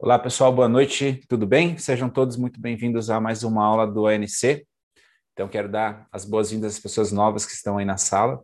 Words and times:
Olá, 0.00 0.16
pessoal, 0.16 0.52
boa 0.52 0.68
noite, 0.68 1.24
tudo 1.28 1.44
bem? 1.44 1.76
Sejam 1.76 2.08
todos 2.08 2.36
muito 2.36 2.60
bem-vindos 2.60 3.10
a 3.10 3.20
mais 3.20 3.42
uma 3.42 3.64
aula 3.64 3.84
do 3.84 4.06
ANC. 4.06 4.64
Então, 5.32 5.48
quero 5.48 5.68
dar 5.68 6.06
as 6.12 6.24
boas-vindas 6.24 6.74
às 6.74 6.78
pessoas 6.78 7.10
novas 7.10 7.44
que 7.44 7.50
estão 7.50 7.78
aí 7.78 7.84
na 7.84 7.96
sala. 7.96 8.40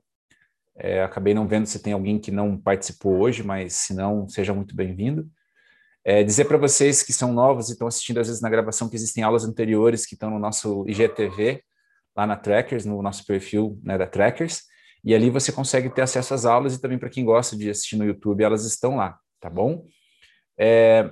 É, 0.75 1.05
acabei 1.05 1.33
não 1.33 1.47
vendo 1.47 1.67
se 1.67 1.81
tem 1.81 1.93
alguém 1.93 2.19
que 2.19 2.33
não 2.33 2.59
participou 2.59 3.21
hoje, 3.21 3.45
mas 3.45 3.73
se 3.75 3.95
não, 3.95 4.29
seja 4.29 4.53
muito 4.53 4.75
bem-vindo. 4.75 5.31
É, 6.05 6.25
dizer 6.25 6.47
para 6.47 6.59
vocês 6.59 7.05
que 7.05 7.13
são 7.13 7.33
novos 7.33 7.69
e 7.69 7.75
estão 7.75 7.87
assistindo 7.87 8.19
às 8.19 8.27
vezes 8.27 8.43
na 8.43 8.51
gravação 8.51 8.89
que 8.89 8.97
existem 8.97 9.23
aulas 9.23 9.45
anteriores 9.45 10.05
que 10.05 10.15
estão 10.15 10.31
no 10.31 10.41
nosso 10.41 10.85
IGTV, 10.89 11.63
lá 12.17 12.27
na 12.27 12.35
Trackers, 12.35 12.85
no 12.85 13.01
nosso 13.01 13.25
perfil 13.25 13.79
né, 13.81 13.97
da 13.97 14.09
Trackers, 14.09 14.63
e 15.05 15.15
ali 15.15 15.31
você 15.31 15.53
consegue 15.53 15.89
ter 15.89 16.03
acesso 16.03 16.35
às 16.35 16.45
aulas 16.45 16.75
e 16.75 16.81
também 16.81 16.99
para 16.99 17.11
quem 17.11 17.25
gosta 17.25 17.57
de 17.57 17.71
assistir 17.71 17.95
no 17.95 18.05
YouTube, 18.05 18.43
elas 18.43 18.65
estão 18.65 18.97
lá, 18.97 19.17
tá 19.39 19.49
bom? 19.49 19.87
É, 20.59 21.11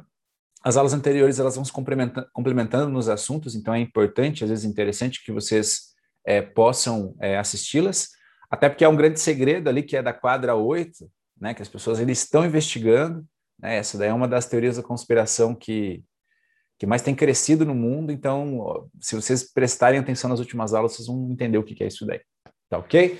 as 0.64 0.76
aulas 0.76 0.92
anteriores 0.92 1.38
elas 1.38 1.56
vão 1.56 1.64
se 1.64 1.72
complementando, 1.72 2.26
complementando 2.32 2.90
nos 2.90 3.08
assuntos, 3.08 3.54
então 3.54 3.74
é 3.74 3.80
importante, 3.80 4.44
às 4.44 4.50
vezes 4.50 4.64
interessante 4.64 5.22
que 5.24 5.32
vocês 5.32 5.92
é, 6.24 6.40
possam 6.40 7.16
é, 7.20 7.36
assisti-las, 7.36 8.10
até 8.50 8.68
porque 8.68 8.84
é 8.84 8.88
um 8.88 8.96
grande 8.96 9.18
segredo 9.18 9.68
ali 9.68 9.82
que 9.82 9.96
é 9.96 10.02
da 10.02 10.12
quadra 10.12 10.54
8, 10.54 11.10
né, 11.40 11.54
que 11.54 11.62
as 11.62 11.68
pessoas 11.68 11.98
eles 11.98 12.18
estão 12.18 12.46
investigando, 12.46 13.26
né, 13.58 13.76
essa 13.76 13.98
daí 13.98 14.08
é 14.08 14.14
uma 14.14 14.28
das 14.28 14.46
teorias 14.46 14.76
da 14.76 14.82
conspiração 14.82 15.54
que, 15.54 16.04
que 16.78 16.86
mais 16.86 17.02
tem 17.02 17.14
crescido 17.14 17.64
no 17.64 17.74
mundo, 17.74 18.12
então 18.12 18.88
se 19.00 19.16
vocês 19.16 19.52
prestarem 19.52 19.98
atenção 19.98 20.30
nas 20.30 20.38
últimas 20.38 20.74
aulas, 20.74 20.92
vocês 20.92 21.08
vão 21.08 21.28
entender 21.30 21.58
o 21.58 21.64
que 21.64 21.82
é 21.82 21.88
isso 21.88 22.06
daí, 22.06 22.20
tá 22.68 22.78
ok? 22.78 23.18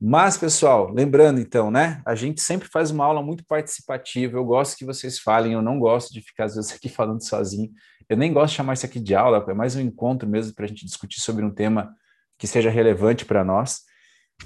Mas, 0.00 0.36
pessoal, 0.36 0.92
lembrando 0.92 1.40
então, 1.40 1.70
né? 1.70 2.02
A 2.04 2.14
gente 2.14 2.42
sempre 2.42 2.68
faz 2.68 2.90
uma 2.90 3.04
aula 3.04 3.22
muito 3.22 3.44
participativa. 3.46 4.36
Eu 4.36 4.44
gosto 4.44 4.76
que 4.76 4.84
vocês 4.84 5.18
falem, 5.18 5.54
eu 5.54 5.62
não 5.62 5.78
gosto 5.78 6.12
de 6.12 6.20
ficar, 6.20 6.44
às 6.44 6.54
vezes, 6.54 6.72
aqui 6.72 6.88
falando 6.88 7.26
sozinho. 7.26 7.70
Eu 8.08 8.16
nem 8.16 8.32
gosto 8.32 8.52
de 8.52 8.56
chamar 8.56 8.74
isso 8.74 8.84
aqui 8.84 9.00
de 9.00 9.14
aula, 9.14 9.44
é 9.48 9.54
mais 9.54 9.74
um 9.74 9.80
encontro 9.80 10.28
mesmo 10.28 10.54
para 10.54 10.66
a 10.66 10.68
gente 10.68 10.84
discutir 10.84 11.20
sobre 11.20 11.44
um 11.44 11.50
tema 11.50 11.94
que 12.38 12.46
seja 12.46 12.68
relevante 12.68 13.24
para 13.24 13.42
nós. 13.42 13.80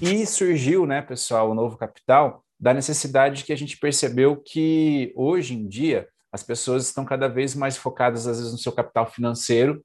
E 0.01 0.25
surgiu, 0.25 0.85
né, 0.85 1.01
pessoal, 1.01 1.51
o 1.51 1.53
novo 1.53 1.77
capital, 1.77 2.45
da 2.57 2.73
necessidade 2.73 3.43
que 3.43 3.51
a 3.51 3.57
gente 3.57 3.77
percebeu 3.77 4.37
que 4.37 5.11
hoje 5.15 5.53
em 5.53 5.67
dia 5.67 6.07
as 6.31 6.41
pessoas 6.41 6.85
estão 6.85 7.03
cada 7.03 7.27
vez 7.27 7.53
mais 7.53 7.75
focadas, 7.75 8.25
às 8.25 8.37
vezes, 8.37 8.53
no 8.53 8.57
seu 8.57 8.71
capital 8.71 9.05
financeiro 9.05 9.83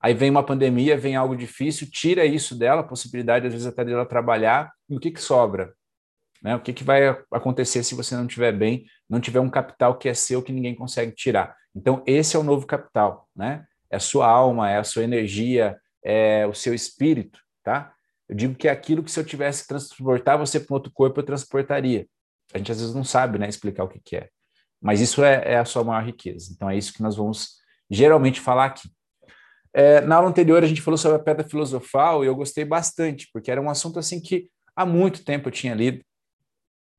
Aí 0.00 0.14
vem 0.14 0.30
uma 0.30 0.44
pandemia, 0.44 0.96
vem 0.96 1.16
algo 1.16 1.36
difícil, 1.36 1.88
tira 1.90 2.24
isso 2.24 2.56
dela, 2.56 2.82
a 2.82 2.84
possibilidade, 2.84 3.46
às 3.46 3.52
vezes, 3.52 3.66
até 3.66 3.84
dela 3.84 4.06
trabalhar, 4.06 4.72
e 4.88 4.96
o 4.96 5.00
que, 5.00 5.10
que 5.10 5.20
sobra? 5.20 5.74
Né? 6.42 6.54
O 6.54 6.60
que, 6.60 6.72
que 6.72 6.84
vai 6.84 7.08
acontecer 7.32 7.82
se 7.82 7.94
você 7.94 8.14
não 8.14 8.26
estiver 8.26 8.52
bem, 8.52 8.86
não 9.08 9.20
tiver 9.20 9.40
um 9.40 9.50
capital 9.50 9.98
que 9.98 10.08
é 10.08 10.14
seu, 10.14 10.42
que 10.42 10.52
ninguém 10.52 10.74
consegue 10.74 11.12
tirar? 11.12 11.56
Então, 11.74 12.02
esse 12.06 12.36
é 12.36 12.38
o 12.38 12.44
novo 12.44 12.66
capital, 12.66 13.28
né? 13.34 13.64
É 13.90 13.96
a 13.96 14.00
sua 14.00 14.26
alma, 14.28 14.70
é 14.70 14.78
a 14.78 14.84
sua 14.84 15.02
energia, 15.02 15.78
é 16.04 16.46
o 16.46 16.54
seu 16.54 16.74
espírito, 16.74 17.40
tá? 17.64 17.92
Eu 18.28 18.36
digo 18.36 18.54
que 18.54 18.68
é 18.68 18.70
aquilo 18.70 19.02
que 19.02 19.10
se 19.10 19.18
eu 19.18 19.24
tivesse 19.24 19.62
que 19.62 19.68
transportar 19.68 20.38
você 20.38 20.60
para 20.60 20.72
um 20.72 20.76
outro 20.76 20.92
corpo, 20.92 21.18
eu 21.18 21.24
transportaria. 21.24 22.06
A 22.52 22.58
gente 22.58 22.70
às 22.70 22.80
vezes 22.80 22.94
não 22.94 23.04
sabe, 23.04 23.38
né, 23.38 23.48
explicar 23.48 23.84
o 23.84 23.88
que, 23.88 24.00
que 24.00 24.16
é. 24.16 24.28
Mas 24.80 25.00
isso 25.00 25.24
é, 25.24 25.54
é 25.54 25.58
a 25.58 25.64
sua 25.64 25.82
maior 25.82 26.04
riqueza. 26.04 26.52
Então 26.52 26.68
é 26.68 26.76
isso 26.76 26.92
que 26.92 27.02
nós 27.02 27.16
vamos 27.16 27.56
geralmente 27.90 28.40
falar 28.40 28.66
aqui. 28.66 28.88
É, 29.72 30.00
na 30.00 30.16
aula 30.16 30.28
anterior 30.28 30.62
a 30.62 30.66
gente 30.66 30.82
falou 30.82 30.98
sobre 30.98 31.16
a 31.16 31.22
pedra 31.22 31.48
filosofal 31.48 32.24
e 32.24 32.26
eu 32.26 32.34
gostei 32.34 32.64
bastante, 32.64 33.28
porque 33.32 33.50
era 33.50 33.60
um 33.60 33.70
assunto 33.70 33.98
assim 33.98 34.20
que 34.20 34.48
há 34.74 34.86
muito 34.86 35.24
tempo 35.24 35.48
eu 35.48 35.52
tinha 35.52 35.74
lido, 35.74 36.04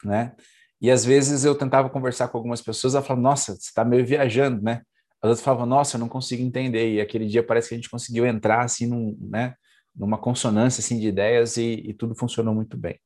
né? 0.03 0.35
E 0.81 0.89
às 0.89 1.03
vezes 1.03 1.43
eu 1.43 1.55
tentava 1.55 1.89
conversar 1.89 2.29
com 2.29 2.37
algumas 2.37 2.61
pessoas, 2.61 2.95
ela 2.95 3.03
falava, 3.03 3.21
nossa, 3.21 3.53
você 3.53 3.69
está 3.69 3.83
meio 3.83 4.05
viajando, 4.05 4.61
né? 4.61 4.81
As 5.21 5.29
outras 5.29 5.41
falavam, 5.41 5.65
nossa, 5.65 5.97
eu 5.97 5.99
não 5.99 6.07
consigo 6.07 6.41
entender. 6.41 6.93
E 6.93 7.01
aquele 7.01 7.27
dia 7.27 7.43
parece 7.43 7.69
que 7.69 7.75
a 7.75 7.77
gente 7.77 7.89
conseguiu 7.89 8.25
entrar 8.25 8.63
assim 8.63 8.87
num, 8.87 9.17
né, 9.19 9.53
numa 9.93 10.17
consonância 10.17 10.79
assim 10.81 10.97
de 10.99 11.07
ideias 11.07 11.57
e, 11.57 11.83
e 11.85 11.93
tudo 11.93 12.15
funcionou 12.15 12.55
muito 12.55 12.77
bem. 12.77 12.97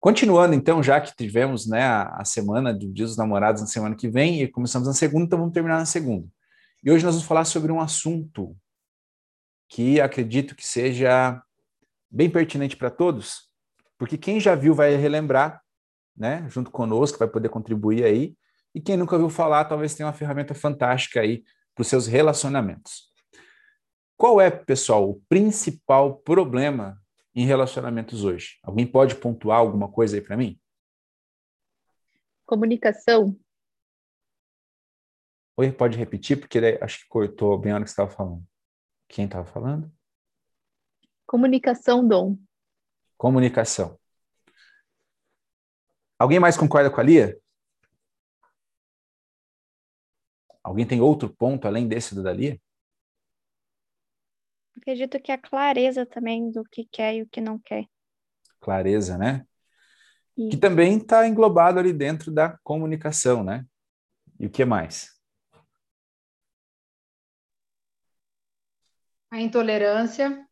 Continuando, 0.00 0.54
então, 0.54 0.82
já 0.82 1.00
que 1.00 1.14
tivemos 1.16 1.66
né, 1.66 1.82
a, 1.82 2.20
a 2.20 2.24
semana 2.24 2.72
do 2.72 2.92
Dia 2.92 3.06
dos 3.06 3.16
Namorados 3.16 3.60
na 3.60 3.66
semana 3.66 3.96
que 3.96 4.08
vem 4.08 4.42
e 4.42 4.48
começamos 4.48 4.86
na 4.86 4.94
segunda, 4.94 5.24
então 5.24 5.38
vamos 5.38 5.54
terminar 5.54 5.78
na 5.78 5.86
segunda. 5.86 6.26
E 6.86 6.90
hoje 6.92 7.04
nós 7.04 7.16
vamos 7.16 7.26
falar 7.26 7.44
sobre 7.44 7.72
um 7.72 7.80
assunto 7.80 8.56
que 9.68 10.00
acredito 10.00 10.54
que 10.54 10.64
seja 10.64 11.42
bem 12.08 12.30
pertinente 12.30 12.76
para 12.76 12.92
todos, 12.92 13.50
porque 13.98 14.16
quem 14.16 14.38
já 14.38 14.54
viu 14.54 14.72
vai 14.72 14.94
relembrar, 14.94 15.60
né, 16.16 16.48
junto 16.48 16.70
conosco, 16.70 17.18
vai 17.18 17.26
poder 17.26 17.48
contribuir 17.48 18.04
aí, 18.04 18.36
e 18.72 18.80
quem 18.80 18.96
nunca 18.96 19.16
ouviu 19.16 19.28
falar, 19.28 19.64
talvez 19.64 19.96
tenha 19.96 20.06
uma 20.06 20.12
ferramenta 20.12 20.54
fantástica 20.54 21.20
aí 21.20 21.42
para 21.74 21.82
os 21.82 21.88
seus 21.88 22.06
relacionamentos. 22.06 23.12
Qual 24.16 24.40
é, 24.40 24.48
pessoal, 24.48 25.10
o 25.10 25.20
principal 25.28 26.18
problema 26.18 27.02
em 27.34 27.44
relacionamentos 27.44 28.22
hoje? 28.22 28.60
Alguém 28.62 28.86
pode 28.86 29.16
pontuar 29.16 29.58
alguma 29.58 29.90
coisa 29.90 30.16
aí 30.16 30.22
para 30.22 30.36
mim? 30.36 30.56
Comunicação. 32.46 33.36
Oi, 35.58 35.72
pode 35.72 35.96
repetir, 35.96 36.38
porque 36.38 36.58
acho 36.82 37.00
que 37.00 37.08
cortou 37.08 37.58
bem 37.58 37.72
a 37.72 37.76
hora 37.76 37.84
que 37.84 37.88
você 37.88 37.94
estava 37.94 38.10
falando. 38.10 38.46
Quem 39.08 39.24
estava 39.24 39.46
falando? 39.46 39.90
Comunicação, 41.26 42.06
Dom. 42.06 42.36
Comunicação. 43.16 43.98
Alguém 46.18 46.38
mais 46.38 46.58
concorda 46.58 46.90
com 46.90 47.00
a 47.00 47.04
Lia? 47.04 47.40
Alguém 50.62 50.86
tem 50.86 51.00
outro 51.00 51.34
ponto 51.34 51.66
além 51.66 51.88
desse 51.88 52.14
do 52.14 52.22
da 52.22 52.34
Lia? 52.34 52.60
Acredito 54.76 55.18
que 55.18 55.32
a 55.32 55.38
clareza 55.38 56.04
também 56.04 56.50
do 56.50 56.64
que 56.64 56.84
quer 56.84 57.14
e 57.14 57.22
o 57.22 57.28
que 57.28 57.40
não 57.40 57.58
quer. 57.58 57.86
Clareza, 58.60 59.16
né? 59.16 59.46
Isso. 60.36 60.50
Que 60.50 60.56
também 60.58 60.98
está 60.98 61.26
englobado 61.26 61.78
ali 61.78 61.94
dentro 61.94 62.30
da 62.30 62.58
comunicação, 62.58 63.42
né? 63.42 63.64
E 64.38 64.46
o 64.46 64.50
que 64.50 64.62
mais? 64.62 65.15
A 69.36 69.40
intolerância. 69.42 70.46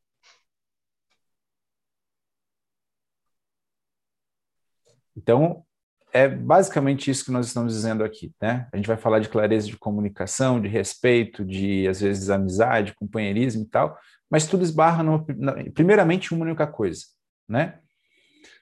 Então, 5.16 5.64
é 6.12 6.28
basicamente 6.28 7.10
isso 7.10 7.24
que 7.24 7.30
nós 7.30 7.46
estamos 7.46 7.72
dizendo 7.72 8.04
aqui, 8.04 8.32
né? 8.40 8.68
A 8.72 8.76
gente 8.76 8.86
vai 8.86 8.96
falar 8.96 9.20
de 9.20 9.28
clareza 9.28 9.66
de 9.66 9.78
comunicação, 9.78 10.60
de 10.60 10.68
respeito, 10.68 11.44
de 11.44 11.88
às 11.88 12.00
vezes 12.00 12.30
amizade, 12.30 12.94
companheirismo 12.94 13.62
e 13.62 13.66
tal, 13.66 13.98
mas 14.30 14.46
tudo 14.46 14.62
esbarra 14.62 15.02
no, 15.02 15.24
primeiramente 15.72 16.34
uma 16.34 16.44
única 16.44 16.66
coisa, 16.66 17.04
né? 17.48 17.78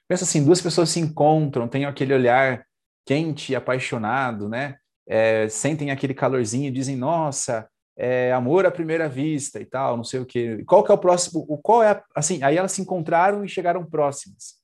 Pensa 0.07 0.23
assim, 0.23 0.45
duas 0.45 0.61
pessoas 0.61 0.89
se 0.89 0.99
encontram, 0.99 1.67
têm 1.67 1.85
aquele 1.85 2.13
olhar 2.13 2.65
quente 3.05 3.55
apaixonado, 3.55 4.47
né? 4.47 4.77
É, 5.05 5.49
sentem 5.49 5.91
aquele 5.91 6.13
calorzinho 6.13 6.69
e 6.69 6.71
dizem, 6.71 6.95
nossa, 6.95 7.67
é, 7.95 8.33
amor 8.33 8.65
à 8.65 8.71
primeira 8.71 9.07
vista 9.07 9.59
e 9.59 9.65
tal, 9.65 9.95
não 9.97 10.03
sei 10.03 10.19
o 10.19 10.25
quê. 10.25 10.63
Qual 10.65 10.83
que 10.83 10.91
é 10.91 10.95
o 10.95 10.97
próximo? 10.97 11.45
O 11.47 11.57
qual 11.57 11.83
é 11.83 12.03
assim? 12.15 12.41
Aí 12.43 12.57
elas 12.57 12.71
se 12.71 12.81
encontraram 12.81 13.45
e 13.45 13.49
chegaram 13.49 13.85
próximas. 13.85 14.61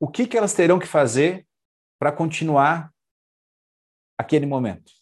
O 0.00 0.08
que 0.08 0.26
que 0.26 0.36
elas 0.36 0.54
terão 0.54 0.78
que 0.78 0.86
fazer 0.86 1.46
para 1.98 2.12
continuar 2.12 2.92
aquele 4.16 4.46
momento? 4.46 4.92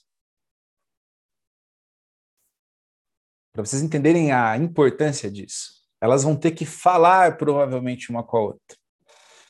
Para 3.53 3.65
vocês 3.65 3.83
entenderem 3.83 4.33
a 4.33 4.57
importância 4.57 5.31
disso, 5.31 5.83
elas 6.01 6.23
vão 6.23 6.37
ter 6.37 6.51
que 6.53 6.67
falar 6.67 7.37
provavelmente 7.37 8.11
uma 8.11 8.23
com 8.23 8.37
a 8.37 8.41
outra. 8.41 8.77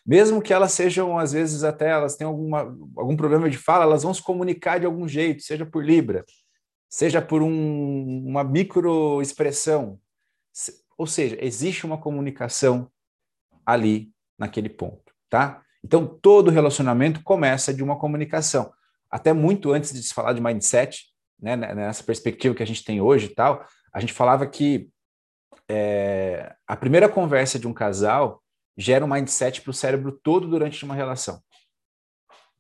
Mesmo 0.07 0.41
que 0.41 0.53
elas 0.53 0.73
sejam, 0.73 1.19
às 1.19 1.33
vezes, 1.33 1.65
até 1.65 1.91
elas 1.91 2.15
tenham 2.15 2.31
alguma, 2.31 2.61
algum 2.97 3.17
problema 3.17 3.51
de 3.51 3.59
fala, 3.59 3.83
elas 3.83 4.05
vão 4.05 4.15
se 4.15 4.23
comunicar 4.23 4.79
de 4.79 4.87
algum 4.87 5.09
jeito, 5.09 5.43
seja 5.43 5.67
por 5.67 5.85
Libra, 5.85 6.25
seja 6.89 7.21
por 7.21 7.43
um, 7.43 8.27
uma 8.27 8.45
microexpressão. 8.45 9.99
Ou 10.97 11.07
seja, 11.07 11.37
existe 11.41 11.85
uma 11.85 11.99
comunicação 11.99 12.91
ali 13.65 14.13
naquele 14.39 14.69
ponto, 14.69 15.13
tá? 15.29 15.63
Então, 15.85 16.07
todo 16.07 16.51
relacionamento 16.51 17.23
começa 17.23 17.73
de 17.73 17.83
uma 17.83 17.99
comunicação. 17.99 18.73
Até 19.11 19.33
muito 19.33 19.73
antes 19.73 19.93
de 19.93 20.03
se 20.03 20.13
falar 20.13 20.33
de 20.33 20.41
mindset, 20.41 21.07
né, 21.41 21.55
né, 21.55 21.75
nessa 21.75 22.03
perspectiva 22.03 22.55
que 22.55 22.63
a 22.63 22.67
gente 22.67 22.85
tem 22.85 23.01
hoje 23.01 23.27
e 23.27 23.35
tal, 23.35 23.65
a 23.93 24.01
gente 24.01 24.13
falava 24.13 24.47
que 24.47 24.91
é, 25.69 26.55
a 26.67 26.77
primeira 26.77 27.09
conversa 27.09 27.59
de 27.59 27.67
um 27.67 27.73
casal 27.73 28.43
gera 28.77 29.05
um 29.05 29.09
mindset 29.09 29.63
para 29.63 29.71
o 29.71 29.75
cérebro 29.75 30.13
todo 30.13 30.49
durante 30.49 30.85
uma 30.85 30.95
relação. 30.95 31.41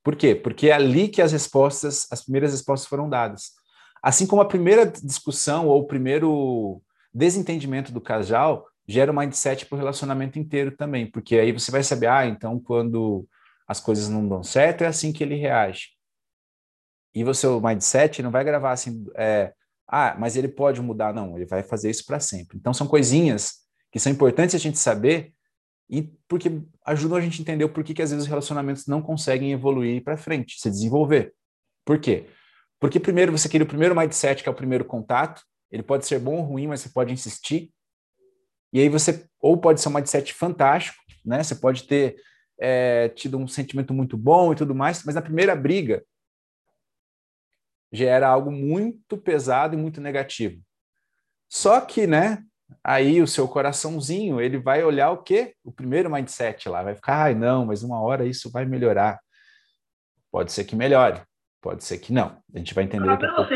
Por 0.02 0.17
quê? 0.17 0.34
Porque 0.34 0.69
é 0.69 0.72
ali 0.72 1.08
que 1.08 1.20
as 1.20 1.32
respostas, 1.32 2.06
as 2.11 2.22
primeiras 2.22 2.52
respostas 2.52 2.88
foram 2.88 3.08
dadas. 3.08 3.52
Assim 4.06 4.25
como 4.25 4.41
a 4.41 4.47
primeira 4.47 4.87
discussão 4.87 5.67
ou 5.67 5.81
o 5.81 5.87
primeiro 5.87 6.81
desentendimento 7.12 7.91
do 7.91 8.00
casal 8.00 8.64
gera 8.87 9.11
um 9.11 9.17
mindset 9.17 9.67
para 9.67 9.75
o 9.75 9.79
relacionamento 9.79 10.38
inteiro 10.38 10.70
também, 10.76 11.11
porque 11.11 11.37
aí 11.37 11.50
você 11.50 11.73
vai 11.73 11.82
saber, 11.82 12.06
ah, 12.06 12.25
então 12.25 12.61
quando 12.61 13.26
as 13.67 13.81
coisas 13.81 14.08
não 14.08 14.29
dão 14.29 14.44
certo, 14.44 14.85
é 14.85 14.87
assim 14.87 15.12
que 15.12 15.25
ele 15.25 15.35
reage. 15.35 15.88
E 17.12 17.25
o 17.25 17.61
mindset, 17.61 18.23
não 18.23 18.31
vai 18.31 18.44
gravar 18.44 18.70
assim, 18.70 19.05
é, 19.17 19.53
ah, 19.88 20.14
mas 20.17 20.37
ele 20.37 20.47
pode 20.47 20.81
mudar. 20.81 21.12
Não, 21.12 21.35
ele 21.35 21.47
vai 21.47 21.64
fazer 21.64 21.91
isso 21.91 22.06
para 22.06 22.20
sempre. 22.20 22.56
Então, 22.56 22.73
são 22.73 22.87
coisinhas 22.87 23.55
que 23.91 23.99
são 23.99 24.12
importantes 24.12 24.55
a 24.55 24.58
gente 24.58 24.79
saber 24.79 25.32
e 25.91 26.03
porque 26.29 26.62
ajudam 26.85 27.19
a 27.19 27.20
gente 27.20 27.41
a 27.41 27.43
entender 27.43 27.64
o 27.64 27.73
porquê 27.73 27.93
que 27.93 28.03
às 28.03 28.11
vezes 28.11 28.25
os 28.25 28.29
relacionamentos 28.29 28.87
não 28.87 29.03
conseguem 29.03 29.50
evoluir 29.50 30.05
para 30.05 30.17
frente, 30.17 30.61
se 30.61 30.70
desenvolver. 30.70 31.35
Por 31.85 31.99
quê? 31.99 32.29
Porque 32.78 33.00
primeiro 33.00 33.32
você 33.32 33.49
queria 33.49 33.64
o 33.64 33.69
primeiro 33.69 33.96
mindset, 33.96 34.43
que 34.43 34.49
é 34.49 34.52
o 34.52 34.56
primeiro 34.56 34.84
contato, 34.84 35.43
ele 35.70 35.82
pode 35.82 36.06
ser 36.06 36.19
bom 36.19 36.37
ou 36.37 36.43
ruim, 36.43 36.67
mas 36.67 36.81
você 36.81 36.88
pode 36.88 37.12
insistir. 37.12 37.73
E 38.73 38.81
aí 38.81 38.88
você, 38.88 39.26
ou 39.40 39.56
pode 39.56 39.81
ser 39.81 39.88
um 39.88 39.93
mindset 39.93 40.32
fantástico, 40.34 40.99
né? 41.25 41.43
Você 41.43 41.55
pode 41.55 41.84
ter 41.84 42.17
é, 42.58 43.08
tido 43.11 43.38
um 43.38 43.49
sentimento 43.49 43.93
muito 43.93 44.17
bom 44.17 44.52
e 44.52 44.56
tudo 44.56 44.75
mais, 44.75 45.02
mas 45.05 45.14
na 45.14 45.23
primeira 45.23 45.55
briga 45.55 46.05
gera 47.93 48.28
algo 48.28 48.50
muito 48.50 49.17
pesado 49.17 49.75
e 49.75 49.79
muito 49.79 50.00
negativo. 50.00 50.61
Só 51.49 51.81
que, 51.81 52.06
né, 52.06 52.43
aí 52.82 53.22
o 53.22 53.26
seu 53.26 53.46
coraçãozinho, 53.49 54.40
ele 54.40 54.58
vai 54.58 54.82
olhar 54.82 55.11
o 55.11 55.22
quê? 55.22 55.55
O 55.64 55.72
primeiro 55.72 56.11
mindset 56.11 56.69
lá, 56.69 56.82
vai 56.82 56.94
ficar, 56.94 57.25
ai 57.25 57.34
não, 57.34 57.64
mas 57.64 57.82
uma 57.82 58.00
hora 58.00 58.26
isso 58.26 58.50
vai 58.50 58.64
melhorar. 58.64 59.20
Pode 60.31 60.52
ser 60.52 60.64
que 60.64 60.76
melhore, 60.76 61.22
pode 61.67 61.83
ser 61.83 61.99
que 61.99 62.13
não. 62.13 62.41
A 62.55 62.59
gente 62.59 62.73
vai 62.73 62.85
entender 62.85 63.09
daqui 63.09 63.27
a 63.27 63.35
pouco. 63.35 63.51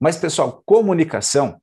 Mas, 0.00 0.16
pessoal, 0.16 0.60
comunicação 0.66 1.62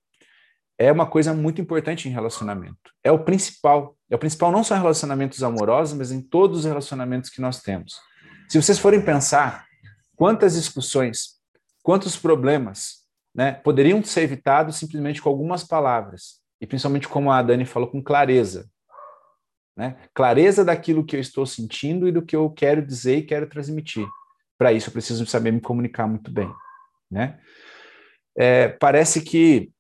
é 0.78 0.90
uma 0.90 1.06
coisa 1.06 1.34
muito 1.34 1.60
importante 1.60 2.08
em 2.08 2.12
relacionamento. 2.14 2.78
É 3.04 3.12
o 3.12 3.20
principal. 3.20 3.98
É 4.10 4.16
o 4.16 4.18
principal 4.18 4.54
não 4.54 4.64
só 4.64 4.78
em 4.78 4.80
relacionamentos 4.80 5.44
amorosos, 5.44 5.98
mas 5.98 6.14
em 6.14 6.22
todos 6.22 6.60
os 6.60 6.66
relacionamentos 6.66 7.30
que 7.30 7.42
nós 7.42 7.62
temos. 7.62 8.00
Se 8.48 8.62
vocês 8.62 8.80
forem 8.80 9.04
pensar 9.04 9.66
quantas 10.16 10.54
discussões, 10.54 11.42
quantos 11.84 12.16
problemas 12.16 13.04
né, 13.36 13.52
poderiam 13.52 14.02
ser 14.02 14.22
evitados 14.22 14.78
simplesmente 14.78 15.22
com 15.22 15.28
algumas 15.28 15.64
palavras, 15.66 16.40
e 16.62 16.66
principalmente 16.66 17.10
como 17.10 17.30
a 17.32 17.42
Dani 17.42 17.66
falou, 17.66 17.90
com 17.90 18.02
clareza. 18.02 18.70
Né? 19.76 19.98
Clareza 20.14 20.64
daquilo 20.64 21.04
que 21.04 21.18
eu 21.18 21.20
estou 21.20 21.46
sentindo 21.46 22.08
e 22.08 22.14
do 22.14 22.22
que 22.22 22.36
eu 22.36 22.50
quero 22.50 22.82
dizer 22.86 23.18
e 23.18 23.24
quero 23.24 23.50
transmitir. 23.50 24.08
Para 24.58 24.72
isso, 24.72 24.90
eu 24.90 24.94
preciso 24.94 25.26
saber 25.26 25.52
me 25.52 25.62
comunicar 25.62 26.08
muito 26.08 26.32
bem. 26.32 26.52
Né? 27.10 27.40
É, 28.36 28.70
parece 28.70 29.22
que 29.22 29.72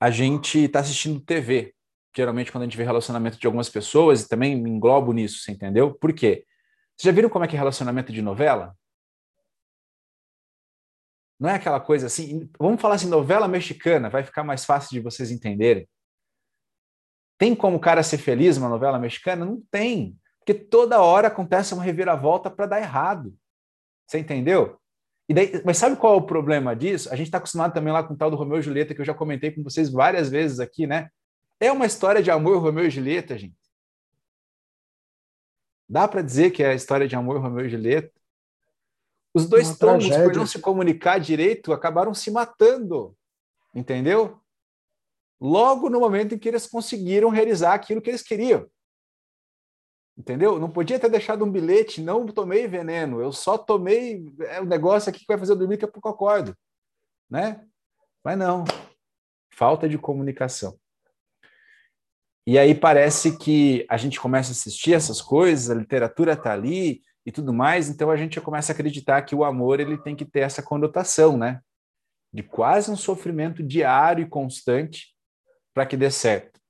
a 0.00 0.10
gente 0.10 0.58
está 0.58 0.80
assistindo 0.80 1.20
TV. 1.20 1.74
Geralmente, 2.14 2.52
quando 2.52 2.62
a 2.62 2.66
gente 2.66 2.76
vê 2.76 2.84
relacionamento 2.84 3.38
de 3.38 3.46
algumas 3.46 3.68
pessoas, 3.68 4.22
e 4.22 4.28
também 4.28 4.54
me 4.56 4.68
englobo 4.68 5.12
nisso, 5.12 5.38
você 5.38 5.52
entendeu? 5.52 5.94
Por 5.94 6.12
quê? 6.12 6.44
Vocês 6.96 7.06
já 7.06 7.12
viram 7.12 7.30
como 7.30 7.44
é 7.44 7.48
que 7.48 7.56
é 7.56 7.58
relacionamento 7.58 8.12
de 8.12 8.20
novela? 8.20 8.76
Não 11.40 11.48
é 11.48 11.54
aquela 11.54 11.80
coisa 11.80 12.06
assim. 12.06 12.48
Vamos 12.58 12.80
falar 12.80 12.96
assim, 12.96 13.08
novela 13.08 13.48
mexicana, 13.48 14.10
vai 14.10 14.22
ficar 14.22 14.44
mais 14.44 14.64
fácil 14.64 14.90
de 14.90 15.00
vocês 15.00 15.30
entenderem. 15.30 15.88
Tem 17.38 17.56
como 17.56 17.76
o 17.76 17.80
cara 17.80 18.04
ser 18.04 18.18
feliz 18.18 18.56
numa 18.56 18.68
novela 18.68 18.98
mexicana? 18.98 19.44
Não 19.44 19.60
tem. 19.70 20.16
Porque 20.38 20.54
toda 20.54 21.02
hora 21.02 21.28
acontece 21.28 21.74
uma 21.74 21.82
reviravolta 21.82 22.48
para 22.50 22.66
dar 22.66 22.80
errado. 22.80 23.34
Você 24.12 24.18
entendeu? 24.18 24.78
E 25.26 25.32
daí, 25.32 25.62
mas 25.64 25.78
sabe 25.78 25.96
qual 25.96 26.12
é 26.12 26.16
o 26.18 26.26
problema 26.26 26.76
disso? 26.76 27.10
A 27.10 27.16
gente 27.16 27.28
está 27.28 27.38
acostumado 27.38 27.72
também 27.72 27.90
lá 27.90 28.04
com 28.04 28.12
o 28.12 28.16
tal 28.16 28.30
do 28.30 28.36
Romeu 28.36 28.58
e 28.58 28.62
Julieta, 28.62 28.94
que 28.94 29.00
eu 29.00 29.04
já 29.06 29.14
comentei 29.14 29.50
com 29.50 29.62
vocês 29.62 29.90
várias 29.90 30.28
vezes 30.28 30.60
aqui, 30.60 30.86
né? 30.86 31.08
É 31.58 31.72
uma 31.72 31.86
história 31.86 32.22
de 32.22 32.30
amor 32.30 32.58
Romeu 32.58 32.84
e 32.84 32.90
Julieta, 32.90 33.38
gente. 33.38 33.56
Dá 35.88 36.06
para 36.06 36.20
dizer 36.20 36.50
que 36.50 36.62
é 36.62 36.72
a 36.72 36.74
história 36.74 37.08
de 37.08 37.16
amor 37.16 37.40
Romeu 37.40 37.64
e 37.64 37.70
Julieta? 37.70 38.12
Os 39.32 39.48
dois 39.48 39.68
uma 39.68 39.76
tombos, 39.76 40.06
tragédia. 40.08 40.30
por 40.30 40.36
não 40.36 40.46
se 40.46 40.58
comunicar 40.58 41.18
direito, 41.18 41.72
acabaram 41.72 42.12
se 42.12 42.30
matando. 42.30 43.16
Entendeu? 43.74 44.38
Logo 45.40 45.88
no 45.88 46.00
momento 46.00 46.34
em 46.34 46.38
que 46.38 46.48
eles 46.48 46.66
conseguiram 46.66 47.30
realizar 47.30 47.72
aquilo 47.72 48.02
que 48.02 48.10
eles 48.10 48.22
queriam. 48.22 48.68
Entendeu? 50.16 50.58
Não 50.58 50.70
podia 50.70 50.98
ter 50.98 51.08
deixado 51.08 51.44
um 51.44 51.50
bilhete, 51.50 52.02
não 52.02 52.26
tomei 52.26 52.68
veneno, 52.68 53.20
eu 53.20 53.32
só 53.32 53.56
tomei 53.56 54.22
é 54.40 54.60
o 54.60 54.64
um 54.64 54.66
negócio 54.66 55.08
aqui 55.08 55.20
que 55.20 55.26
vai 55.26 55.38
fazer 55.38 55.52
eu 55.52 55.56
dormir, 55.56 55.78
que 55.78 55.84
é 55.84 55.88
pouco 55.88 56.08
acordo. 56.08 56.56
Né? 57.30 57.66
Mas 58.22 58.38
não. 58.38 58.64
Falta 59.54 59.88
de 59.88 59.96
comunicação. 59.96 60.78
E 62.46 62.58
aí 62.58 62.74
parece 62.74 63.38
que 63.38 63.86
a 63.88 63.96
gente 63.96 64.20
começa 64.20 64.50
a 64.50 64.52
assistir 64.52 64.94
essas 64.94 65.22
coisas, 65.22 65.70
a 65.70 65.78
literatura 65.78 66.32
está 66.32 66.52
ali 66.52 67.00
e 67.24 67.30
tudo 67.30 67.52
mais, 67.52 67.88
então 67.88 68.10
a 68.10 68.16
gente 68.16 68.40
começa 68.40 68.72
a 68.72 68.74
acreditar 68.74 69.22
que 69.22 69.34
o 69.34 69.44
amor 69.44 69.78
ele 69.78 69.96
tem 69.96 70.16
que 70.16 70.24
ter 70.24 70.40
essa 70.40 70.62
conotação, 70.62 71.36
né? 71.36 71.60
De 72.32 72.42
quase 72.42 72.90
um 72.90 72.96
sofrimento 72.96 73.62
diário 73.62 74.24
e 74.24 74.28
constante 74.28 75.14
para 75.72 75.86
que 75.86 75.96
dê 75.96 76.10
certo. 76.10 76.60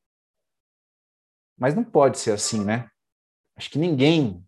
Mas 1.58 1.74
não 1.74 1.84
pode 1.84 2.18
ser 2.18 2.32
assim, 2.32 2.62
né? 2.64 2.91
Acho 3.62 3.70
que 3.70 3.78
ninguém. 3.78 4.44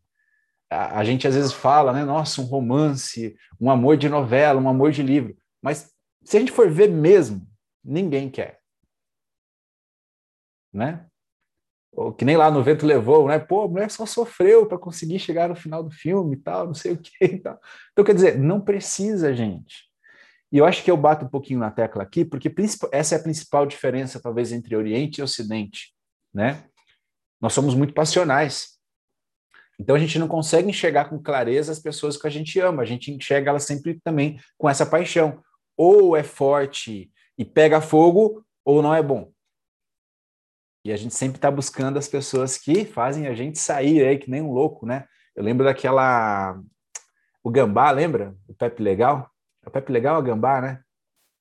A, 0.69 0.99
a, 0.99 1.05
gente 1.05 1.29
às 1.29 1.37
vezes 1.37 1.53
fala, 1.53 1.93
né? 1.93 2.05
Nossa, 2.05 2.41
um 2.41 2.47
romance, 2.47 3.37
um 3.61 3.71
amor 3.71 3.97
de 3.97 4.09
novela, 4.09 4.61
um 4.61 4.69
amor 4.69 4.91
de 4.91 5.05
livro. 5.05 5.37
Mas 5.63 5.93
se 6.25 6.37
a 6.37 6.41
gente 6.41 6.51
for 6.51 6.69
ver 6.69 6.91
mesmo, 6.91 7.47
ninguém 7.85 8.29
quer. 8.29 8.59
Né? 10.73 11.07
Ou 11.93 12.13
que 12.13 12.25
nem 12.25 12.37
lá 12.37 12.51
no 12.51 12.65
Vento 12.65 12.85
Levou, 12.85 13.29
né? 13.29 13.39
Pô, 13.39 13.63
a 13.63 13.69
mulher 13.69 13.89
só 13.89 14.05
sofreu 14.05 14.67
para 14.67 14.79
conseguir 14.79 15.21
chegar 15.21 15.49
no 15.49 15.55
final 15.55 15.85
do 15.85 15.93
filme 15.93 16.35
e 16.35 16.41
tal, 16.41 16.67
não 16.67 16.75
sei 16.75 16.95
o 16.95 16.99
que 16.99 17.25
e 17.25 17.39
tal. 17.39 17.61
Então, 17.93 18.05
quer 18.05 18.17
dizer, 18.17 18.37
não 18.37 18.61
precisa, 18.61 19.33
gente. 19.33 19.85
E 20.51 20.59
eu 20.59 20.65
acho 20.65 20.83
que 20.83 20.91
eu 20.91 20.97
bato 20.97 21.25
um 21.25 21.29
pouquinho 21.29 21.61
na 21.61 21.71
tecla 21.71 22.03
aqui, 22.03 22.25
porque 22.25 22.53
essa 22.91 23.15
é 23.15 23.19
a 23.19 23.23
principal 23.23 23.65
diferença, 23.65 24.21
talvez, 24.21 24.51
entre 24.51 24.75
Oriente 24.75 25.21
e 25.21 25.23
Ocidente, 25.23 25.95
né? 26.35 26.65
Nós 27.41 27.53
somos 27.53 27.77
muito 27.77 27.95
passionais. 27.95 28.74
Então 29.79 29.97
a 29.97 29.99
gente 29.99 30.19
não 30.19 30.29
consegue 30.29 30.69
enxergar 30.69 31.07
com 31.07 31.23
clareza 31.23 31.73
as 31.73 31.79
pessoas 31.79 32.17
que 32.17 32.27
a 32.27 32.31
gente 32.31 32.59
ama, 32.61 32.83
a 32.83 32.87
gente 32.87 33.11
enxerga 33.11 33.51
elas 33.51 33.65
sempre 33.65 34.01
também 34.03 34.39
com 34.57 34.69
essa 34.69 34.87
paixão. 34.87 35.43
Ou 35.77 36.17
é 36.17 36.23
forte 36.23 37.11
e 37.37 37.45
pega 37.45 37.81
fogo, 37.81 38.45
ou 38.65 38.81
não 38.81 38.95
é 38.95 39.03
bom. 39.03 39.33
E 40.85 40.93
a 40.93 40.97
gente 40.97 41.15
sempre 41.15 41.39
está 41.39 41.51
buscando 41.51 41.99
as 41.99 42.07
pessoas 42.07 42.59
que 42.59 42.85
fazem 42.85 43.27
a 43.27 43.35
gente 43.35 43.59
sair 43.59 44.05
aí, 44.05 44.19
que 44.19 44.31
nem 44.31 44.43
um 44.43 44.53
louco, 44.53 44.85
né? 44.85 45.07
Eu 45.35 45.43
lembro 45.43 45.65
daquela. 45.65 46.61
O 47.43 47.51
Gambá, 47.51 47.91
lembra? 47.91 48.37
O 48.47 48.55
Pepe 48.55 48.83
Legal? 48.83 49.31
O 49.67 49.71
Pepe 49.71 49.91
Legal 49.91 50.17
é 50.17 50.19
o 50.19 50.23
Gambá, 50.23 50.61
né? 50.61 50.83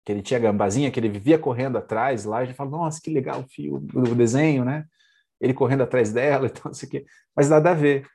Que 0.06 0.12
ele 0.12 0.22
tinha 0.22 0.40
gambazinha, 0.40 0.90
que 0.90 1.00
ele 1.00 1.10
vivia 1.10 1.38
correndo 1.38 1.78
atrás 1.78 2.26
lá, 2.26 2.40
a 2.40 2.46
gente 2.46 2.56
fala, 2.56 2.70
nossa, 2.70 3.00
que 3.02 3.10
legal 3.10 3.46
o 3.58 3.76
o 4.00 4.16
desenho, 4.16 4.66
né? 4.66 4.86
Ele 5.40 5.54
correndo 5.54 5.84
atrás 5.84 6.12
dela, 6.12 6.48
então, 6.48 6.64
não 6.66 6.74
sei 6.74 6.88
o 6.88 6.92
quê. 6.92 7.06
Mas 7.36 7.50
nada 7.50 7.72
a 7.72 7.74
ver. 7.74 8.08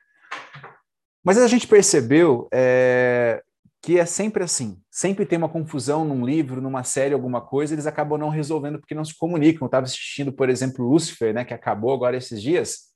Mas 1.23 1.37
a 1.37 1.47
gente 1.47 1.67
percebeu 1.67 2.47
é, 2.53 3.43
que 3.81 3.99
é 3.99 4.05
sempre 4.05 4.43
assim. 4.43 4.81
Sempre 4.89 5.25
tem 5.25 5.37
uma 5.37 5.49
confusão 5.49 6.03
num 6.03 6.25
livro, 6.25 6.61
numa 6.61 6.83
série, 6.83 7.13
alguma 7.13 7.41
coisa, 7.41 7.73
eles 7.73 7.85
acabam 7.85 8.19
não 8.19 8.29
resolvendo 8.29 8.79
porque 8.79 8.95
não 8.95 9.05
se 9.05 9.17
comunicam. 9.17 9.61
Eu 9.61 9.67
estava 9.67 9.85
assistindo, 9.85 10.33
por 10.33 10.49
exemplo, 10.49 10.87
Lucifer, 10.87 11.33
né, 11.33 11.45
que 11.45 11.53
acabou 11.53 11.93
agora 11.93 12.17
esses 12.17 12.41
dias. 12.41 12.89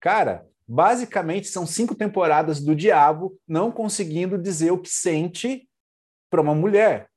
Cara, 0.00 0.46
basicamente 0.66 1.48
são 1.48 1.66
cinco 1.66 1.94
temporadas 1.94 2.60
do 2.60 2.74
diabo 2.74 3.38
não 3.46 3.70
conseguindo 3.70 4.38
dizer 4.38 4.70
o 4.70 4.78
que 4.78 4.88
sente 4.88 5.68
para 6.30 6.40
uma 6.40 6.54
mulher. 6.54 7.08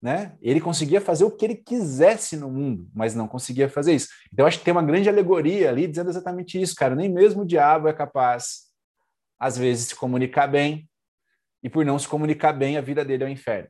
Né? 0.00 0.36
Ele 0.40 0.60
conseguia 0.60 1.00
fazer 1.00 1.24
o 1.24 1.30
que 1.30 1.44
ele 1.44 1.56
quisesse 1.56 2.36
no 2.36 2.50
mundo, 2.50 2.88
mas 2.94 3.14
não 3.14 3.26
conseguia 3.26 3.68
fazer 3.68 3.94
isso. 3.94 4.08
Então, 4.32 4.46
acho 4.46 4.58
que 4.58 4.64
tem 4.64 4.70
uma 4.70 4.82
grande 4.82 5.08
alegoria 5.08 5.70
ali 5.70 5.88
dizendo 5.88 6.10
exatamente 6.10 6.60
isso, 6.60 6.74
cara. 6.76 6.94
Nem 6.94 7.08
mesmo 7.08 7.42
o 7.42 7.46
diabo 7.46 7.88
é 7.88 7.92
capaz 7.92 8.67
às 9.38 9.56
vezes 9.56 9.88
se 9.88 9.96
comunicar 9.96 10.46
bem, 10.46 10.88
e 11.62 11.68
por 11.68 11.84
não 11.84 11.98
se 11.98 12.08
comunicar 12.08 12.52
bem, 12.52 12.76
a 12.76 12.80
vida 12.80 13.04
dele 13.04 13.24
é 13.24 13.26
o 13.26 13.28
um 13.28 13.32
inferno. 13.32 13.68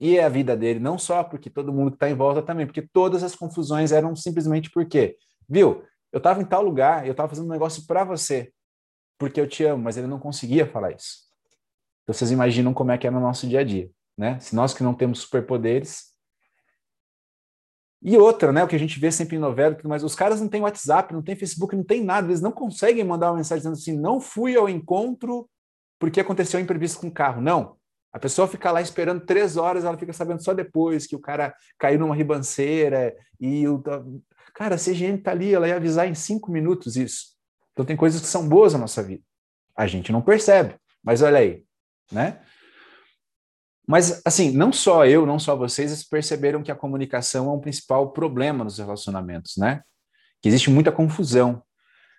E 0.00 0.16
é 0.16 0.24
a 0.24 0.28
vida 0.28 0.56
dele 0.56 0.80
não 0.80 0.98
só 0.98 1.22
porque 1.22 1.50
todo 1.50 1.72
mundo 1.72 1.94
está 1.94 2.08
em 2.08 2.14
volta 2.14 2.42
também, 2.42 2.66
porque 2.66 2.82
todas 2.82 3.22
as 3.22 3.36
confusões 3.36 3.92
eram 3.92 4.16
simplesmente 4.16 4.70
porque, 4.70 5.16
viu, 5.48 5.84
eu 6.12 6.18
estava 6.18 6.40
em 6.40 6.44
tal 6.44 6.62
lugar, 6.62 7.06
eu 7.06 7.12
estava 7.12 7.28
fazendo 7.28 7.46
um 7.46 7.52
negócio 7.52 7.86
para 7.86 8.02
você, 8.02 8.52
porque 9.18 9.40
eu 9.40 9.46
te 9.46 9.64
amo, 9.64 9.84
mas 9.84 9.96
ele 9.96 10.06
não 10.06 10.18
conseguia 10.18 10.66
falar 10.66 10.92
isso. 10.92 11.28
Então 12.02 12.14
vocês 12.14 12.30
imaginam 12.30 12.72
como 12.72 12.90
é 12.90 12.98
que 12.98 13.06
é 13.06 13.10
no 13.10 13.20
nosso 13.20 13.46
dia 13.46 13.60
a 13.60 13.64
dia, 13.64 13.90
né? 14.16 14.40
Se 14.40 14.56
nós 14.56 14.72
que 14.72 14.82
não 14.82 14.94
temos 14.94 15.20
superpoderes, 15.20 16.09
e 18.02 18.16
outra, 18.16 18.50
né, 18.50 18.64
o 18.64 18.68
que 18.68 18.76
a 18.76 18.78
gente 18.78 18.98
vê 18.98 19.12
sempre 19.12 19.36
em 19.36 19.38
novela, 19.38 19.76
mas 19.84 20.02
os 20.02 20.14
caras 20.14 20.40
não 20.40 20.48
têm 20.48 20.62
WhatsApp, 20.62 21.12
não 21.12 21.22
têm 21.22 21.36
Facebook, 21.36 21.76
não 21.76 21.84
tem 21.84 22.02
nada, 22.02 22.28
eles 22.28 22.40
não 22.40 22.50
conseguem 22.50 23.04
mandar 23.04 23.30
uma 23.30 23.36
mensagem 23.36 23.58
dizendo 23.58 23.74
assim, 23.74 24.00
não 24.00 24.20
fui 24.20 24.56
ao 24.56 24.68
encontro 24.68 25.48
porque 25.98 26.20
aconteceu 26.20 26.58
um 26.58 26.62
imprevisto 26.62 26.98
com 26.98 27.08
o 27.08 27.12
carro. 27.12 27.42
Não. 27.42 27.76
A 28.10 28.18
pessoa 28.18 28.48
fica 28.48 28.72
lá 28.72 28.80
esperando 28.80 29.24
três 29.24 29.56
horas, 29.56 29.84
ela 29.84 29.98
fica 29.98 30.12
sabendo 30.14 30.42
só 30.42 30.54
depois 30.54 31.06
que 31.06 31.14
o 31.14 31.20
cara 31.20 31.54
caiu 31.78 32.00
numa 32.00 32.16
ribanceira 32.16 33.14
e 33.38 33.68
o... 33.68 33.82
Cara, 34.54 34.74
a 34.74 34.78
CGN 34.78 35.18
tá 35.18 35.30
ali, 35.30 35.54
ela 35.54 35.68
ia 35.68 35.76
avisar 35.76 36.08
em 36.08 36.14
cinco 36.14 36.50
minutos 36.50 36.96
isso. 36.96 37.36
Então 37.72 37.84
tem 37.84 37.96
coisas 37.96 38.20
que 38.20 38.26
são 38.26 38.48
boas 38.48 38.72
na 38.72 38.80
nossa 38.80 39.02
vida. 39.02 39.22
A 39.76 39.86
gente 39.86 40.10
não 40.10 40.22
percebe, 40.22 40.74
mas 41.04 41.22
olha 41.22 41.38
aí, 41.38 41.64
né? 42.10 42.40
Mas, 43.90 44.22
assim, 44.24 44.52
não 44.52 44.72
só 44.72 45.04
eu, 45.04 45.26
não 45.26 45.36
só 45.36 45.56
vocês 45.56 46.04
perceberam 46.04 46.62
que 46.62 46.70
a 46.70 46.76
comunicação 46.76 47.50
é 47.50 47.52
um 47.52 47.58
principal 47.58 48.12
problema 48.12 48.62
nos 48.62 48.78
relacionamentos, 48.78 49.56
né? 49.56 49.82
Que 50.40 50.48
existe 50.48 50.70
muita 50.70 50.92
confusão. 50.92 51.60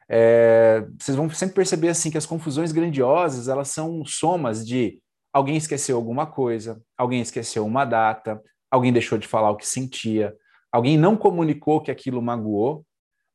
É, 0.09 0.85
vocês 0.99 1.15
vão 1.15 1.29
sempre 1.29 1.55
perceber, 1.55 1.87
assim, 1.87 2.11
que 2.11 2.17
as 2.17 2.25
confusões 2.25 2.73
grandiosas, 2.73 3.47
elas 3.47 3.69
são 3.69 4.03
somas 4.03 4.67
de 4.67 4.99
alguém 5.31 5.55
esqueceu 5.55 5.95
alguma 5.95 6.27
coisa, 6.27 6.83
alguém 6.97 7.21
esqueceu 7.21 7.65
uma 7.65 7.85
data, 7.85 8.41
alguém 8.69 8.91
deixou 8.91 9.17
de 9.17 9.25
falar 9.25 9.51
o 9.51 9.55
que 9.55 9.65
sentia, 9.65 10.35
alguém 10.73 10.97
não 10.97 11.15
comunicou 11.15 11.79
que 11.79 11.89
aquilo 11.89 12.21
magoou, 12.21 12.85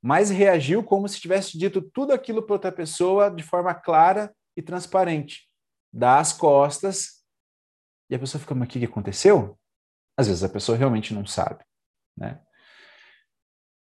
mas 0.02 0.28
reagiu 0.28 0.84
como 0.84 1.08
se 1.08 1.18
tivesse 1.18 1.56
dito 1.56 1.80
tudo 1.80 2.12
aquilo 2.12 2.42
para 2.42 2.56
outra 2.56 2.70
pessoa 2.70 3.30
de 3.30 3.42
forma 3.42 3.72
clara 3.72 4.30
e 4.54 4.60
transparente. 4.60 5.48
Dá 5.90 6.18
as 6.18 6.34
costas 6.34 7.15
e 8.08 8.14
a 8.14 8.18
pessoa 8.18 8.40
fica, 8.40 8.54
mas 8.54 8.68
o 8.68 8.70
que 8.70 8.84
aconteceu? 8.84 9.58
Às 10.16 10.28
vezes 10.28 10.42
a 10.44 10.48
pessoa 10.48 10.78
realmente 10.78 11.12
não 11.12 11.26
sabe. 11.26 11.64
Né? 12.16 12.40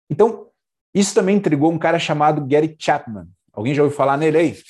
Então, 0.09 0.51
isso 0.93 1.13
também 1.13 1.37
intrigou 1.37 1.71
um 1.71 1.79
cara 1.79 1.99
chamado 1.99 2.45
Gary 2.45 2.75
Chapman. 2.79 3.27
Alguém 3.51 3.73
já 3.73 3.83
ouviu 3.83 3.95
falar 3.95 4.17
nele 4.17 4.37
aí? 4.37 4.61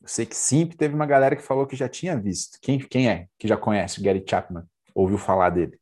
Eu 0.00 0.08
sei 0.08 0.26
que 0.26 0.36
sim, 0.36 0.66
teve 0.66 0.94
uma 0.94 1.06
galera 1.06 1.36
que 1.36 1.42
falou 1.42 1.66
que 1.66 1.76
já 1.76 1.88
tinha 1.88 2.18
visto. 2.18 2.58
Quem, 2.60 2.78
quem 2.78 3.08
é 3.08 3.28
que 3.38 3.46
já 3.46 3.56
conhece 3.56 4.00
o 4.00 4.02
Gary 4.02 4.24
Chapman? 4.26 4.64
Ouviu 4.94 5.18
falar 5.18 5.50
dele? 5.50 5.78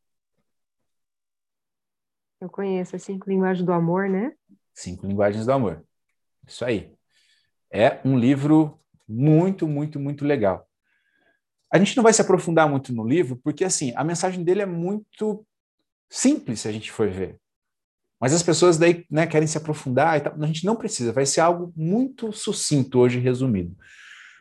Eu 2.40 2.48
conheço 2.48 2.94
as 2.94 3.02
cinco 3.02 3.28
linguagens 3.28 3.64
do 3.64 3.72
amor, 3.72 4.08
né? 4.08 4.32
Cinco 4.72 5.06
linguagens 5.06 5.46
do 5.46 5.52
amor. 5.52 5.84
Isso 6.46 6.64
aí. 6.64 6.94
É 7.70 8.00
um 8.04 8.18
livro 8.18 8.80
muito, 9.08 9.66
muito, 9.66 9.98
muito 9.98 10.24
legal. 10.24 10.66
A 11.72 11.78
gente 11.78 11.96
não 11.96 12.02
vai 12.02 12.12
se 12.12 12.20
aprofundar 12.20 12.68
muito 12.68 12.92
no 12.92 13.06
livro, 13.06 13.36
porque 13.42 13.64
assim, 13.64 13.92
a 13.94 14.04
mensagem 14.04 14.42
dele 14.42 14.62
é 14.62 14.66
muito 14.66 15.46
simples 16.10 16.60
se 16.60 16.68
a 16.68 16.72
gente 16.72 16.90
for 16.90 17.10
ver. 17.10 17.38
Mas 18.20 18.32
as 18.32 18.42
pessoas 18.42 18.76
daí 18.78 19.06
né, 19.10 19.26
querem 19.26 19.46
se 19.46 19.58
aprofundar 19.58 20.18
e 20.18 20.20
tal. 20.20 20.34
A 20.40 20.46
gente 20.46 20.64
não 20.64 20.74
precisa, 20.74 21.12
vai 21.12 21.24
ser 21.24 21.40
algo 21.40 21.72
muito 21.76 22.32
sucinto 22.32 22.98
hoje, 22.98 23.18
resumido. 23.18 23.76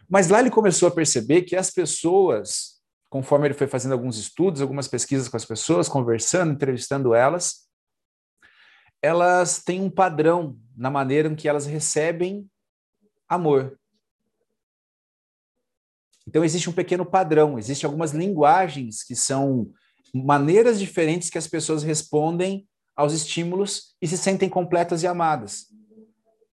Mas 0.09 0.29
lá 0.29 0.39
ele 0.39 0.49
começou 0.49 0.87
a 0.87 0.91
perceber 0.91 1.43
que 1.43 1.55
as 1.55 1.69
pessoas, 1.69 2.81
conforme 3.09 3.47
ele 3.47 3.53
foi 3.53 3.67
fazendo 3.67 3.91
alguns 3.91 4.17
estudos, 4.17 4.61
algumas 4.61 4.87
pesquisas 4.87 5.27
com 5.27 5.37
as 5.37 5.45
pessoas, 5.45 5.89
conversando, 5.89 6.53
entrevistando 6.53 7.13
elas, 7.13 7.67
elas 9.01 9.61
têm 9.61 9.81
um 9.81 9.89
padrão 9.89 10.57
na 10.75 10.89
maneira 10.89 11.27
em 11.27 11.35
que 11.35 11.47
elas 11.47 11.65
recebem 11.65 12.49
amor. 13.27 13.77
Então, 16.27 16.43
existe 16.43 16.69
um 16.69 16.73
pequeno 16.73 17.05
padrão, 17.05 17.57
existem 17.57 17.87
algumas 17.87 18.11
linguagens 18.11 19.03
que 19.03 19.15
são 19.15 19.71
maneiras 20.13 20.79
diferentes 20.79 21.29
que 21.29 21.37
as 21.37 21.47
pessoas 21.47 21.83
respondem 21.83 22.67
aos 22.95 23.13
estímulos 23.13 23.95
e 24.01 24.07
se 24.07 24.17
sentem 24.17 24.49
completas 24.49 25.03
e 25.03 25.07
amadas. 25.07 25.67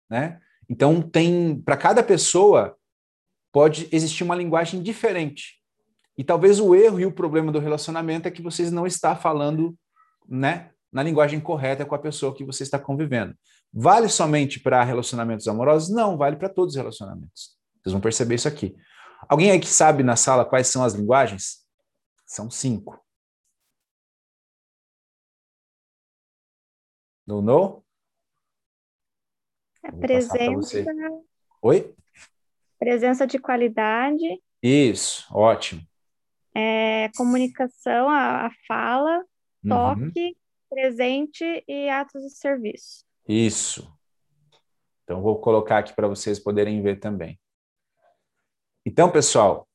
Né? 0.09 0.41
Então, 0.69 1.03
tem 1.03 1.61
para 1.65 1.77
cada 1.77 2.03
pessoa 2.03 2.77
pode 3.53 3.89
existir 3.93 4.25
uma 4.25 4.35
linguagem 4.35 4.83
diferente. 4.83 5.61
E 6.17 6.25
talvez 6.25 6.61
o 6.61 6.75
erro 6.75 7.01
e 7.01 7.07
o 7.07 7.13
problema 7.13 7.51
do 7.51 7.59
relacionamento 7.59 8.29
é 8.29 8.31
que 8.31 8.43
vocês 8.43 8.71
não 8.71 8.87
estão 8.87 9.17
falando 9.17 9.77
né, 10.29 10.71
na 10.93 11.03
linguagem 11.03 11.41
correta 11.41 11.85
com 11.85 11.95
a 11.95 11.99
pessoa 11.99 12.35
que 12.35 12.45
você 12.45 12.63
está 12.63 12.79
convivendo. 12.79 13.35
Vale 13.73 14.09
somente 14.09 14.61
para 14.61 14.83
relacionamentos 14.85 15.49
amorosos? 15.49 15.91
Não, 15.91 16.17
vale 16.17 16.37
para 16.37 16.49
todos 16.49 16.75
os 16.75 16.77
relacionamentos. 16.77 17.57
Vocês 17.83 17.93
vão 17.93 18.01
perceber 18.01 18.37
isso 18.37 18.49
aqui. 18.49 18.75
Alguém 19.29 19.51
aí 19.51 19.61
que 19.61 19.67
sabe 19.67 20.03
na 20.03 20.17
sala 20.17 20.45
quais 20.45 20.69
são 20.69 20.85
as 20.85 20.95
linguagens? 20.95 21.65
São 22.27 22.51
cinco. 22.51 23.03
Não, 27.27 27.41
não? 27.41 27.83
É 29.83 29.93
presença. 29.93 30.85
Oi? 31.63 31.95
Presença 32.79 33.27
de 33.27 33.39
qualidade. 33.39 34.43
Isso, 34.63 35.27
ótimo. 35.35 35.83
É, 36.55 37.11
comunicação, 37.17 38.09
a, 38.09 38.47
a 38.47 38.51
fala, 38.67 39.19
uhum. 39.65 39.69
toque, 39.69 40.37
presente 40.71 41.65
e 41.67 41.89
atos 41.89 42.23
de 42.23 42.31
serviço. 42.31 43.05
Isso. 43.27 43.93
Então, 45.03 45.21
vou 45.23 45.41
colocar 45.41 45.79
aqui 45.79 45.95
para 45.95 46.09
vocês 46.09 46.39
poderem 46.39 46.83
ver 46.83 46.99
também. 46.99 47.39
Então, 48.85 49.11
pessoal, 49.11 49.67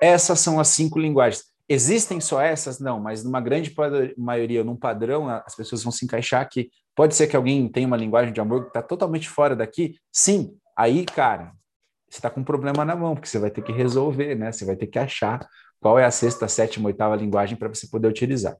essas 0.00 0.40
são 0.40 0.58
as 0.58 0.68
cinco 0.68 0.98
linguagens. 0.98 1.44
Existem 1.68 2.20
só 2.20 2.40
essas? 2.40 2.80
Não, 2.80 2.98
mas 2.98 3.22
numa 3.22 3.40
grande 3.40 3.72
maioria, 4.18 4.64
num 4.64 4.74
padrão, 4.74 5.28
as 5.28 5.54
pessoas 5.54 5.84
vão 5.84 5.92
se 5.92 6.04
encaixar 6.04 6.42
aqui. 6.42 6.68
Pode 6.96 7.14
ser 7.14 7.28
que 7.28 7.36
alguém 7.36 7.68
tenha 7.68 7.86
uma 7.86 7.96
linguagem 7.96 8.32
de 8.32 8.40
amor 8.40 8.62
que 8.62 8.68
está 8.68 8.82
totalmente 8.82 9.28
fora 9.28 9.54
daqui? 9.54 9.94
Sim. 10.10 10.56
Aí, 10.76 11.04
cara, 11.04 11.52
você 12.08 12.18
está 12.18 12.28
com 12.28 12.40
um 12.40 12.44
problema 12.44 12.84
na 12.84 12.96
mão, 12.96 13.14
porque 13.14 13.28
você 13.28 13.38
vai 13.38 13.50
ter 13.50 13.62
que 13.62 13.70
resolver, 13.70 14.34
né? 14.34 14.50
Você 14.50 14.64
vai 14.64 14.74
ter 14.74 14.88
que 14.88 14.98
achar 14.98 15.46
qual 15.78 15.96
é 15.96 16.04
a 16.04 16.10
sexta, 16.10 16.48
sétima, 16.48 16.88
oitava 16.88 17.14
linguagem 17.14 17.56
para 17.56 17.68
você 17.68 17.86
poder 17.86 18.08
utilizar. 18.08 18.56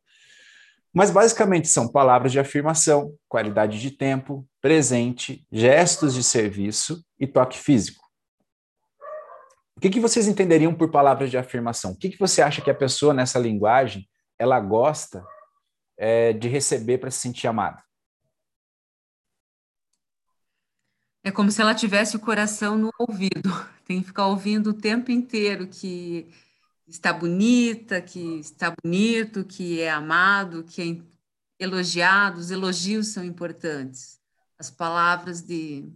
Mas 0.92 1.11
basicamente 1.11 1.68
são 1.68 1.88
palavras 1.88 2.30
de 2.30 2.38
afirmação, 2.38 3.14
qualidade 3.28 3.80
de 3.80 3.90
tempo, 3.90 4.47
presente, 4.61 5.44
gestos 5.50 6.14
de 6.14 6.23
serviço 6.23 7.04
e 7.18 7.26
toque 7.26 7.59
físico. 7.59 8.09
O 9.80 9.82
que, 9.82 9.88
que 9.88 10.00
vocês 10.00 10.28
entenderiam 10.28 10.75
por 10.75 10.90
palavras 10.90 11.30
de 11.30 11.38
afirmação? 11.38 11.92
O 11.92 11.96
que, 11.96 12.10
que 12.10 12.18
você 12.18 12.42
acha 12.42 12.60
que 12.60 12.70
a 12.70 12.75
pessoa 12.75 13.14
nessa 13.14 13.38
linguagem 13.38 14.06
ela 14.38 14.60
gosta 14.60 15.26
é, 15.96 16.34
de 16.34 16.49
receber 16.49 16.99
para 16.99 17.10
se 17.10 17.20
sentir 17.20 17.46
amada? 17.46 17.82
É 21.25 21.30
como 21.30 21.50
se 21.50 21.62
ela 21.62 21.75
tivesse 21.75 22.14
o 22.14 22.20
coração 22.20 22.76
no 22.76 22.90
ouvido. 22.99 23.49
Tem 23.87 24.02
que 24.02 24.08
ficar 24.08 24.26
ouvindo 24.26 24.68
o 24.68 24.75
tempo 24.75 25.10
inteiro 25.10 25.66
que 25.66 26.28
está 26.87 27.10
bonita, 27.10 28.02
que 28.02 28.38
está 28.38 28.75
bonito, 28.84 29.46
que 29.46 29.80
é 29.80 29.90
amado, 29.90 30.62
que 30.62 30.82
é 30.82 31.64
elogiado. 31.64 32.38
Os 32.38 32.50
elogios 32.50 33.14
são 33.14 33.25
importantes. 33.25 34.20
As 34.58 34.70
palavras 34.70 35.40
de, 35.40 35.90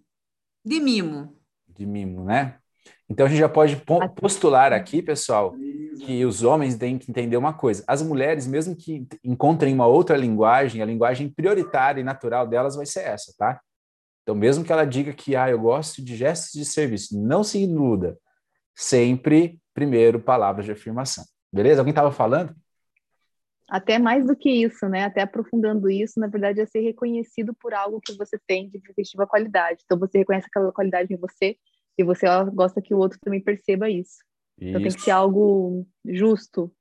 de 0.64 0.80
mimo. 0.80 1.38
De 1.68 1.84
mimo, 1.84 2.24
né? 2.24 2.58
Então 3.08 3.26
a 3.26 3.28
gente 3.28 3.38
já 3.38 3.48
pode 3.48 3.76
postular 4.16 4.72
aqui, 4.72 5.02
pessoal, 5.02 5.54
que 6.04 6.24
os 6.24 6.42
homens 6.42 6.76
têm 6.76 6.98
que 6.98 7.10
entender 7.10 7.36
uma 7.36 7.52
coisa: 7.52 7.84
as 7.86 8.02
mulheres, 8.02 8.46
mesmo 8.46 8.74
que 8.74 9.06
encontrem 9.22 9.74
uma 9.74 9.86
outra 9.86 10.16
linguagem, 10.16 10.80
a 10.80 10.86
linguagem 10.86 11.28
prioritária 11.28 12.00
e 12.00 12.04
natural 12.04 12.46
delas 12.46 12.76
vai 12.76 12.86
ser 12.86 13.00
essa, 13.00 13.34
tá? 13.36 13.60
Então, 14.22 14.34
mesmo 14.34 14.64
que 14.64 14.72
ela 14.72 14.86
diga 14.86 15.12
que 15.12 15.36
ah, 15.36 15.50
eu 15.50 15.58
gosto 15.58 16.02
de 16.02 16.16
gestos 16.16 16.52
de 16.52 16.64
serviço, 16.64 17.20
não 17.20 17.44
se 17.44 17.62
iluda. 17.62 18.16
Sempre, 18.74 19.60
primeiro, 19.74 20.18
palavras 20.18 20.64
de 20.64 20.72
afirmação. 20.72 21.24
Beleza? 21.52 21.82
Alguém 21.82 21.92
estava 21.92 22.10
falando? 22.10 22.56
Até 23.68 23.98
mais 23.98 24.26
do 24.26 24.34
que 24.34 24.50
isso, 24.50 24.88
né? 24.88 25.04
Até 25.04 25.20
aprofundando 25.20 25.90
isso, 25.90 26.18
na 26.18 26.26
verdade, 26.26 26.60
é 26.60 26.66
ser 26.66 26.80
reconhecido 26.80 27.54
por 27.54 27.74
algo 27.74 28.00
que 28.00 28.16
você 28.16 28.38
tem 28.46 28.68
de 28.68 28.78
efetiva 28.78 29.26
qualidade. 29.26 29.82
Então, 29.84 29.98
você 29.98 30.18
reconhece 30.18 30.46
aquela 30.46 30.72
qualidade 30.72 31.12
em 31.12 31.18
você 31.18 31.56
e 31.96 32.04
você 32.04 32.26
gosta 32.52 32.82
que 32.82 32.94
o 32.94 32.98
outro 32.98 33.18
também 33.20 33.40
perceba 33.40 33.88
isso. 33.88 34.18
isso. 34.58 34.68
Então 34.68 34.82
tem 34.82 34.92
que 34.92 35.00
ser 35.00 35.10
algo 35.10 35.86
justo 36.04 36.74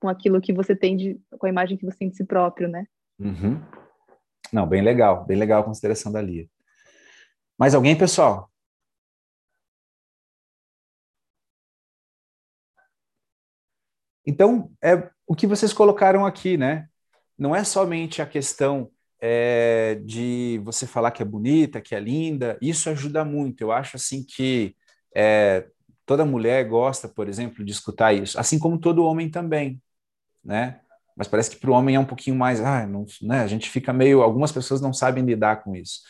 com 0.00 0.08
aquilo 0.08 0.40
que 0.40 0.52
você 0.52 0.76
tem 0.76 0.96
de, 0.96 1.20
com 1.38 1.46
a 1.46 1.50
imagem 1.50 1.76
que 1.76 1.84
você 1.84 1.98
tem 1.98 2.10
de 2.10 2.16
si 2.16 2.24
próprio, 2.24 2.68
né? 2.68 2.86
Uhum. 3.18 3.60
Não, 4.52 4.66
bem 4.66 4.82
legal, 4.82 5.24
bem 5.24 5.36
legal 5.36 5.62
a 5.62 5.64
consideração 5.64 6.12
da 6.12 6.22
Lia. 6.22 6.48
Mais 7.58 7.74
alguém, 7.74 7.96
pessoal? 7.96 8.50
Então, 14.24 14.70
é 14.82 15.10
o 15.26 15.34
que 15.34 15.46
vocês 15.46 15.72
colocaram 15.72 16.24
aqui, 16.24 16.56
né? 16.56 16.88
Não 17.36 17.56
é 17.56 17.64
somente 17.64 18.20
a 18.20 18.26
questão 18.26 18.90
é, 19.20 20.00
de 20.04 20.60
você 20.64 20.86
falar 20.86 21.10
que 21.10 21.22
é 21.22 21.24
bonita, 21.26 21.80
que 21.80 21.94
é 21.94 22.00
linda, 22.00 22.58
isso 22.60 22.88
ajuda 22.90 23.24
muito. 23.24 23.60
Eu 23.62 23.72
acho 23.72 23.96
assim 23.96 24.24
que 24.24 24.74
é, 25.14 25.66
toda 26.06 26.24
mulher 26.24 26.64
gosta, 26.68 27.08
por 27.08 27.28
exemplo, 27.28 27.64
de 27.64 27.72
escutar 27.72 28.12
isso, 28.12 28.38
assim 28.38 28.58
como 28.58 28.78
todo 28.78 29.04
homem 29.04 29.30
também, 29.30 29.80
né? 30.44 30.80
Mas 31.16 31.26
parece 31.26 31.50
que 31.50 31.56
para 31.56 31.70
o 31.70 31.74
homem 31.74 31.96
é 31.96 32.00
um 32.00 32.04
pouquinho 32.04 32.36
mais, 32.36 32.60
ah, 32.60 32.86
não, 32.86 33.04
né? 33.20 33.40
A 33.40 33.46
gente 33.46 33.68
fica 33.68 33.92
meio, 33.92 34.22
algumas 34.22 34.52
pessoas 34.52 34.80
não 34.80 34.92
sabem 34.92 35.24
lidar 35.24 35.64
com 35.64 35.74
isso. 35.74 36.00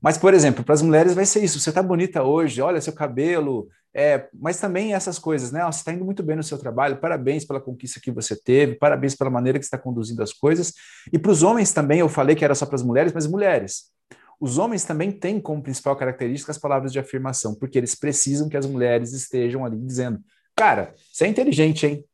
Mas, 0.00 0.18
por 0.18 0.34
exemplo, 0.34 0.64
para 0.64 0.74
as 0.74 0.82
mulheres 0.82 1.14
vai 1.14 1.24
ser 1.24 1.42
isso: 1.42 1.60
você 1.60 1.70
está 1.70 1.82
bonita 1.82 2.22
hoje, 2.22 2.60
olha 2.60 2.80
seu 2.80 2.92
cabelo, 2.92 3.68
é, 3.98 4.28
mas 4.34 4.60
também 4.60 4.92
essas 4.92 5.18
coisas, 5.18 5.50
né? 5.50 5.64
Você 5.64 5.78
está 5.78 5.90
indo 5.90 6.04
muito 6.04 6.22
bem 6.22 6.36
no 6.36 6.42
seu 6.42 6.58
trabalho, 6.58 6.98
parabéns 6.98 7.46
pela 7.46 7.58
conquista 7.58 7.98
que 7.98 8.10
você 8.10 8.36
teve, 8.36 8.74
parabéns 8.74 9.14
pela 9.14 9.30
maneira 9.30 9.58
que 9.58 9.64
você 9.64 9.68
está 9.68 9.78
conduzindo 9.78 10.22
as 10.22 10.34
coisas. 10.34 10.74
E 11.10 11.18
para 11.18 11.30
os 11.30 11.42
homens 11.42 11.72
também, 11.72 12.00
eu 12.00 12.08
falei 12.08 12.36
que 12.36 12.44
era 12.44 12.54
só 12.54 12.66
para 12.66 12.74
as 12.74 12.82
mulheres, 12.82 13.14
mas 13.14 13.26
mulheres. 13.26 13.90
Os 14.38 14.58
homens 14.58 14.84
também 14.84 15.10
têm 15.10 15.40
como 15.40 15.62
principal 15.62 15.96
característica 15.96 16.52
as 16.52 16.58
palavras 16.58 16.92
de 16.92 16.98
afirmação, 16.98 17.54
porque 17.54 17.78
eles 17.78 17.94
precisam 17.94 18.50
que 18.50 18.56
as 18.58 18.66
mulheres 18.66 19.14
estejam 19.14 19.64
ali 19.64 19.78
dizendo: 19.78 20.20
Cara, 20.54 20.92
você 21.10 21.24
é 21.24 21.28
inteligente, 21.28 21.86
hein? 21.86 22.04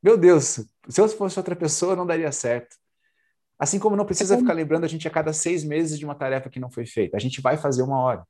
Meu 0.00 0.16
Deus, 0.16 0.60
se 0.88 1.00
eu 1.00 1.08
fosse 1.08 1.36
outra 1.36 1.56
pessoa, 1.56 1.96
não 1.96 2.06
daria 2.06 2.30
certo. 2.30 2.76
Assim 3.58 3.80
como 3.80 3.96
não 3.96 4.06
precisa 4.06 4.36
é 4.36 4.38
ficar 4.38 4.52
lembrando 4.52 4.84
a 4.84 4.88
gente 4.88 5.08
a 5.08 5.10
cada 5.10 5.32
seis 5.32 5.64
meses 5.64 5.98
de 5.98 6.04
uma 6.04 6.14
tarefa 6.14 6.48
que 6.48 6.60
não 6.60 6.70
foi 6.70 6.86
feita. 6.86 7.16
A 7.16 7.20
gente 7.20 7.40
vai 7.40 7.56
fazer 7.56 7.82
uma 7.82 7.98
hora. 7.98 8.24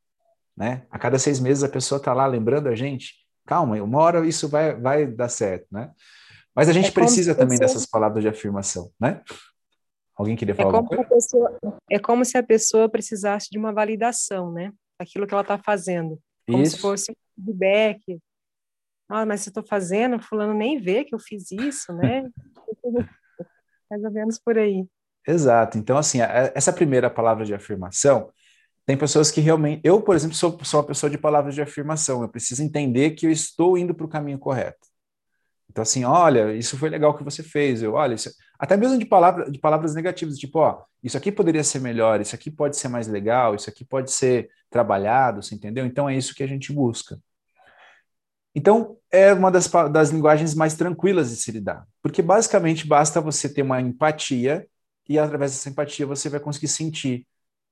Né? 0.58 0.82
A 0.90 0.98
cada 0.98 1.20
seis 1.20 1.38
meses 1.38 1.62
a 1.62 1.68
pessoa 1.68 1.98
está 2.00 2.12
lá 2.12 2.26
lembrando 2.26 2.68
a 2.68 2.74
gente. 2.74 3.14
Calma, 3.46 3.80
uma 3.80 3.98
hora 4.00 4.26
isso 4.26 4.48
vai, 4.48 4.74
vai 4.74 5.06
dar 5.06 5.28
certo, 5.28 5.68
né? 5.70 5.92
Mas 6.52 6.68
a 6.68 6.72
gente 6.72 6.88
é 6.88 6.90
precisa 6.90 7.32
também 7.32 7.56
pessoa... 7.56 7.68
dessas 7.68 7.86
palavras 7.86 8.24
de 8.24 8.28
afirmação, 8.28 8.90
né? 9.00 9.22
Alguém 10.16 10.34
queria 10.34 10.52
é 10.52 10.56
falar 10.56 10.72
é 10.72 10.76
alguma 10.76 11.04
coisa? 11.04 11.14
Pessoa, 11.14 11.56
é 11.88 11.98
como 12.00 12.24
se 12.24 12.36
a 12.36 12.42
pessoa 12.42 12.88
precisasse 12.88 13.48
de 13.48 13.56
uma 13.56 13.72
validação, 13.72 14.52
né? 14.52 14.72
Aquilo 14.98 15.28
que 15.28 15.32
ela 15.32 15.42
está 15.42 15.56
fazendo. 15.56 16.18
Como 16.44 16.60
isso. 16.60 16.74
se 16.74 16.82
fosse 16.82 17.12
um 17.12 17.14
feedback. 17.36 18.18
Ah, 19.08 19.24
mas 19.24 19.46
eu 19.46 19.50
estou 19.50 19.64
fazendo, 19.64 20.20
fulano 20.20 20.52
nem 20.52 20.80
vê 20.80 21.04
que 21.04 21.14
eu 21.14 21.20
fiz 21.20 21.52
isso, 21.52 21.92
né? 21.92 22.28
Mais 23.88 24.02
ou 24.02 24.10
menos 24.10 24.40
por 24.40 24.58
aí. 24.58 24.84
Exato. 25.24 25.78
Então, 25.78 25.96
assim, 25.96 26.18
essa 26.20 26.72
primeira 26.72 27.08
palavra 27.08 27.44
de 27.44 27.54
afirmação, 27.54 28.32
tem 28.88 28.96
pessoas 28.96 29.30
que 29.30 29.42
realmente. 29.42 29.82
Eu, 29.84 30.00
por 30.00 30.16
exemplo, 30.16 30.34
sou, 30.34 30.58
sou 30.64 30.80
uma 30.80 30.86
pessoa 30.86 31.10
de 31.10 31.18
palavras 31.18 31.54
de 31.54 31.60
afirmação. 31.60 32.22
Eu 32.22 32.28
preciso 32.30 32.62
entender 32.62 33.10
que 33.10 33.26
eu 33.26 33.30
estou 33.30 33.76
indo 33.76 33.94
para 33.94 34.06
o 34.06 34.08
caminho 34.08 34.38
correto. 34.38 34.78
Então, 35.68 35.82
assim, 35.82 36.04
olha, 36.04 36.54
isso 36.54 36.78
foi 36.78 36.88
legal 36.88 37.14
que 37.14 37.22
você 37.22 37.42
fez. 37.42 37.82
Eu, 37.82 37.92
olha, 37.92 38.14
isso... 38.14 38.30
até 38.58 38.78
mesmo 38.78 38.98
de, 38.98 39.04
palavra, 39.04 39.50
de 39.50 39.58
palavras 39.58 39.94
negativas, 39.94 40.38
tipo, 40.38 40.60
ó, 40.60 40.84
isso 41.02 41.18
aqui 41.18 41.30
poderia 41.30 41.62
ser 41.62 41.80
melhor, 41.80 42.18
isso 42.18 42.34
aqui 42.34 42.50
pode 42.50 42.78
ser 42.78 42.88
mais 42.88 43.06
legal, 43.06 43.54
isso 43.54 43.68
aqui 43.68 43.84
pode 43.84 44.10
ser 44.10 44.48
trabalhado, 44.70 45.42
você 45.42 45.54
entendeu? 45.54 45.84
Então 45.84 46.08
é 46.08 46.16
isso 46.16 46.34
que 46.34 46.42
a 46.42 46.48
gente 46.48 46.72
busca. 46.72 47.20
Então, 48.54 48.96
é 49.10 49.34
uma 49.34 49.50
das, 49.50 49.68
das 49.92 50.08
linguagens 50.08 50.54
mais 50.54 50.72
tranquilas 50.72 51.28
de 51.28 51.36
se 51.36 51.52
lidar, 51.52 51.86
porque 52.02 52.22
basicamente 52.22 52.86
basta 52.86 53.20
você 53.20 53.50
ter 53.50 53.60
uma 53.60 53.82
empatia 53.82 54.66
e 55.06 55.18
através 55.18 55.52
dessa 55.52 55.68
empatia 55.68 56.06
você 56.06 56.30
vai 56.30 56.40
conseguir 56.40 56.68
sentir 56.68 57.26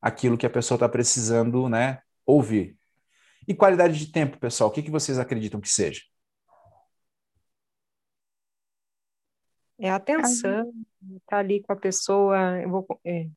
aquilo 0.07 0.39
que 0.39 0.47
a 0.47 0.51
pessoa 0.51 0.77
está 0.77 0.89
precisando, 0.89 1.69
né, 1.69 2.01
ouvir. 2.25 2.77
E 3.47 3.53
qualidade 3.53 3.99
de 3.99 4.13
tempo, 4.13 4.39
pessoal, 4.39 4.71
o 4.71 4.73
que, 4.73 4.83
que 4.83 4.91
vocês 4.91 5.19
acreditam 5.19 5.61
que 5.61 5.69
seja? 5.69 6.03
É 9.79 9.91
atenção, 9.91 10.73
tá 11.27 11.39
ali 11.39 11.61
com 11.61 11.73
a 11.73 11.77
pessoa, 11.77 12.61
eu 12.63 12.71
vou, 12.71 13.01
é, 13.05 13.29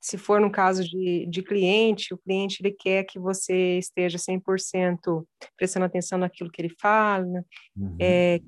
se 0.00 0.18
for 0.18 0.40
no 0.40 0.50
caso 0.50 0.84
de, 0.84 1.24
de 1.26 1.42
cliente, 1.42 2.12
o 2.12 2.18
cliente 2.18 2.60
ele 2.60 2.72
quer 2.72 3.04
que 3.04 3.18
você 3.18 3.78
esteja 3.78 4.18
100% 4.18 5.26
prestando 5.56 5.86
atenção 5.86 6.18
naquilo 6.18 6.50
que 6.50 6.60
ele 6.60 6.74
fala, 6.80 7.44
uhum. 7.76 7.96
é, 8.00 8.40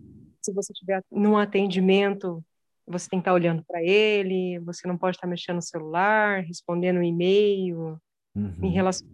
se 0.42 0.52
você 0.52 0.72
estiver 0.72 1.02
num 1.10 1.36
atendimento, 1.36 2.44
você 2.88 3.08
tem 3.08 3.18
que 3.18 3.22
estar 3.22 3.34
olhando 3.34 3.64
para 3.64 3.82
ele, 3.82 4.58
você 4.60 4.86
não 4.88 4.96
pode 4.96 5.16
estar 5.16 5.26
mexendo 5.26 5.56
no 5.56 5.62
celular, 5.62 6.42
respondendo 6.42 6.98
um 6.98 7.02
e-mail, 7.02 8.00
uhum. 8.34 8.54
em 8.62 8.70
relação 8.70 9.06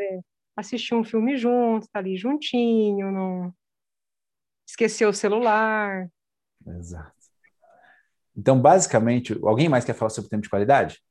é, 0.00 0.20
assistir 0.56 0.94
um 0.94 1.04
filme 1.04 1.36
junto, 1.36 1.84
estar 1.84 1.92
tá 1.92 1.98
ali 1.98 2.16
juntinho, 2.16 3.10
não 3.10 3.54
esquecer 4.66 5.06
o 5.06 5.12
celular. 5.12 6.08
Exato. 6.66 7.12
Então, 8.36 8.60
basicamente, 8.60 9.38
alguém 9.42 9.68
mais 9.68 9.84
quer 9.84 9.94
falar 9.94 10.10
sobre 10.10 10.30
tempo 10.30 10.42
de 10.42 10.48
qualidade? 10.48 11.02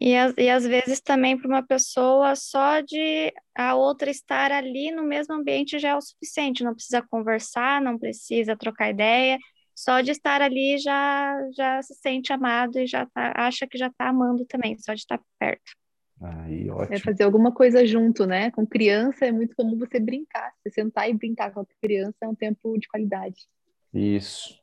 E, 0.00 0.14
e 0.14 0.48
às 0.48 0.64
vezes 0.64 1.00
também 1.00 1.36
para 1.36 1.48
uma 1.48 1.66
pessoa 1.66 2.34
só 2.34 2.80
de 2.80 3.34
a 3.54 3.74
outra 3.74 4.10
estar 4.10 4.50
ali 4.50 4.90
no 4.90 5.02
mesmo 5.02 5.34
ambiente 5.34 5.78
já 5.78 5.90
é 5.90 5.96
o 5.96 6.00
suficiente, 6.00 6.64
não 6.64 6.74
precisa 6.74 7.02
conversar, 7.02 7.82
não 7.82 7.98
precisa 7.98 8.56
trocar 8.56 8.90
ideia, 8.90 9.38
só 9.80 10.02
de 10.02 10.10
estar 10.10 10.42
ali 10.42 10.76
já, 10.76 11.38
já 11.56 11.82
se 11.82 11.94
sente 11.94 12.30
amado 12.30 12.78
e 12.78 12.86
já 12.86 13.06
tá, 13.06 13.32
acha 13.34 13.66
que 13.66 13.78
já 13.78 13.86
está 13.86 14.10
amando 14.10 14.44
também, 14.44 14.76
só 14.78 14.92
de 14.92 15.00
estar 15.00 15.18
perto. 15.38 15.72
Aí, 16.20 16.68
ótimo. 16.68 16.94
É 16.94 16.98
fazer 16.98 17.22
alguma 17.22 17.50
coisa 17.50 17.86
junto, 17.86 18.26
né? 18.26 18.50
Com 18.50 18.66
criança 18.66 19.24
é 19.24 19.32
muito 19.32 19.56
comum 19.56 19.78
você 19.78 19.98
brincar. 19.98 20.52
Você 20.62 20.70
sentar 20.70 21.08
e 21.08 21.14
brincar 21.14 21.50
com 21.50 21.60
a 21.60 21.66
criança 21.80 22.14
é 22.20 22.28
um 22.28 22.34
tempo 22.34 22.78
de 22.78 22.86
qualidade. 22.88 23.48
Isso. 23.94 24.60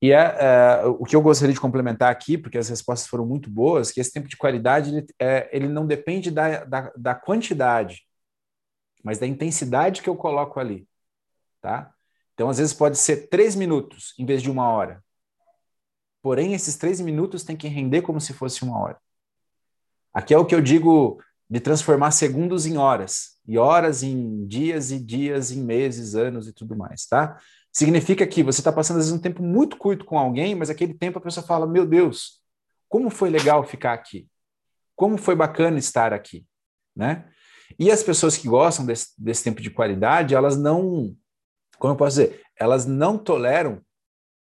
E 0.00 0.12
é, 0.12 0.16
é, 0.16 0.86
o 0.86 1.04
que 1.04 1.14
eu 1.14 1.20
gostaria 1.20 1.52
de 1.52 1.60
complementar 1.60 2.10
aqui, 2.10 2.38
porque 2.38 2.56
as 2.56 2.70
respostas 2.70 3.06
foram 3.06 3.26
muito 3.26 3.50
boas, 3.50 3.92
que 3.92 4.00
esse 4.00 4.12
tempo 4.12 4.28
de 4.28 4.36
qualidade 4.38 4.96
ele, 4.96 5.06
é, 5.20 5.50
ele 5.52 5.68
não 5.68 5.86
depende 5.86 6.30
da, 6.30 6.64
da, 6.64 6.92
da 6.96 7.14
quantidade, 7.14 8.02
mas 9.02 9.18
da 9.18 9.26
intensidade 9.26 10.00
que 10.00 10.08
eu 10.08 10.16
coloco 10.16 10.58
ali, 10.58 10.88
tá? 11.60 11.94
Então, 12.34 12.48
às 12.48 12.58
vezes, 12.58 12.74
pode 12.74 12.98
ser 12.98 13.28
três 13.28 13.54
minutos 13.54 14.12
em 14.18 14.26
vez 14.26 14.42
de 14.42 14.50
uma 14.50 14.68
hora. 14.68 15.02
Porém, 16.20 16.54
esses 16.54 16.76
três 16.76 17.00
minutos 17.00 17.44
têm 17.44 17.56
que 17.56 17.68
render 17.68 18.02
como 18.02 18.20
se 18.20 18.32
fosse 18.32 18.62
uma 18.62 18.78
hora. 18.78 18.98
Aqui 20.12 20.34
é 20.34 20.38
o 20.38 20.44
que 20.44 20.54
eu 20.54 20.60
digo 20.60 21.20
de 21.48 21.60
transformar 21.60 22.10
segundos 22.10 22.66
em 22.66 22.76
horas, 22.76 23.34
e 23.46 23.58
horas 23.58 24.02
em 24.02 24.46
dias, 24.46 24.90
e 24.90 24.98
dias 24.98 25.50
em 25.50 25.62
meses, 25.62 26.14
anos 26.14 26.48
e 26.48 26.52
tudo 26.52 26.74
mais, 26.74 27.06
tá? 27.06 27.38
Significa 27.70 28.26
que 28.26 28.42
você 28.42 28.60
está 28.60 28.72
passando, 28.72 28.98
às 28.98 29.06
vezes, 29.06 29.18
um 29.18 29.22
tempo 29.22 29.42
muito 29.42 29.76
curto 29.76 30.04
com 30.04 30.18
alguém, 30.18 30.54
mas 30.54 30.70
aquele 30.70 30.94
tempo 30.94 31.18
a 31.18 31.20
pessoa 31.20 31.44
fala: 31.44 31.66
Meu 31.66 31.84
Deus, 31.84 32.40
como 32.88 33.10
foi 33.10 33.28
legal 33.28 33.64
ficar 33.64 33.92
aqui? 33.92 34.28
Como 34.96 35.18
foi 35.18 35.34
bacana 35.34 35.78
estar 35.78 36.12
aqui? 36.12 36.46
Né? 36.94 37.28
E 37.78 37.90
as 37.90 38.02
pessoas 38.02 38.36
que 38.36 38.48
gostam 38.48 38.86
desse, 38.86 39.08
desse 39.18 39.42
tempo 39.42 39.60
de 39.60 39.70
qualidade, 39.70 40.34
elas 40.34 40.56
não 40.56 41.16
como 41.84 41.92
eu 41.92 41.98
posso 41.98 42.16
dizer, 42.16 42.42
elas 42.56 42.86
não 42.86 43.18
toleram 43.18 43.84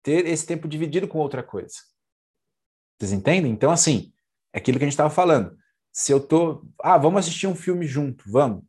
ter 0.00 0.26
esse 0.26 0.46
tempo 0.46 0.68
dividido 0.68 1.08
com 1.08 1.18
outra 1.18 1.42
coisa. 1.42 1.74
Vocês 2.96 3.10
entendem? 3.10 3.50
Então, 3.50 3.72
assim, 3.72 4.12
é 4.52 4.58
aquilo 4.58 4.78
que 4.78 4.84
a 4.84 4.86
gente 4.86 4.92
estava 4.92 5.10
falando. 5.10 5.58
Se 5.92 6.12
eu 6.12 6.24
tô, 6.24 6.64
ah, 6.80 6.96
vamos 6.96 7.18
assistir 7.18 7.48
um 7.48 7.54
filme 7.56 7.84
junto, 7.84 8.30
vamos. 8.30 8.62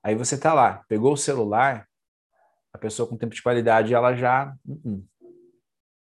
Aí 0.00 0.14
você 0.14 0.38
tá 0.38 0.54
lá, 0.54 0.84
pegou 0.88 1.12
o 1.12 1.16
celular, 1.16 1.88
a 2.72 2.78
pessoa 2.78 3.08
com 3.08 3.16
tempo 3.16 3.34
de 3.34 3.42
qualidade, 3.42 3.92
ela 3.92 4.14
já. 4.14 4.56
Uh 4.64 4.80
-uh. 4.84 5.04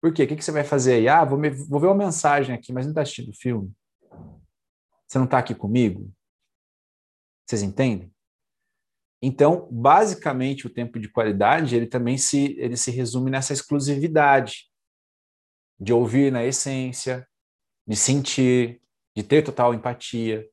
Por 0.02 0.12
quê? 0.12 0.24
O 0.24 0.28
que, 0.28 0.38
que 0.38 0.43
você 0.43 0.52
vai 0.52 0.63
fazer 0.63 0.93
aí? 0.95 1.08
Ah, 1.08 1.24
vou, 1.24 1.38
me, 1.38 1.52
vou 1.52 1.80
ver 1.80 1.86
uma 1.86 2.04
mensagem 2.06 2.56
aqui, 2.56 2.74
mas 2.74 2.88
não 2.88 2.93
está 2.93 3.04
assistindo 3.04 3.30
o 3.30 3.38
filme. 3.38 3.71
Você 5.08 5.19
não 5.19 5.26
está 5.26 5.38
aqui 5.38 5.54
comigo? 5.54 6.12
Vocês 7.45 7.62
entendem? 7.62 8.12
Então, 9.21 9.67
basicamente, 9.71 10.67
o 10.67 10.69
tempo 10.69 10.99
de 10.99 11.10
qualidade 11.10 11.75
ele 11.75 11.88
também 11.88 12.17
se, 12.17 12.56
ele 12.60 12.78
se 12.78 12.91
resume 12.91 13.32
nessa 13.32 13.54
exclusividade 13.54 14.69
de 15.80 15.93
ouvir 15.93 16.32
na 16.32 16.43
essência, 16.45 17.28
de 17.88 17.95
sentir, 17.95 18.82
de 19.15 19.23
ter 19.23 19.41
total 19.43 19.73
empatia. 19.73 20.47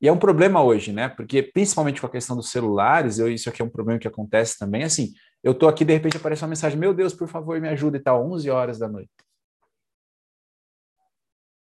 E 0.00 0.08
é 0.08 0.12
um 0.12 0.18
problema 0.18 0.62
hoje, 0.62 0.92
né? 0.92 1.08
Porque 1.08 1.42
principalmente 1.42 2.00
com 2.00 2.06
a 2.06 2.10
questão 2.10 2.36
dos 2.36 2.50
celulares, 2.50 3.18
eu, 3.18 3.30
isso 3.30 3.48
aqui 3.48 3.60
é 3.60 3.64
um 3.64 3.70
problema 3.70 3.98
que 3.98 4.08
acontece 4.08 4.58
também. 4.58 4.82
Assim, 4.82 5.12
eu 5.42 5.54
tô 5.54 5.68
aqui 5.68 5.84
de 5.84 5.92
repente 5.92 6.16
aparece 6.16 6.42
uma 6.42 6.48
mensagem: 6.48 6.78
"Meu 6.78 6.94
Deus, 6.94 7.12
por 7.14 7.28
favor, 7.28 7.60
me 7.60 7.68
ajuda" 7.68 7.98
e 7.98 8.00
tal, 8.00 8.26
11 8.30 8.48
horas 8.50 8.78
da 8.78 8.88
noite. 8.88 9.10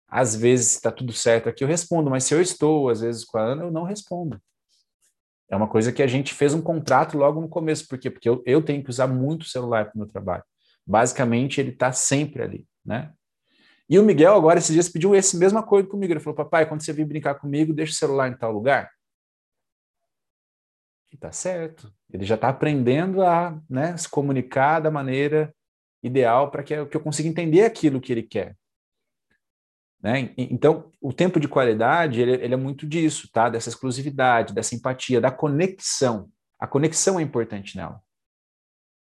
Às 0.08 0.36
vezes 0.36 0.74
está 0.74 0.92
tudo 0.92 1.12
certo 1.12 1.48
aqui, 1.48 1.64
eu 1.64 1.68
respondo, 1.68 2.10
mas 2.10 2.24
se 2.24 2.34
eu 2.34 2.40
estou 2.40 2.88
às 2.90 3.00
vezes 3.00 3.24
com 3.24 3.38
a 3.38 3.42
Ana, 3.42 3.64
eu 3.64 3.70
não 3.70 3.84
respondo. 3.84 4.40
É 5.52 5.56
uma 5.56 5.68
coisa 5.68 5.92
que 5.92 6.02
a 6.02 6.06
gente 6.06 6.32
fez 6.32 6.54
um 6.54 6.62
contrato 6.62 7.18
logo 7.18 7.38
no 7.38 7.46
começo. 7.46 7.86
Por 7.86 7.98
quê? 7.98 8.10
Porque 8.10 8.26
eu, 8.26 8.42
eu 8.46 8.62
tenho 8.62 8.82
que 8.82 8.88
usar 8.88 9.06
muito 9.06 9.42
o 9.42 9.44
celular 9.44 9.84
para 9.84 9.94
o 9.94 9.98
meu 9.98 10.06
trabalho. 10.06 10.42
Basicamente, 10.86 11.60
ele 11.60 11.68
está 11.68 11.92
sempre 11.92 12.42
ali, 12.42 12.66
né? 12.82 13.12
E 13.86 13.98
o 13.98 14.02
Miguel, 14.02 14.34
agora, 14.34 14.58
esses 14.58 14.72
dias, 14.72 14.88
pediu 14.88 15.14
esse 15.14 15.36
mesma 15.36 15.62
coisa 15.62 15.86
comigo. 15.86 16.10
Ele 16.10 16.20
falou, 16.20 16.34
papai, 16.34 16.66
quando 16.66 16.82
você 16.82 16.90
vir 16.90 17.04
brincar 17.04 17.34
comigo, 17.34 17.74
deixa 17.74 17.92
o 17.92 17.96
celular 17.96 18.30
em 18.30 18.36
tal 18.38 18.50
lugar. 18.50 18.90
E 21.12 21.18
tá 21.18 21.30
certo. 21.30 21.92
Ele 22.10 22.24
já 22.24 22.36
está 22.36 22.48
aprendendo 22.48 23.22
a 23.22 23.60
né, 23.68 23.94
se 23.98 24.08
comunicar 24.08 24.80
da 24.80 24.90
maneira 24.90 25.54
ideal 26.02 26.50
para 26.50 26.62
que 26.62 26.72
eu 26.74 27.00
consiga 27.00 27.28
entender 27.28 27.66
aquilo 27.66 28.00
que 28.00 28.10
ele 28.10 28.22
quer. 28.22 28.56
Né? 30.02 30.34
Então, 30.36 30.90
o 31.00 31.12
tempo 31.12 31.38
de 31.38 31.46
qualidade, 31.46 32.20
ele, 32.20 32.32
ele, 32.32 32.54
é 32.54 32.56
muito 32.56 32.86
disso, 32.86 33.30
tá? 33.32 33.48
Dessa 33.48 33.68
exclusividade, 33.68 34.52
dessa 34.52 34.74
empatia, 34.74 35.20
da 35.20 35.30
conexão. 35.30 36.28
A 36.58 36.66
conexão 36.66 37.20
é 37.20 37.22
importante 37.22 37.76
nela. 37.76 38.00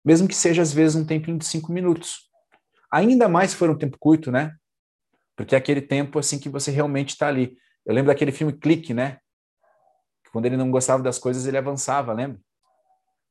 Mesmo 0.03 0.27
que 0.27 0.35
seja, 0.35 0.61
às 0.61 0.71
vezes, 0.71 0.95
um 0.95 1.05
tempinho 1.05 1.37
de 1.37 1.45
cinco 1.45 1.71
minutos. 1.71 2.29
Ainda 2.89 3.27
mais 3.27 3.51
se 3.51 3.57
for 3.57 3.69
um 3.69 3.77
tempo 3.77 3.97
curto, 3.99 4.31
né? 4.31 4.55
Porque 5.35 5.53
é 5.53 5.57
aquele 5.57 5.81
tempo, 5.81 6.17
assim, 6.17 6.39
que 6.39 6.47
você 6.47 6.71
realmente 6.71 7.09
está 7.09 7.27
ali. 7.27 7.57
Eu 7.85 7.93
lembro 7.93 8.07
daquele 8.07 8.31
filme 8.31 8.53
Clique, 8.53 8.93
né? 8.93 9.17
Quando 10.31 10.45
ele 10.45 10.55
não 10.55 10.71
gostava 10.71 11.03
das 11.03 11.19
coisas, 11.19 11.45
ele 11.45 11.57
avançava, 11.57 12.13
lembra? 12.13 12.39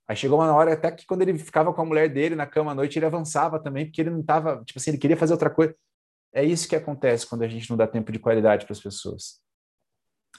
Aí 0.06 0.16
chegou 0.16 0.38
uma 0.38 0.52
hora 0.52 0.74
até 0.74 0.92
que 0.92 1.06
quando 1.06 1.22
ele 1.22 1.38
ficava 1.38 1.72
com 1.72 1.80
a 1.80 1.84
mulher 1.84 2.10
dele 2.10 2.34
na 2.34 2.46
cama 2.46 2.72
à 2.72 2.74
noite, 2.74 2.98
ele 2.98 3.06
avançava 3.06 3.58
também, 3.58 3.86
porque 3.86 4.02
ele 4.02 4.10
não 4.10 4.20
estava, 4.20 4.62
tipo 4.66 4.78
assim, 4.78 4.90
ele 4.90 4.98
queria 4.98 5.16
fazer 5.16 5.32
outra 5.32 5.48
coisa. 5.48 5.74
É 6.34 6.44
isso 6.44 6.68
que 6.68 6.74
acontece 6.74 7.26
quando 7.26 7.42
a 7.42 7.48
gente 7.48 7.70
não 7.70 7.76
dá 7.76 7.86
tempo 7.86 8.10
de 8.10 8.18
qualidade 8.18 8.66
para 8.66 8.72
as 8.72 8.80
pessoas. 8.80 9.40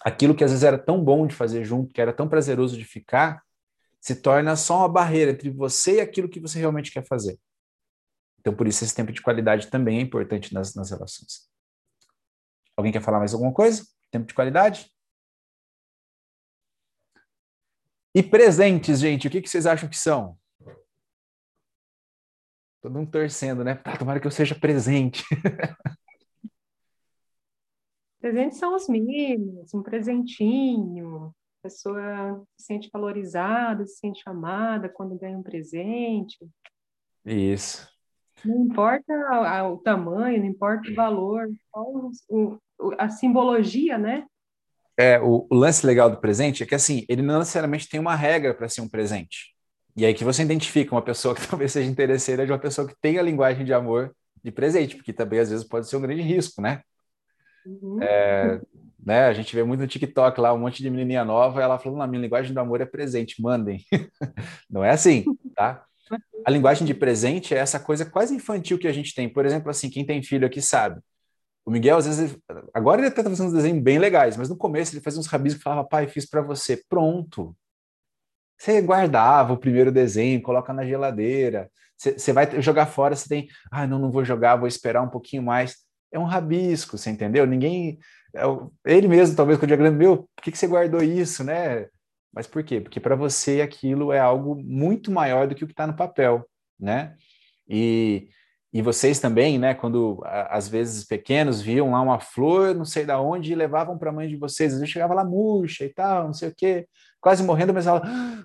Aquilo 0.02 0.36
que 0.36 0.44
às 0.44 0.52
vezes 0.52 0.66
era 0.66 0.78
tão 0.78 1.02
bom 1.02 1.26
de 1.26 1.34
fazer 1.34 1.64
junto, 1.64 1.94
que 1.94 2.02
era 2.02 2.12
tão 2.12 2.28
prazeroso 2.28 2.78
de 2.78 2.84
ficar, 2.84 3.42
se 4.02 4.18
torna 4.18 4.58
só 4.58 4.80
uma 4.80 4.90
barreira 4.90 5.32
entre 5.32 5.50
você 5.50 5.96
e 5.96 6.02
aquilo 6.02 6.28
que 6.28 6.40
você 6.40 6.60
realmente 6.60 6.92
quer 6.92 7.08
fazer. 7.08 7.40
Então, 8.40 8.54
por 8.54 8.68
isso, 8.68 8.84
esse 8.84 8.94
tempo 8.94 9.14
de 9.14 9.22
qualidade 9.22 9.68
também 9.68 9.98
é 9.98 10.02
importante 10.02 10.54
nas, 10.54 10.76
nas 10.76 10.92
relações. 10.92 11.50
Alguém 12.76 12.92
quer 12.92 13.02
falar 13.02 13.20
mais 13.20 13.34
alguma 13.34 13.54
coisa? 13.54 13.88
Tempo 14.12 14.28
de 14.28 14.34
qualidade? 14.34 14.92
E 18.14 18.22
presentes, 18.22 19.00
gente, 19.00 19.28
o 19.28 19.32
que, 19.32 19.42
que 19.42 19.50
vocês 19.50 19.66
acham 19.66 19.90
que 19.90 19.98
são? 19.98 20.38
Todo 22.86 22.94
mundo 22.94 23.10
torcendo, 23.10 23.64
né? 23.64 23.82
Ah, 23.84 23.98
tomara 23.98 24.20
que 24.20 24.28
eu 24.28 24.32
seja 24.32 24.54
presente. 24.54 25.24
Presentes 28.22 28.60
são 28.60 28.76
os 28.76 28.88
mimos, 28.88 29.74
um 29.74 29.82
presentinho, 29.82 31.34
a 31.62 31.64
pessoa 31.64 32.46
se 32.56 32.68
sente 32.68 32.88
valorizada, 32.94 33.88
se 33.88 33.98
sente 33.98 34.22
amada 34.28 34.88
quando 34.88 35.18
ganha 35.18 35.36
um 35.36 35.42
presente. 35.42 36.38
Isso. 37.26 37.90
Não 38.44 38.66
importa 38.66 39.12
o 39.64 39.78
tamanho, 39.78 40.44
não 40.44 40.50
importa 40.50 40.88
o 40.88 40.94
valor, 40.94 41.50
o, 42.30 42.60
a 43.00 43.10
simbologia, 43.10 43.98
né? 43.98 44.28
É, 44.96 45.20
o, 45.20 45.48
o, 45.50 45.56
lance 45.56 45.84
legal 45.88 46.08
do 46.08 46.22
presente 46.22 46.62
é 46.62 46.68
que, 46.68 46.76
assim, 46.76 47.04
ele 47.10 47.24
não 47.24 47.40
necessariamente 47.40 47.90
tem 47.90 48.00
uma 48.00 48.16
regra 48.16 48.54
para 48.54 48.70
ser 48.70 48.82
um 48.82 48.88
presente. 48.88 49.55
E 49.96 50.06
aí 50.06 50.14
que 50.14 50.24
você 50.24 50.44
identifica 50.44 50.94
uma 50.94 51.02
pessoa 51.02 51.34
que 51.34 51.42
talvez 51.48 51.72
seja 51.72 51.90
interesseira 51.90 52.46
de 52.46 52.52
uma 52.52 52.60
pessoa 52.60 52.88
que 52.88 52.96
tem 53.02 53.18
a 53.18 53.24
linguagem 53.24 53.66
de 53.66 53.74
amor 53.74 54.16
de 54.44 54.52
presente, 54.52 54.96
porque 54.96 55.14
também 55.14 55.40
às 55.40 55.50
vezes 55.50 55.66
pode 55.66 55.88
ser 55.88 55.96
um 55.96 56.02
grande 56.02 56.22
risco, 56.22 56.62
né? 56.62 56.82
Uhum. 57.66 58.02
É, 58.02 58.62
né? 59.04 59.26
A 59.26 59.34
gente 59.34 59.56
vê 59.56 59.64
muito 59.64 59.82
no 59.82 59.88
TikTok 59.88 60.40
lá, 60.40 60.54
um 60.54 60.60
monte 60.60 60.84
de 60.84 60.90
menininha 60.90 61.24
nova, 61.24 61.62
ela 61.62 61.80
falando, 61.80 62.00
na 62.00 62.08
minha 62.08 62.22
linguagem 62.22 62.54
do 62.54 62.60
amor 62.60 62.82
é 62.82 62.86
presente, 62.86 63.42
mandem. 63.42 63.84
não 64.70 64.84
é 64.84 64.92
assim, 64.92 65.26
tá? 65.56 65.84
A 66.46 66.52
linguagem 66.52 66.86
de 66.86 66.94
presente 66.94 67.56
é 67.56 67.58
essa 67.58 67.80
coisa 67.80 68.06
quase 68.06 68.36
infantil 68.36 68.78
que 68.78 68.88
a 68.88 68.92
gente 68.92 69.16
tem. 69.16 69.28
Por 69.28 69.46
exemplo, 69.46 69.70
assim, 69.70 69.90
quem 69.90 70.06
tem 70.06 70.22
filho 70.22 70.46
aqui 70.46 70.62
sabe. 70.62 71.02
O 71.66 71.72
Miguel, 71.72 71.98
às 71.98 72.06
vezes, 72.06 72.38
agora 72.72 73.02
ele 73.02 73.08
está 73.08 73.24
fazendo 73.24 73.48
uns 73.48 73.54
desenhos 73.54 73.82
bem 73.82 73.98
legais, 73.98 74.38
mas 74.38 74.50
no 74.50 74.56
começo 74.56 74.94
ele 74.94 75.02
fazia 75.02 75.20
uns 75.20 75.26
rabiscos 75.26 75.60
e 75.60 75.64
falava, 75.64 75.88
pai, 75.88 76.08
fiz 76.08 76.30
para 76.30 76.42
você. 76.42 76.80
Pronto. 76.88 77.56
Você 78.58 78.82
guardava 78.82 79.54
o 79.54 79.58
primeiro 79.58 79.92
desenho, 79.92 80.42
coloca 80.42 80.74
na 80.74 80.86
geladeira. 80.86 81.70
Você, 81.98 82.34
vai 82.34 82.62
jogar 82.62 82.88
fora, 82.88 83.16
você 83.16 83.28
tem, 83.28 83.48
ah, 83.72 83.88
não, 83.88 84.00
não 84.00 84.12
vou 84.12 84.24
jogar, 84.26 84.56
vou 84.58 84.68
esperar 84.68 85.02
um 85.02 85.10
pouquinho 85.10 85.44
mais. 85.44 85.78
É 86.12 86.20
um 86.20 86.24
rabisco, 86.24 86.98
você 86.98 87.10
entendeu? 87.10 87.46
Ninguém. 87.46 88.00
É 88.36 88.44
ele 88.86 89.08
mesmo, 89.08 89.36
talvez, 89.36 89.58
com 89.58 89.66
o 89.66 89.68
diagrama, 89.68 89.96
meu, 89.96 90.18
por 90.36 90.44
que, 90.44 90.52
que 90.52 90.58
você 90.58 90.68
guardou 90.68 91.02
isso, 91.02 91.44
né? 91.44 91.88
Mas 92.34 92.48
por 92.48 92.64
quê? 92.64 92.82
Porque 92.82 93.00
para 93.00 93.16
você 93.16 93.62
aquilo 93.62 94.12
é 94.12 94.20
algo 94.20 94.62
muito 94.62 95.10
maior 95.10 95.48
do 95.48 95.56
que 95.56 95.64
o 95.64 95.68
que 95.68 95.74
está 95.74 95.88
no 95.88 95.96
papel, 95.96 96.46
né? 96.78 97.16
E, 97.68 98.28
e 98.74 98.82
vocês 98.82 99.22
também, 99.22 99.58
né, 99.58 99.74
quando 99.74 100.22
às 100.26 100.68
vezes 100.68 101.06
pequenos 101.06 101.62
viam 101.62 101.92
lá 101.92 102.02
uma 102.02 102.20
flor, 102.20 102.76
não 102.76 102.84
sei 102.84 103.06
da 103.06 103.22
onde, 103.22 103.54
e 103.54 103.56
levavam 103.56 103.98
para 103.98 104.10
a 104.10 104.14
mãe 104.14 104.28
de 104.28 104.36
vocês, 104.36 104.74
às 104.74 104.80
vezes 104.80 104.92
chegava 104.92 105.14
lá 105.14 105.24
murcha 105.24 105.86
e 105.86 105.90
tal, 105.94 106.26
não 106.26 106.34
sei 106.34 106.50
o 106.50 106.56
quê, 106.56 106.86
quase 107.26 107.42
morrendo, 107.42 107.74
mas 107.74 107.88
ela, 107.88 108.04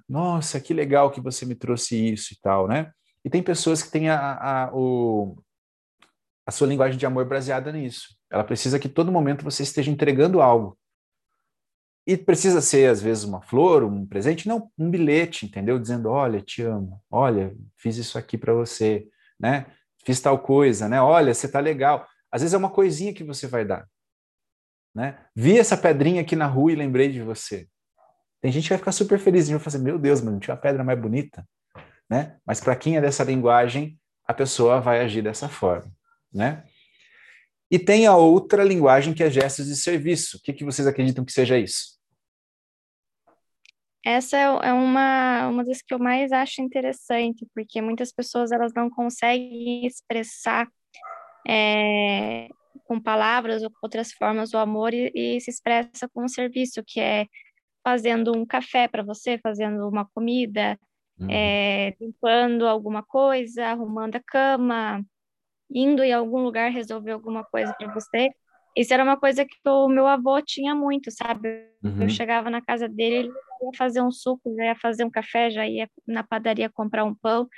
nossa, 0.08 0.58
que 0.58 0.72
legal 0.72 1.10
que 1.10 1.20
você 1.20 1.44
me 1.44 1.54
trouxe 1.54 2.12
isso 2.14 2.32
e 2.32 2.38
tal, 2.40 2.66
né? 2.66 2.90
E 3.22 3.28
tem 3.28 3.42
pessoas 3.42 3.82
que 3.82 3.90
têm 3.90 4.08
a, 4.08 4.16
a, 4.16 4.70
o, 4.74 5.36
a 6.46 6.50
sua 6.50 6.66
linguagem 6.66 6.98
de 6.98 7.04
amor 7.04 7.26
baseada 7.26 7.70
nisso. 7.70 8.16
Ela 8.32 8.42
precisa 8.42 8.78
que 8.78 8.88
todo 8.88 9.12
momento 9.12 9.44
você 9.44 9.62
esteja 9.62 9.90
entregando 9.90 10.40
algo. 10.40 10.78
E 12.06 12.16
precisa 12.16 12.62
ser, 12.62 12.88
às 12.88 13.02
vezes, 13.02 13.22
uma 13.22 13.42
flor, 13.42 13.84
um 13.84 14.06
presente, 14.06 14.48
não, 14.48 14.72
um 14.78 14.90
bilhete, 14.90 15.44
entendeu? 15.44 15.78
Dizendo, 15.78 16.08
olha, 16.08 16.40
te 16.40 16.62
amo, 16.62 17.02
olha, 17.10 17.54
fiz 17.76 17.98
isso 17.98 18.16
aqui 18.16 18.38
para 18.38 18.54
você, 18.54 19.06
né? 19.38 19.66
fiz 20.06 20.22
tal 20.22 20.38
coisa, 20.38 20.88
né? 20.88 21.02
Olha, 21.02 21.34
você 21.34 21.46
tá 21.46 21.60
legal. 21.60 22.08
Às 22.32 22.40
vezes 22.40 22.54
é 22.54 22.56
uma 22.56 22.70
coisinha 22.70 23.12
que 23.12 23.24
você 23.24 23.46
vai 23.46 23.62
dar, 23.62 23.86
né? 24.94 25.18
Vi 25.36 25.58
essa 25.58 25.76
pedrinha 25.76 26.22
aqui 26.22 26.34
na 26.34 26.46
rua 26.46 26.72
e 26.72 26.76
lembrei 26.76 27.12
de 27.12 27.20
você. 27.20 27.68
Tem 28.40 28.50
gente 28.50 28.64
que 28.64 28.70
vai 28.70 28.78
ficar 28.78 28.92
super 28.92 29.18
feliz 29.18 29.48
e 29.48 29.52
vai 29.52 29.60
fazer, 29.60 29.78
meu 29.78 29.98
Deus, 29.98 30.20
mas 30.20 30.32
não 30.32 30.40
tinha 30.40 30.54
uma 30.54 30.60
pedra 30.60 30.82
mais 30.82 30.98
bonita, 30.98 31.46
né? 32.08 32.38
Mas 32.46 32.60
para 32.60 32.74
quem 32.74 32.96
é 32.96 33.00
dessa 33.00 33.22
linguagem, 33.22 33.98
a 34.26 34.32
pessoa 34.32 34.80
vai 34.80 35.00
agir 35.00 35.22
dessa 35.22 35.48
forma, 35.48 35.92
né? 36.32 36.64
E 37.70 37.78
tem 37.78 38.06
a 38.06 38.16
outra 38.16 38.64
linguagem 38.64 39.14
que 39.14 39.22
é 39.22 39.30
gestos 39.30 39.66
de 39.66 39.76
serviço. 39.76 40.38
O 40.38 40.40
que, 40.40 40.52
que 40.52 40.64
vocês 40.64 40.88
acreditam 40.88 41.24
que 41.24 41.32
seja 41.32 41.58
isso? 41.58 42.00
Essa 44.04 44.36
é, 44.36 44.68
é 44.68 44.72
uma, 44.72 45.48
uma 45.48 45.64
das 45.64 45.82
que 45.82 45.92
eu 45.92 45.98
mais 45.98 46.32
acho 46.32 46.62
interessante, 46.62 47.46
porque 47.54 47.82
muitas 47.82 48.10
pessoas 48.10 48.50
elas 48.50 48.72
não 48.74 48.88
conseguem 48.88 49.86
expressar 49.86 50.66
é, 51.46 52.48
com 52.84 53.00
palavras 53.00 53.62
ou 53.62 53.70
outras 53.82 54.10
formas 54.12 54.52
o 54.52 54.58
amor 54.58 54.94
e, 54.94 55.12
e 55.14 55.40
se 55.40 55.50
expressa 55.50 56.08
com 56.12 56.24
o 56.24 56.28
serviço, 56.28 56.82
que 56.84 56.98
é 56.98 57.26
fazendo 57.82 58.36
um 58.36 58.44
café 58.44 58.88
para 58.88 59.02
você, 59.02 59.38
fazendo 59.38 59.88
uma 59.88 60.04
comida, 60.14 60.78
uhum. 61.18 61.28
é, 61.30 61.94
limpando 62.00 62.66
alguma 62.66 63.02
coisa, 63.02 63.66
arrumando 63.66 64.16
a 64.16 64.20
cama, 64.20 65.04
indo 65.72 66.02
em 66.02 66.12
algum 66.12 66.42
lugar 66.42 66.70
resolver 66.70 67.12
alguma 67.12 67.44
coisa 67.44 67.72
para 67.74 67.92
você. 67.92 68.30
Isso 68.76 68.94
era 68.94 69.02
uma 69.02 69.16
coisa 69.16 69.44
que 69.44 69.56
o 69.66 69.88
meu 69.88 70.06
avô 70.06 70.40
tinha 70.40 70.74
muito, 70.74 71.10
sabe? 71.10 71.66
Uhum. 71.82 72.02
Eu 72.02 72.08
chegava 72.08 72.48
na 72.50 72.62
casa 72.62 72.88
dele, 72.88 73.16
ele 73.16 73.28
ia 73.28 73.70
fazer 73.76 74.00
um 74.00 74.10
suco, 74.10 74.54
já 74.56 74.66
ia 74.66 74.76
fazer 74.76 75.04
um 75.04 75.10
café, 75.10 75.50
já 75.50 75.66
ia 75.66 75.88
na 76.06 76.22
padaria 76.22 76.70
comprar 76.70 77.04
um 77.04 77.14
pão, 77.14 77.48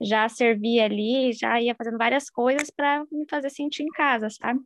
já 0.00 0.28
servia 0.28 0.84
ali, 0.84 1.32
já 1.32 1.60
ia 1.60 1.74
fazendo 1.74 1.98
várias 1.98 2.30
coisas 2.30 2.70
para 2.70 3.04
me 3.12 3.26
fazer 3.28 3.50
sentir 3.50 3.82
em 3.82 3.88
casa, 3.88 4.28
sabe? 4.30 4.60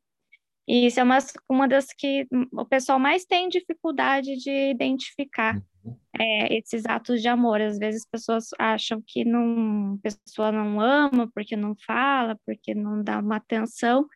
E 0.69 0.87
isso 0.87 0.99
é 0.99 1.03
uma, 1.03 1.19
uma 1.49 1.69
das 1.69 1.87
que 1.97 2.27
o 2.53 2.65
pessoal 2.65 2.99
mais 2.99 3.25
tem 3.25 3.49
dificuldade 3.49 4.37
de 4.37 4.71
identificar 4.71 5.63
uhum. 5.85 5.97
é, 6.19 6.59
esses 6.59 6.85
atos 6.87 7.23
de 7.23 7.29
amor. 7.29 7.61
Às 7.61 7.79
vezes 7.79 8.03
as 8.03 8.11
pessoas 8.11 8.49
acham 8.59 9.01
que 9.07 9.25
não, 9.25 9.95
a 9.95 9.99
pessoa 10.03 10.51
não 10.51 10.81
ama 10.81 11.31
porque 11.33 11.55
não 11.55 11.77
fala, 11.87 12.37
porque 12.45 12.75
não 12.75 13.03
dá 13.03 13.21
uma 13.21 13.37
atenção, 13.37 14.09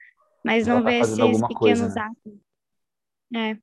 mas 0.45 0.67
Ela 0.67 0.79
não 0.79 0.85
tá 0.85 0.91
vê 0.91 0.99
esses 0.99 1.17
pequenos 1.17 1.55
coisa, 1.55 1.89
né? 1.89 2.03
atos. 2.03 2.41
É. 3.33 3.59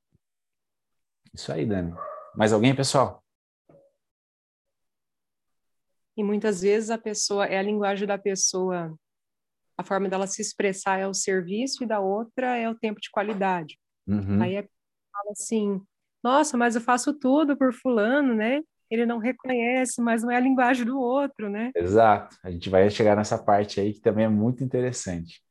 Isso 1.33 1.51
aí, 1.51 1.65
Dani. 1.65 1.93
Mais 2.35 2.53
alguém, 2.53 2.73
pessoal? 2.73 3.21
E 6.15 6.23
muitas 6.23 6.61
vezes 6.61 6.89
a 6.89 6.97
pessoa, 6.97 7.45
é 7.45 7.59
a 7.59 7.61
linguagem 7.61 8.07
da 8.07 8.17
pessoa, 8.17 8.97
a 9.77 9.83
forma 9.83 10.09
dela 10.09 10.25
se 10.25 10.41
expressar 10.41 10.99
é 10.99 11.07
o 11.07 11.13
serviço 11.13 11.83
e 11.83 11.87
da 11.87 11.99
outra 11.99 12.57
é 12.57 12.69
o 12.69 12.75
tempo 12.75 12.99
de 12.99 13.11
qualidade. 13.11 13.77
Uhum. 14.07 14.41
Aí 14.41 14.57
a 14.57 14.63
pessoa 14.63 14.77
fala 15.13 15.31
assim, 15.31 15.81
nossa, 16.23 16.57
mas 16.57 16.75
eu 16.75 16.81
faço 16.81 17.13
tudo 17.13 17.55
por 17.55 17.73
fulano, 17.73 18.33
né? 18.33 18.61
Ele 18.89 19.05
não 19.05 19.19
reconhece, 19.19 20.01
mas 20.01 20.23
não 20.23 20.31
é 20.31 20.37
a 20.37 20.41
linguagem 20.41 20.85
do 20.85 20.99
outro, 20.99 21.49
né? 21.49 21.71
Exato. 21.75 22.37
A 22.43 22.49
gente 22.49 22.69
vai 22.69 22.89
chegar 22.89 23.15
nessa 23.15 23.37
parte 23.37 23.79
aí 23.79 23.93
que 23.93 23.99
também 23.99 24.25
é 24.25 24.29
muito 24.29 24.63
interessante. 24.63 25.41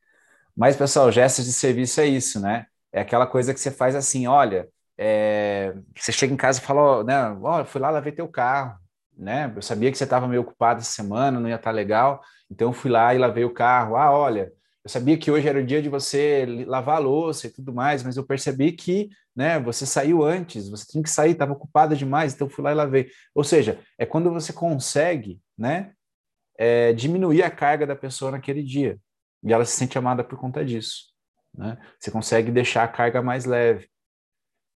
Mas, 0.56 0.74
pessoal, 0.74 1.12
gestos 1.12 1.44
de 1.44 1.52
serviço 1.52 2.00
é 2.00 2.06
isso, 2.06 2.40
né? 2.40 2.66
É 2.90 3.00
aquela 3.00 3.26
coisa 3.26 3.52
que 3.52 3.60
você 3.60 3.70
faz 3.70 3.94
assim, 3.94 4.26
olha, 4.26 4.68
é, 4.96 5.74
você 5.94 6.10
chega 6.10 6.32
em 6.32 6.36
casa 6.36 6.60
e 6.60 6.62
fala, 6.62 7.04
né, 7.04 7.28
ó, 7.42 7.64
fui 7.64 7.80
lá, 7.80 7.90
lavei 7.90 8.12
teu 8.12 8.26
carro, 8.26 8.78
né? 9.16 9.52
Eu 9.54 9.62
sabia 9.62 9.90
que 9.90 9.98
você 9.98 10.04
estava 10.04 10.28
meio 10.28 10.42
ocupado 10.42 10.80
essa 10.80 10.90
semana, 10.90 11.40
não 11.40 11.48
ia 11.48 11.56
estar 11.56 11.70
tá 11.70 11.74
legal, 11.74 12.20
então 12.50 12.72
fui 12.72 12.90
lá 12.90 13.14
e 13.14 13.18
lavei 13.18 13.44
o 13.44 13.52
carro. 13.52 13.96
Ah, 13.96 14.12
olha, 14.12 14.52
eu 14.84 14.90
sabia 14.90 15.18
que 15.18 15.30
hoje 15.30 15.48
era 15.48 15.58
o 15.58 15.64
dia 15.66 15.82
de 15.82 15.88
você 15.88 16.64
lavar 16.66 16.96
a 16.96 17.00
louça 17.00 17.46
e 17.46 17.50
tudo 17.50 17.74
mais, 17.74 18.02
mas 18.04 18.16
eu 18.16 18.24
percebi 18.24 18.72
que, 18.72 19.08
né, 19.34 19.58
você 19.58 19.84
saiu 19.84 20.22
antes, 20.22 20.68
você 20.68 20.86
tinha 20.86 21.02
que 21.02 21.10
sair, 21.10 21.32
estava 21.32 21.52
ocupada 21.52 21.96
demais, 21.96 22.34
então 22.34 22.48
fui 22.48 22.62
lá 22.62 22.70
e 22.70 22.74
lavei. 22.74 23.08
Ou 23.34 23.42
seja, 23.42 23.80
é 23.98 24.06
quando 24.06 24.30
você 24.30 24.52
consegue, 24.52 25.40
né, 25.58 25.92
é, 26.58 26.92
diminuir 26.92 27.42
a 27.42 27.50
carga 27.50 27.86
da 27.86 27.96
pessoa 27.96 28.30
naquele 28.30 28.62
dia 28.62 28.98
e 29.42 29.52
ela 29.52 29.64
se 29.64 29.76
sente 29.76 29.98
amada 29.98 30.24
por 30.24 30.38
conta 30.38 30.64
disso, 30.64 31.06
né? 31.54 31.78
Você 31.98 32.10
consegue 32.10 32.50
deixar 32.50 32.84
a 32.84 32.88
carga 32.88 33.20
mais 33.22 33.44
leve. 33.44 33.88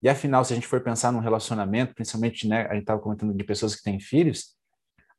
E 0.02 0.08
afinal, 0.08 0.44
se 0.44 0.52
a 0.52 0.56
gente 0.56 0.66
for 0.66 0.80
pensar 0.80 1.12
num 1.12 1.20
relacionamento, 1.20 1.94
principalmente, 1.94 2.48
né, 2.48 2.66
a 2.66 2.74
gente 2.74 2.82
estava 2.82 3.00
comentando 3.00 3.34
de 3.34 3.44
pessoas 3.44 3.74
que 3.74 3.82
têm 3.82 4.00
filhos, 4.00 4.56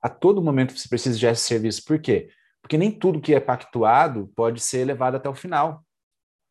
a 0.01 0.09
todo 0.09 0.41
momento 0.41 0.77
você 0.77 0.89
precisa 0.89 1.17
de 1.17 1.25
esse 1.27 1.43
serviço. 1.43 1.83
Por 1.85 1.99
quê? 1.99 2.29
Porque 2.61 2.77
nem 2.77 2.91
tudo 2.91 3.21
que 3.21 3.33
é 3.33 3.39
pactuado 3.39 4.31
pode 4.35 4.59
ser 4.59 4.85
levado 4.85 5.15
até 5.15 5.29
o 5.29 5.35
final. 5.35 5.85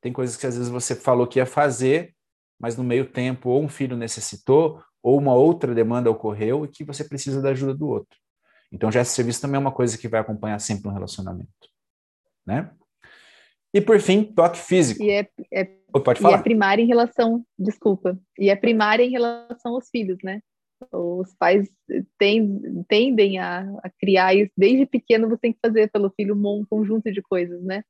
Tem 0.01 0.12
coisas 0.12 0.37
que 0.37 0.47
às 0.47 0.57
vezes 0.57 0.71
você 0.71 0.95
falou 0.95 1.27
que 1.27 1.38
ia 1.38 1.47
fazer, 1.47 2.14
mas 2.59 2.77
no 2.77 2.85
meio 2.85 3.11
tempo 3.11 3.51
ou 3.51 3.62
um 3.62 3.69
filho 3.69 3.97
necessitou, 3.97 4.83
ou 5.03 5.19
uma 5.19 5.35
outra 5.35 5.75
demanda 5.75 6.11
ocorreu 6.11 6.64
e 6.64 6.69
que 6.69 6.85
você 6.85 7.03
precisa 7.03 7.40
da 7.40 7.51
ajuda 7.51 7.75
do 7.75 7.88
outro. 7.88 8.19
Então, 8.71 8.93
já 8.93 9.01
esse 9.01 9.12
serviço 9.12 9.40
também 9.40 9.57
é 9.57 9.59
uma 9.59 9.73
coisa 9.73 9.99
que 9.99 10.07
vai 10.07 10.21
acompanhar 10.21 10.59
sempre 10.61 10.88
um 10.88 10.93
relacionamento. 10.93 11.51
Né? 12.47 12.71
E 13.72 13.80
por 13.80 14.00
fim, 14.00 14.24
toque 14.24 14.59
físico. 14.59 15.02
E 15.02 15.11
é, 15.11 15.28
é, 15.52 15.64
Pode 16.04 16.20
falar. 16.20 16.37
E 16.37 16.40
é 16.40 16.42
primário 16.42 16.83
em 16.85 16.87
relação, 16.87 17.44
desculpa, 17.59 18.18
e 18.38 18.50
é 18.50 18.56
primário 18.56 19.04
em 19.04 19.11
relação 19.11 19.74
aos 19.74 19.88
filhos, 19.88 20.18
né? 20.22 20.40
Os 20.92 21.35
pais 21.37 21.68
tendem 22.88 23.38
a, 23.38 23.61
a, 23.83 23.90
criar 24.00 24.35
isso 24.35 24.50
desde 24.56 24.87
pequeno. 24.87 25.28
Você 25.28 25.42
tem 25.42 25.52
que 25.52 25.59
fazer 25.64 25.90
pelo 25.90 26.11
filho 26.11 26.35
um 26.35 26.64
conjunto 26.64 27.12
de 27.12 27.20
coisas, 27.20 27.62
né? 27.62 27.83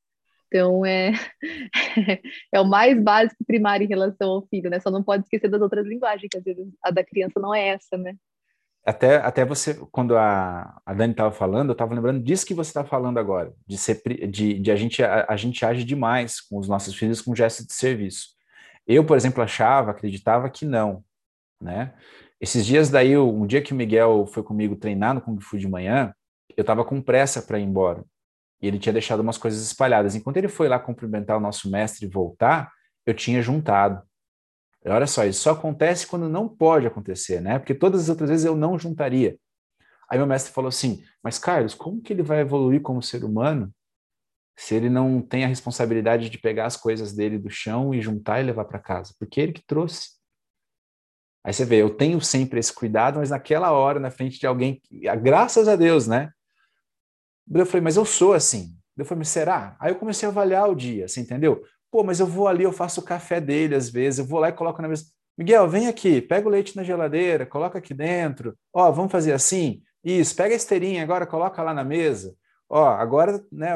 Então 0.48 0.84
é 0.84 1.12
é 2.52 2.60
o 2.60 2.64
mais 2.64 3.00
básico 3.00 3.44
primário 3.44 3.84
em 3.84 3.88
relação 3.88 4.30
ao 4.30 4.46
filho, 4.48 4.68
né? 4.68 4.80
Só 4.80 4.90
não 4.90 5.04
pode 5.04 5.22
esquecer 5.22 5.48
das 5.48 5.62
outras 5.62 5.86
linguagens, 5.86 6.28
que 6.28 6.38
às 6.38 6.42
vezes 6.42 6.66
a 6.82 6.90
da 6.90 7.04
criança 7.04 7.38
não 7.38 7.54
é 7.54 7.68
essa, 7.68 7.96
né? 7.96 8.16
Até, 8.84 9.16
até 9.16 9.44
você, 9.44 9.74
quando 9.92 10.16
a, 10.16 10.80
a 10.86 10.94
Dani 10.94 11.12
estava 11.12 11.30
falando, 11.30 11.68
eu 11.68 11.72
estava 11.72 11.94
lembrando 11.94 12.22
disso 12.22 12.46
que 12.46 12.54
você 12.54 12.70
está 12.70 12.82
falando 12.82 13.18
agora, 13.18 13.52
de, 13.66 13.76
ser, 13.76 14.02
de, 14.28 14.58
de 14.58 14.70
a, 14.70 14.76
gente, 14.76 15.02
a, 15.02 15.26
a, 15.28 15.36
gente 15.36 15.64
age 15.64 15.84
demais 15.84 16.40
com 16.40 16.58
os 16.58 16.66
nossos 16.66 16.94
filhos 16.94 17.20
com 17.20 17.34
gesto 17.34 17.66
de 17.66 17.74
serviço. 17.74 18.28
Eu, 18.86 19.04
por 19.04 19.16
exemplo, 19.16 19.42
achava, 19.42 19.90
acreditava 19.90 20.48
que 20.48 20.64
não, 20.64 21.04
né? 21.60 21.92
Esses 22.40 22.64
dias 22.64 22.88
daí, 22.88 23.18
um 23.18 23.46
dia 23.46 23.60
que 23.60 23.74
o 23.74 23.76
Miguel 23.76 24.26
foi 24.26 24.42
comigo 24.42 24.74
treinar 24.74 25.14
no 25.14 25.20
Kung 25.20 25.38
Fu 25.40 25.58
de 25.58 25.68
manhã, 25.68 26.14
eu 26.56 26.62
estava 26.62 26.82
com 26.82 27.02
pressa 27.02 27.42
para 27.42 27.58
ir 27.58 27.64
embora. 27.64 28.02
E 28.62 28.66
ele 28.66 28.78
tinha 28.78 28.94
deixado 28.94 29.20
umas 29.20 29.36
coisas 29.36 29.62
espalhadas. 29.62 30.14
Enquanto 30.14 30.38
ele 30.38 30.48
foi 30.48 30.66
lá 30.66 30.78
cumprimentar 30.78 31.36
o 31.36 31.40
nosso 31.40 31.70
mestre 31.70 32.06
e 32.06 32.08
voltar, 32.08 32.70
eu 33.04 33.12
tinha 33.12 33.42
juntado. 33.42 34.02
Olha 34.86 35.06
só, 35.06 35.24
isso 35.24 35.42
só 35.42 35.50
acontece 35.50 36.06
quando 36.06 36.28
não 36.28 36.48
pode 36.48 36.86
acontecer, 36.86 37.40
né? 37.40 37.58
Porque 37.58 37.74
todas 37.74 38.02
as 38.02 38.08
outras 38.08 38.30
vezes 38.30 38.46
eu 38.46 38.56
não 38.56 38.78
juntaria. 38.78 39.38
Aí 40.08 40.18
meu 40.18 40.26
mestre 40.26 40.52
falou 40.52 40.68
assim: 40.68 41.04
Mas 41.22 41.38
Carlos, 41.38 41.74
como 41.74 42.00
que 42.00 42.12
ele 42.12 42.22
vai 42.22 42.40
evoluir 42.40 42.80
como 42.80 43.02
ser 43.02 43.24
humano 43.24 43.72
se 44.56 44.74
ele 44.74 44.90
não 44.90 45.22
tem 45.22 45.44
a 45.44 45.46
responsabilidade 45.46 46.28
de 46.28 46.38
pegar 46.38 46.66
as 46.66 46.76
coisas 46.76 47.14
dele 47.14 47.38
do 47.38 47.50
chão 47.50 47.94
e 47.94 48.00
juntar 48.00 48.40
e 48.40 48.44
levar 48.44 48.64
para 48.64 48.78
casa? 48.78 49.14
Porque 49.18 49.40
ele 49.40 49.52
que 49.52 49.64
trouxe. 49.64 50.18
Aí 51.44 51.52
você 51.52 51.64
vê, 51.64 51.76
eu 51.76 51.90
tenho 51.90 52.20
sempre 52.20 52.60
esse 52.60 52.72
cuidado, 52.74 53.18
mas 53.18 53.30
naquela 53.30 53.72
hora, 53.72 53.98
na 53.98 54.10
frente 54.10 54.38
de 54.38 54.46
alguém, 54.46 54.80
graças 55.22 55.68
a 55.68 55.76
Deus, 55.76 56.06
né? 56.06 56.30
Eu 57.50 57.66
falei, 57.66 57.82
mas 57.82 57.96
eu 57.96 58.04
sou 58.04 58.34
assim. 58.34 58.76
Eu 58.96 59.04
falei, 59.06 59.20
mas 59.20 59.28
será? 59.28 59.76
Aí 59.80 59.90
eu 59.90 59.96
comecei 59.96 60.28
a 60.28 60.30
avaliar 60.30 60.68
o 60.68 60.74
dia, 60.74 61.08
você 61.08 61.20
entendeu? 61.20 61.64
Pô, 61.90 62.04
mas 62.04 62.20
eu 62.20 62.26
vou 62.26 62.46
ali, 62.46 62.62
eu 62.62 62.72
faço 62.72 63.00
o 63.00 63.04
café 63.04 63.40
dele 63.40 63.74
às 63.74 63.90
vezes, 63.90 64.20
eu 64.20 64.24
vou 64.24 64.38
lá 64.38 64.48
e 64.48 64.52
coloco 64.52 64.80
na 64.80 64.88
mesa. 64.88 65.04
Miguel, 65.36 65.68
vem 65.68 65.88
aqui, 65.88 66.20
pega 66.20 66.46
o 66.46 66.50
leite 66.50 66.76
na 66.76 66.82
geladeira, 66.82 67.46
coloca 67.46 67.78
aqui 67.78 67.94
dentro. 67.94 68.56
Ó, 68.72 68.90
vamos 68.92 69.10
fazer 69.10 69.32
assim? 69.32 69.82
Isso, 70.04 70.36
pega 70.36 70.54
a 70.54 70.56
esteirinha 70.56 71.02
agora, 71.02 71.26
coloca 71.26 71.62
lá 71.62 71.74
na 71.74 71.84
mesa. 71.84 72.34
Ó, 72.68 72.84
agora, 72.86 73.44
né, 73.50 73.72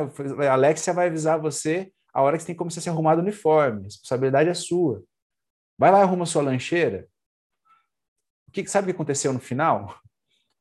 a 0.49 0.53
Alexia 0.53 0.93
vai 0.93 1.09
avisar 1.09 1.41
você 1.41 1.93
a 2.13 2.23
hora 2.23 2.37
que 2.37 2.43
você 2.43 2.47
tem 2.49 2.55
que 2.55 2.59
começar 2.59 2.79
a 2.81 2.83
se 2.83 2.89
arrumar 2.89 3.17
do 3.17 3.23
uniforme. 3.23 3.81
A 3.81 3.85
responsabilidade 3.85 4.49
é 4.49 4.55
sua. 4.55 5.03
Vai 5.77 5.91
lá 5.91 5.99
e 5.99 6.03
arruma 6.03 6.27
sua 6.27 6.43
lancheira. 6.43 7.09
O 8.49 8.53
que, 8.53 8.65
sabe 8.69 8.85
o 8.85 8.87
que 8.87 8.95
aconteceu 8.95 9.33
no 9.33 9.41
final? 9.41 9.99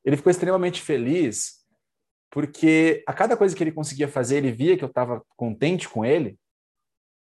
Ele 0.03 0.17
ficou 0.17 0.31
extremamente 0.31 0.81
feliz 0.81 1.63
porque 2.31 3.03
a 3.05 3.13
cada 3.13 3.37
coisa 3.37 3.55
que 3.55 3.63
ele 3.63 3.71
conseguia 3.71 4.07
fazer, 4.07 4.37
ele 4.37 4.51
via 4.51 4.75
que 4.75 4.83
eu 4.83 4.89
estava 4.89 5.23
contente 5.37 5.87
com 5.87 6.03
ele, 6.03 6.39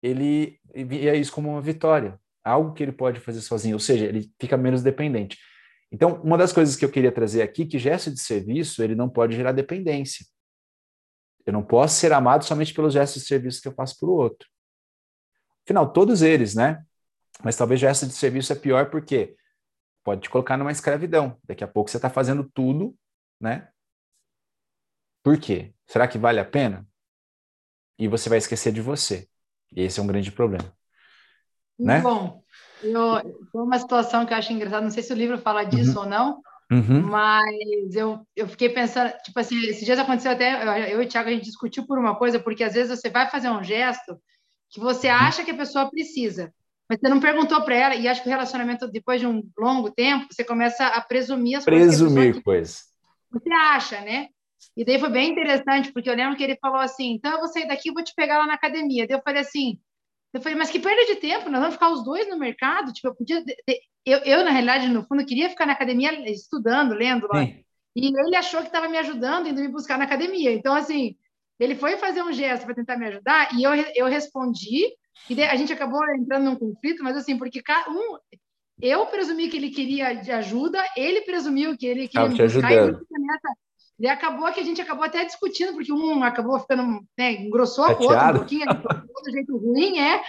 ele 0.02 0.58
via 0.74 1.14
isso 1.14 1.32
como 1.32 1.50
uma 1.50 1.60
vitória, 1.60 2.18
algo 2.42 2.72
que 2.74 2.82
ele 2.82 2.92
pode 2.92 3.20
fazer 3.20 3.40
sozinho, 3.40 3.76
ou 3.76 3.80
seja, 3.80 4.06
ele 4.06 4.30
fica 4.40 4.56
menos 4.56 4.82
dependente. 4.82 5.38
Então, 5.90 6.20
uma 6.22 6.38
das 6.38 6.52
coisas 6.52 6.74
que 6.74 6.84
eu 6.84 6.90
queria 6.90 7.12
trazer 7.12 7.42
aqui, 7.42 7.66
que 7.66 7.78
gesto 7.78 8.10
de 8.10 8.18
serviço, 8.18 8.82
ele 8.82 8.94
não 8.94 9.08
pode 9.08 9.36
gerar 9.36 9.52
dependência. 9.52 10.26
Eu 11.44 11.52
não 11.52 11.62
posso 11.62 11.96
ser 11.96 12.12
amado 12.12 12.44
somente 12.44 12.72
pelos 12.72 12.94
gestos 12.94 13.22
de 13.22 13.28
serviço 13.28 13.60
que 13.60 13.68
eu 13.68 13.74
faço 13.74 13.98
para 13.98 14.08
o 14.08 14.12
outro. 14.12 14.48
Afinal, 15.64 15.92
todos 15.92 16.22
eles, 16.22 16.54
né? 16.54 16.84
Mas 17.44 17.56
talvez 17.56 17.80
gesto 17.80 18.06
de 18.06 18.12
serviço 18.12 18.52
é 18.52 18.56
pior 18.56 18.90
porque 18.90 19.36
pode 20.04 20.22
te 20.22 20.30
colocar 20.30 20.56
numa 20.56 20.72
escravidão. 20.72 21.38
Daqui 21.44 21.62
a 21.62 21.68
pouco 21.68 21.90
você 21.90 21.98
está 21.98 22.10
fazendo 22.10 22.48
tudo, 22.54 22.96
né? 23.40 23.68
Por 25.22 25.38
quê? 25.38 25.74
Será 25.86 26.08
que 26.08 26.18
vale 26.18 26.40
a 26.40 26.44
pena? 26.44 26.86
E 27.98 28.08
você 28.08 28.28
vai 28.28 28.38
esquecer 28.38 28.72
de 28.72 28.80
você. 28.80 29.28
Esse 29.74 30.00
é 30.00 30.02
um 30.02 30.06
grande 30.06 30.30
problema. 30.30 30.72
Né? 31.78 32.00
Bom, 32.00 32.42
eu, 32.82 33.46
foi 33.50 33.62
uma 33.62 33.78
situação 33.78 34.24
que 34.26 34.32
eu 34.32 34.38
acho 34.38 34.52
engraçada, 34.52 34.82
não 34.82 34.90
sei 34.90 35.02
se 35.02 35.12
o 35.12 35.16
livro 35.16 35.38
fala 35.38 35.64
disso 35.64 35.98
uhum. 35.98 36.04
ou 36.04 36.08
não, 36.08 36.42
uhum. 36.70 37.02
mas 37.02 37.94
eu, 37.94 38.26
eu 38.36 38.46
fiquei 38.46 38.68
pensando, 38.68 39.12
tipo 39.24 39.38
assim, 39.38 39.58
esses 39.64 39.84
dias 39.84 39.98
aconteceu 39.98 40.32
até, 40.32 40.92
eu 40.92 41.02
e 41.02 41.06
o 41.06 41.08
Thiago, 41.08 41.28
a 41.28 41.32
gente 41.32 41.44
discutiu 41.44 41.86
por 41.86 41.98
uma 41.98 42.14
coisa, 42.14 42.38
porque 42.38 42.64
às 42.64 42.74
vezes 42.74 43.00
você 43.00 43.10
vai 43.10 43.28
fazer 43.28 43.48
um 43.48 43.64
gesto 43.64 44.16
que 44.70 44.80
você 44.80 45.08
uhum. 45.08 45.14
acha 45.14 45.44
que 45.44 45.50
a 45.50 45.56
pessoa 45.56 45.90
precisa, 45.90 46.52
mas 46.88 46.98
você 47.00 47.08
não 47.08 47.20
perguntou 47.20 47.62
para 47.62 47.74
ela, 47.74 47.94
e 47.94 48.06
acho 48.06 48.22
que 48.22 48.28
o 48.28 48.30
relacionamento, 48.30 48.90
depois 48.90 49.20
de 49.20 49.26
um 49.26 49.42
longo 49.58 49.90
tempo, 49.90 50.26
você 50.30 50.44
começa 50.44 50.86
a 50.86 51.00
presumir 51.00 51.58
as 51.58 51.64
presumir 51.64 52.42
coisas. 52.42 52.84
Você 53.30 53.52
acha, 53.52 54.00
né? 54.02 54.28
E 54.76 54.84
daí 54.84 54.98
foi 54.98 55.10
bem 55.10 55.30
interessante, 55.30 55.92
porque 55.92 56.08
eu 56.08 56.14
lembro 56.14 56.36
que 56.36 56.42
ele 56.44 56.56
falou 56.56 56.80
assim: 56.80 57.14
então 57.14 57.32
eu 57.32 57.38
vou 57.38 57.48
sair 57.48 57.66
daqui 57.66 57.90
e 57.90 57.92
vou 57.92 58.02
te 58.02 58.14
pegar 58.14 58.38
lá 58.38 58.46
na 58.46 58.54
academia. 58.54 59.06
Daí 59.06 59.16
eu 59.16 59.22
falei 59.22 59.42
assim: 59.42 59.78
eu 60.32 60.40
falei, 60.40 60.56
mas 60.56 60.70
que 60.70 60.80
perda 60.80 61.04
de 61.04 61.16
tempo, 61.16 61.50
nós 61.50 61.60
vamos 61.60 61.74
ficar 61.74 61.90
os 61.90 62.02
dois 62.02 62.28
no 62.28 62.38
mercado? 62.38 62.92
Tipo, 62.92 63.08
eu 63.08 63.14
podia. 63.14 63.44
Eu, 64.04 64.18
eu 64.20 64.44
na 64.44 64.50
realidade, 64.50 64.88
no 64.88 65.04
fundo, 65.04 65.24
queria 65.26 65.50
ficar 65.50 65.66
na 65.66 65.74
academia 65.74 66.12
estudando, 66.30 66.94
lendo 66.94 67.28
lá. 67.30 67.44
Sim. 67.44 67.62
E 67.94 68.06
ele 68.06 68.36
achou 68.36 68.60
que 68.60 68.68
estava 68.68 68.88
me 68.88 68.96
ajudando, 68.96 69.48
indo 69.48 69.60
me 69.60 69.68
buscar 69.68 69.98
na 69.98 70.04
academia. 70.04 70.50
Então, 70.50 70.74
assim, 70.74 71.16
ele 71.60 71.74
foi 71.74 71.98
fazer 71.98 72.22
um 72.22 72.32
gesto 72.32 72.64
para 72.64 72.74
tentar 72.74 72.96
me 72.96 73.06
ajudar 73.06 73.50
e 73.54 73.62
eu, 73.62 73.72
eu 73.94 74.06
respondi. 74.06 74.88
E 75.28 75.42
a 75.42 75.54
gente 75.54 75.72
acabou 75.72 76.00
entrando 76.14 76.44
num 76.44 76.56
conflito, 76.56 77.04
mas 77.04 77.16
assim, 77.16 77.36
porque 77.36 77.62
um, 77.88 78.18
eu 78.80 79.06
presumi 79.06 79.48
que 79.48 79.58
ele 79.58 79.70
queria 79.70 80.14
de 80.14 80.32
ajuda, 80.32 80.82
ele 80.96 81.20
presumiu 81.20 81.76
que 81.76 81.86
ele 81.86 82.08
queria 82.08 82.28
me 82.28 82.36
buscar. 82.36 82.66
Ajudando. 82.66 83.06
E 83.10 83.20
nessa, 83.20 83.48
e 84.02 84.08
acabou 84.08 84.52
que 84.52 84.58
a 84.58 84.64
gente 84.64 84.80
acabou 84.80 85.04
até 85.04 85.24
discutindo, 85.24 85.74
porque 85.74 85.92
um 85.92 86.24
acabou 86.24 86.58
ficando, 86.58 87.06
né, 87.16 87.34
engrossou 87.34 87.84
a 87.84 87.94
coisa 87.94 88.32
um 88.32 88.34
pouquinho, 88.34 88.66
do 88.66 89.30
jeito 89.30 89.56
ruim, 89.56 90.00
é. 90.00 90.20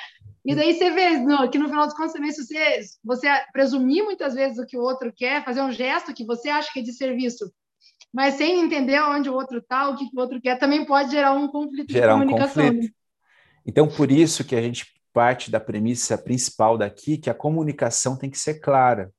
E 0.46 0.54
daí 0.54 0.76
você 0.76 0.92
vê 0.92 1.18
no, 1.18 1.50
que 1.50 1.58
no 1.58 1.68
final 1.68 1.88
dos 1.88 1.96
contos 1.96 2.14
também, 2.14 2.32
se 2.32 2.46
você, 2.46 2.82
você 3.04 3.28
presumir 3.52 4.04
muitas 4.04 4.36
vezes 4.36 4.60
o 4.60 4.66
que 4.68 4.78
o 4.78 4.82
outro 4.82 5.12
quer, 5.12 5.44
fazer 5.44 5.64
um 5.64 5.72
gesto 5.72 6.14
que 6.14 6.24
você 6.24 6.50
acha 6.50 6.72
que 6.72 6.82
é 6.82 6.84
de 6.84 6.94
serviço, 6.94 7.52
mas 8.14 8.36
sem 8.36 8.60
entender 8.64 9.02
onde 9.02 9.28
o 9.28 9.34
outro 9.34 9.58
está, 9.58 9.90
o 9.90 9.98
que 9.98 10.06
o 10.06 10.20
outro 10.20 10.40
quer, 10.40 10.60
também 10.60 10.86
pode 10.86 11.10
gerar 11.10 11.34
um 11.34 11.48
conflito 11.48 11.92
gerar 11.92 12.14
de 12.14 12.20
comunicação. 12.20 12.64
Um 12.64 12.68
conflito. 12.68 12.84
Né? 12.84 12.90
Então, 13.66 13.88
por 13.88 14.12
isso 14.12 14.44
que 14.44 14.56
a 14.56 14.62
gente 14.62 14.86
parte 15.12 15.50
da 15.50 15.60
premissa 15.60 16.16
principal 16.16 16.78
daqui, 16.78 17.18
que 17.18 17.30
a 17.30 17.34
comunicação 17.34 18.16
tem 18.16 18.30
que 18.30 18.38
ser 18.38 18.60
clara. 18.60 19.12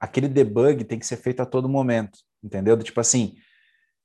Aquele 0.00 0.28
debug 0.28 0.84
tem 0.84 0.98
que 0.98 1.06
ser 1.06 1.16
feito 1.16 1.40
a 1.40 1.46
todo 1.46 1.68
momento 1.68 2.18
entendeu? 2.42 2.76
Tipo 2.78 3.00
assim, 3.00 3.36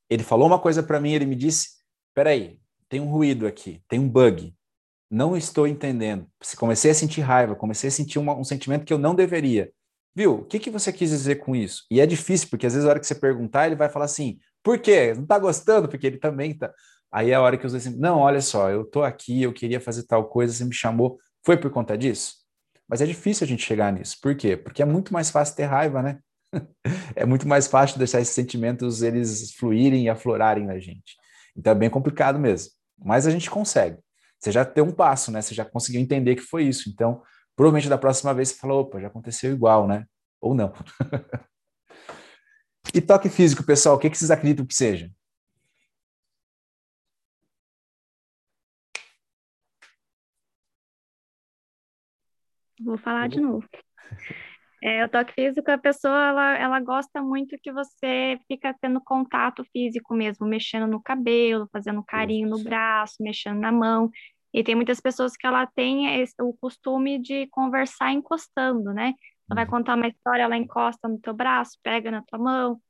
ele 0.10 0.24
falou 0.24 0.48
uma 0.48 0.60
coisa 0.60 0.84
para 0.84 1.00
mim, 1.00 1.14
ele 1.14 1.26
me 1.26 1.36
disse: 1.36 1.70
peraí, 2.14 2.60
tem 2.90 3.00
um 3.00 3.10
ruído 3.10 3.48
aqui, 3.48 3.82
tem 3.88 4.00
um 4.00 4.10
bug. 4.10 4.54
Não 5.10 5.36
estou 5.36 5.68
entendendo. 5.68 6.28
Comecei 6.58 6.92
a 6.92 6.94
sentir 6.94 7.22
raiva, 7.22 7.56
comecei 7.56 7.90
a 7.90 7.92
sentir 7.92 8.18
uma, 8.18 8.34
um 8.34 8.44
sentimento 8.44 8.86
que 8.86 8.94
eu 8.94 8.98
não 8.98 9.14
deveria. 9.14 9.72
Viu? 10.16 10.36
O 10.36 10.46
que, 10.46 10.60
que 10.60 10.70
você 10.70 10.92
quis 10.92 11.10
dizer 11.10 11.36
com 11.36 11.56
isso? 11.56 11.86
E 11.90 12.00
é 12.00 12.06
difícil, 12.06 12.50
porque 12.50 12.66
às 12.66 12.74
vezes 12.74 12.86
a 12.86 12.92
hora 12.92 13.00
que 13.00 13.08
você 13.08 13.16
perguntar, 13.16 13.68
ele 13.68 13.76
vai 13.76 13.90
falar 13.90 14.06
assim: 14.06 14.40
por 14.64 14.80
quê? 14.80 15.14
Não 15.14 15.24
está 15.24 15.40
gostando? 15.40 15.88
Porque 15.88 16.08
ele 16.08 16.18
também 16.18 16.58
tá. 16.58 16.74
Aí 17.12 17.32
é 17.32 17.36
a 17.36 17.42
hora 17.42 17.58
que 17.58 17.66
eu 17.66 17.76
assim, 17.76 17.98
não, 17.98 18.20
olha 18.20 18.42
só, 18.42 18.70
eu 18.70 18.86
tô 18.86 19.04
aqui, 19.04 19.42
eu 19.42 19.52
queria 19.52 19.82
fazer 19.82 20.04
tal 20.04 20.30
coisa, 20.30 20.54
você 20.54 20.64
me 20.64 20.74
chamou, 20.74 21.20
foi 21.46 21.58
por 21.58 21.70
conta 21.70 21.98
disso? 21.98 22.36
Mas 22.88 23.02
é 23.02 23.06
difícil 23.06 23.46
a 23.46 23.48
gente 23.48 23.64
chegar 23.64 23.92
nisso. 23.92 24.18
Por 24.22 24.36
quê? 24.36 24.56
Porque 24.56 24.82
é 24.82 24.86
muito 24.86 25.14
mais 25.14 25.30
fácil 25.30 25.56
ter 25.56 25.66
raiva, 25.66 26.02
né? 26.02 26.20
é 27.16 27.26
muito 27.26 27.48
mais 27.48 27.68
fácil 27.68 27.98
deixar 27.98 28.22
esses 28.22 28.34
sentimentos 28.34 29.02
eles 29.02 29.54
fluírem 29.54 30.06
e 30.06 30.10
aflorarem 30.10 30.66
na 30.66 30.80
gente. 30.80 31.16
Então 31.56 31.72
é 31.72 31.76
bem 31.76 31.90
complicado 31.90 32.40
mesmo. 32.40 32.72
Mas 32.98 33.26
a 33.26 33.32
gente 33.32 33.50
consegue. 33.50 33.98
Você 34.40 34.52
já 34.52 34.66
tem 34.66 34.84
um 34.84 34.92
passo, 34.92 35.32
né? 35.32 35.42
Você 35.42 35.54
já 35.54 35.66
conseguiu 35.66 36.02
entender 36.02 36.36
que 36.36 36.42
foi 36.42 36.64
isso. 36.64 36.90
Então, 36.90 37.22
provavelmente 37.56 37.90
da 37.90 37.98
próxima 37.98 38.34
vez 38.34 38.50
você 38.50 38.56
falou, 38.56 38.82
opa, 38.82 39.00
já 39.00 39.08
aconteceu 39.08 39.52
igual, 39.52 39.88
né? 39.88 40.06
Ou 40.40 40.54
não. 40.54 40.74
e 42.94 43.02
toque 43.02 43.30
físico, 43.30 43.64
pessoal, 43.64 43.96
o 43.96 44.00
que, 44.00 44.10
vocês 44.10 44.32
acreditam 44.32 44.66
que 44.66 44.74
seja? 44.74 45.12
Vou 52.84 52.98
falar 52.98 53.30
de 53.30 53.40
novo. 53.40 53.68
É, 54.84 55.06
o 55.06 55.10
toque 55.10 55.34
físico, 55.34 55.70
a 55.70 55.78
pessoa, 55.78 56.30
ela, 56.30 56.58
ela 56.58 56.80
gosta 56.80 57.22
muito 57.22 57.56
que 57.62 57.72
você 57.72 58.40
fica 58.48 58.76
tendo 58.82 59.00
contato 59.00 59.64
físico 59.72 60.16
mesmo, 60.16 60.48
mexendo 60.48 60.88
no 60.88 61.00
cabelo, 61.02 61.70
fazendo 61.72 62.04
carinho 62.04 62.50
no 62.50 62.64
braço, 62.64 63.16
mexendo 63.20 63.60
na 63.60 63.72
mão. 63.72 64.10
E 64.52 64.64
tem 64.64 64.74
muitas 64.74 65.00
pessoas 65.00 65.38
que 65.38 65.46
ela 65.46 65.68
tem 65.68 66.20
esse, 66.20 66.34
o 66.42 66.54
costume 66.60 67.20
de 67.20 67.48
conversar 67.52 68.12
encostando, 68.12 68.92
né? 68.92 69.14
Ela 69.50 69.56
vai 69.56 69.66
uhum. 69.66 69.72
contar 69.72 69.96
uma 69.96 70.08
história, 70.08 70.44
ela 70.44 70.58
encosta 70.58 71.08
no 71.08 71.20
teu 71.20 71.34
braço, 71.34 71.78
pega 71.84 72.10
na 72.10 72.24
tua 72.24 72.40
mão. 72.40 72.82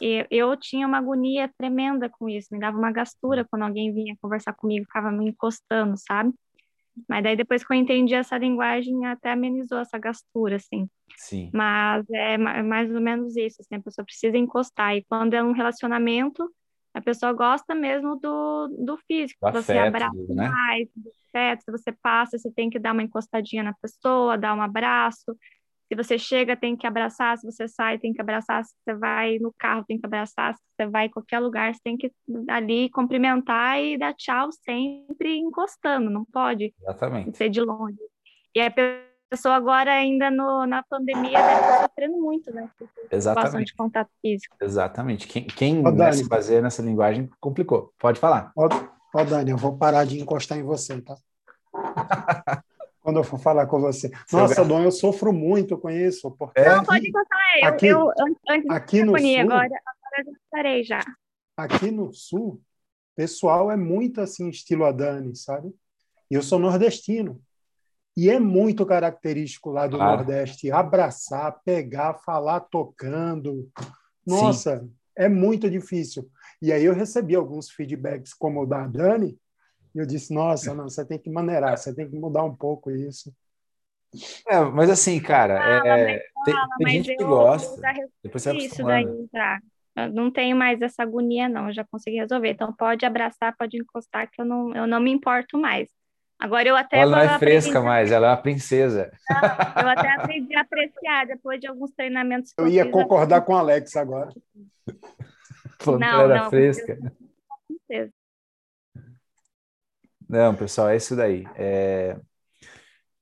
E 0.00 0.26
eu 0.30 0.56
tinha 0.56 0.86
uma 0.86 0.98
agonia 0.98 1.50
tremenda 1.58 2.08
com 2.08 2.28
isso, 2.28 2.48
me 2.52 2.60
dava 2.60 2.78
uma 2.78 2.92
gastura 2.92 3.44
quando 3.44 3.62
alguém 3.62 3.92
vinha 3.92 4.16
conversar 4.22 4.54
comigo, 4.54 4.86
ficava 4.86 5.10
me 5.10 5.28
encostando, 5.28 5.94
sabe? 5.96 6.32
Mas 7.08 7.22
daí 7.22 7.36
depois 7.36 7.64
que 7.64 7.72
eu 7.72 7.76
entendi 7.76 8.14
essa 8.14 8.36
linguagem, 8.36 9.06
até 9.06 9.32
amenizou 9.32 9.78
essa 9.78 9.98
gastura, 9.98 10.56
assim. 10.56 10.88
Sim. 11.16 11.50
Mas 11.52 12.04
é 12.10 12.36
mais 12.38 12.92
ou 12.92 13.00
menos 13.00 13.36
isso, 13.36 13.60
assim, 13.60 13.76
a 13.76 13.82
pessoa 13.82 14.04
precisa 14.04 14.36
encostar. 14.36 14.96
E 14.96 15.04
quando 15.04 15.34
é 15.34 15.42
um 15.42 15.52
relacionamento, 15.52 16.50
a 16.94 17.00
pessoa 17.00 17.32
gosta 17.32 17.74
mesmo 17.74 18.16
do, 18.16 18.68
do 18.78 18.96
físico, 19.06 19.38
do 19.40 19.52
você 19.52 19.72
afeto, 19.72 19.88
abraça 19.88 20.34
né? 20.34 20.48
mais, 20.48 20.88
do 20.94 21.10
afeto, 21.28 21.62
se 21.62 21.70
você 21.70 21.92
passa, 21.92 22.38
você 22.38 22.50
tem 22.50 22.68
que 22.68 22.78
dar 22.78 22.92
uma 22.92 23.02
encostadinha 23.02 23.62
na 23.62 23.74
pessoa, 23.74 24.36
dar 24.36 24.56
um 24.56 24.62
abraço. 24.62 25.36
Se 25.90 25.96
você 25.96 26.16
chega, 26.16 26.56
tem 26.56 26.76
que 26.76 26.86
abraçar, 26.86 27.36
se 27.36 27.44
você 27.44 27.66
sai, 27.66 27.98
tem 27.98 28.12
que 28.12 28.20
abraçar, 28.20 28.64
se 28.64 28.72
você 28.76 28.94
vai 28.94 29.40
no 29.40 29.52
carro, 29.58 29.84
tem 29.84 29.98
que 29.98 30.06
abraçar, 30.06 30.54
se 30.54 30.60
você 30.76 30.86
vai 30.86 31.06
em 31.06 31.10
qualquer 31.10 31.40
lugar, 31.40 31.74
você 31.74 31.80
tem 31.82 31.96
que 31.96 32.12
ali 32.48 32.88
cumprimentar 32.90 33.82
e 33.82 33.98
dar 33.98 34.14
tchau 34.14 34.50
sempre 34.52 35.36
encostando, 35.36 36.08
não 36.08 36.24
pode 36.24 36.72
Exatamente. 36.80 37.36
ser 37.36 37.48
de 37.48 37.60
longe. 37.60 37.98
E 38.54 38.60
a 38.60 38.72
pessoa 39.28 39.56
agora 39.56 39.92
ainda 39.92 40.30
no, 40.30 40.64
na 40.64 40.80
pandemia 40.84 41.42
deve 41.42 41.60
estar 41.60 41.82
sofrendo 41.82 42.20
muito, 42.20 42.54
né? 42.54 42.70
Exatamente. 43.10 43.66
de 43.66 43.74
contato 43.74 44.10
físico. 44.22 44.56
Exatamente. 44.60 45.26
Quem, 45.26 45.44
quem 45.44 45.82
né, 45.82 45.90
Dani. 45.90 46.14
se 46.14 46.28
baseia 46.28 46.62
nessa 46.62 46.82
linguagem 46.82 47.28
complicou. 47.40 47.92
Pode 47.98 48.20
falar. 48.20 48.52
Ó, 48.56 48.68
ó, 49.12 49.24
Dani, 49.24 49.50
eu 49.50 49.56
vou 49.56 49.76
parar 49.76 50.06
de 50.06 50.20
encostar 50.20 50.56
em 50.56 50.62
você, 50.62 51.02
tá? 51.02 51.16
Quando 53.02 53.16
eu 53.18 53.24
for 53.24 53.38
falar 53.38 53.66
com 53.66 53.80
você. 53.80 54.10
Nossa, 54.32 54.54
Seu 54.56 54.64
Dom, 54.66 54.82
eu 54.82 54.90
sofro 54.92 55.32
muito 55.32 55.78
com 55.78 55.88
isso, 55.90 56.30
porque 56.32 56.60
É? 56.60 56.76
Não, 56.76 56.84
pode 56.84 57.08
encostar. 57.08 57.38
Eu, 57.62 57.68
Aqui- 57.68 57.86
eu, 57.86 58.08
an- 58.10 58.36
antes 58.48 58.70
aqui 58.70 59.02
no 59.02 59.18
sul, 59.18 59.40
agora, 59.40 59.64
agora 59.64 60.18
eu 60.18 60.24
já 60.32 60.38
parei 60.50 60.84
já. 60.84 61.00
aqui 61.56 61.90
no 61.90 62.12
sul, 62.12 62.60
pessoal 63.16 63.70
é 63.70 63.76
muito 63.76 64.20
assim, 64.20 64.48
estilo 64.50 64.84
a 64.84 64.92
Dani, 64.92 65.34
sabe? 65.34 65.74
E 66.30 66.34
eu 66.34 66.42
sou 66.42 66.58
nordestino. 66.58 67.40
E 68.16 68.28
é 68.28 68.38
muito 68.38 68.84
característico 68.84 69.70
lá 69.70 69.86
do 69.86 69.96
Claro. 69.96 70.16
Nordeste 70.18 70.70
abraçar, 70.70 71.58
pegar, 71.64 72.14
falar 72.24 72.60
tocando. 72.60 73.68
Nossa, 74.26 74.86
é 75.16 75.28
muito 75.28 75.70
difícil. 75.70 76.28
E 76.60 76.70
aí 76.72 76.84
eu 76.84 76.92
recebi 76.92 77.34
alguns 77.34 77.70
feedbacks 77.70 78.34
como 78.34 78.62
o 78.62 78.66
da 78.66 78.86
Dani, 78.86 79.38
e 79.94 79.98
eu 79.98 80.06
disse, 80.06 80.32
nossa, 80.32 80.74
não, 80.74 80.84
você 80.84 81.04
tem 81.04 81.18
que 81.18 81.30
maneirar, 81.30 81.76
você 81.76 81.94
tem 81.94 82.08
que 82.08 82.16
mudar 82.16 82.44
um 82.44 82.54
pouco 82.54 82.90
isso. 82.90 83.32
É, 84.48 84.60
mas 84.60 84.90
assim, 84.90 85.20
cara, 85.20 85.56
Fala, 85.58 85.88
é, 85.88 86.18
tem, 86.44 86.54
fala, 86.54 86.68
tem 86.78 86.84
mas 86.84 86.92
gente 86.92 87.16
que 87.16 87.22
eu 87.22 87.28
gosta. 87.28 87.80
Depois 88.22 88.42
você 88.42 88.52
isso 88.56 88.84
daí 88.84 89.28
já. 89.32 89.60
Eu 89.96 90.12
não 90.12 90.30
tenho 90.30 90.56
mais 90.56 90.80
essa 90.82 91.02
agonia, 91.02 91.48
não. 91.48 91.68
Eu 91.68 91.74
já 91.74 91.84
consegui 91.84 92.16
resolver. 92.16 92.50
Então 92.50 92.72
pode 92.72 93.04
abraçar, 93.04 93.56
pode 93.56 93.76
encostar, 93.76 94.30
que 94.30 94.40
eu 94.40 94.44
não, 94.44 94.74
eu 94.74 94.86
não 94.86 95.00
me 95.00 95.10
importo 95.10 95.58
mais. 95.58 95.88
Agora 96.38 96.66
eu 96.66 96.74
até 96.76 96.98
Ela 97.00 97.24
não 97.26 97.34
é 97.34 97.38
fresca 97.38 97.70
aprender- 97.70 97.86
mais, 97.86 98.10
ela 98.10 98.28
é 98.28 98.30
uma 98.30 98.36
princesa. 98.36 99.12
Eu 99.76 99.88
até 99.88 100.10
aprendi 100.14 100.56
a 100.56 100.62
apreciar 100.62 101.26
depois 101.26 101.60
de 101.60 101.66
alguns 101.66 101.90
treinamentos 101.92 102.52
que 102.52 102.60
Eu 102.62 102.66
ia 102.66 102.84
fiz, 102.84 102.92
concordar 102.92 103.42
com 103.42 103.52
o 103.52 103.56
Alex 103.56 103.94
agora. 103.94 104.30
Falando 105.78 106.00
que 106.00 106.06
Não, 106.06 106.20
ela 106.20 106.34
era 106.34 106.42
não, 106.44 106.50
fresca. 106.50 106.96
com 106.96 107.76
certeza. 107.86 108.12
Não, 110.30 110.54
pessoal, 110.54 110.88
é 110.90 110.96
isso 110.96 111.16
daí. 111.16 111.44
É, 111.56 112.16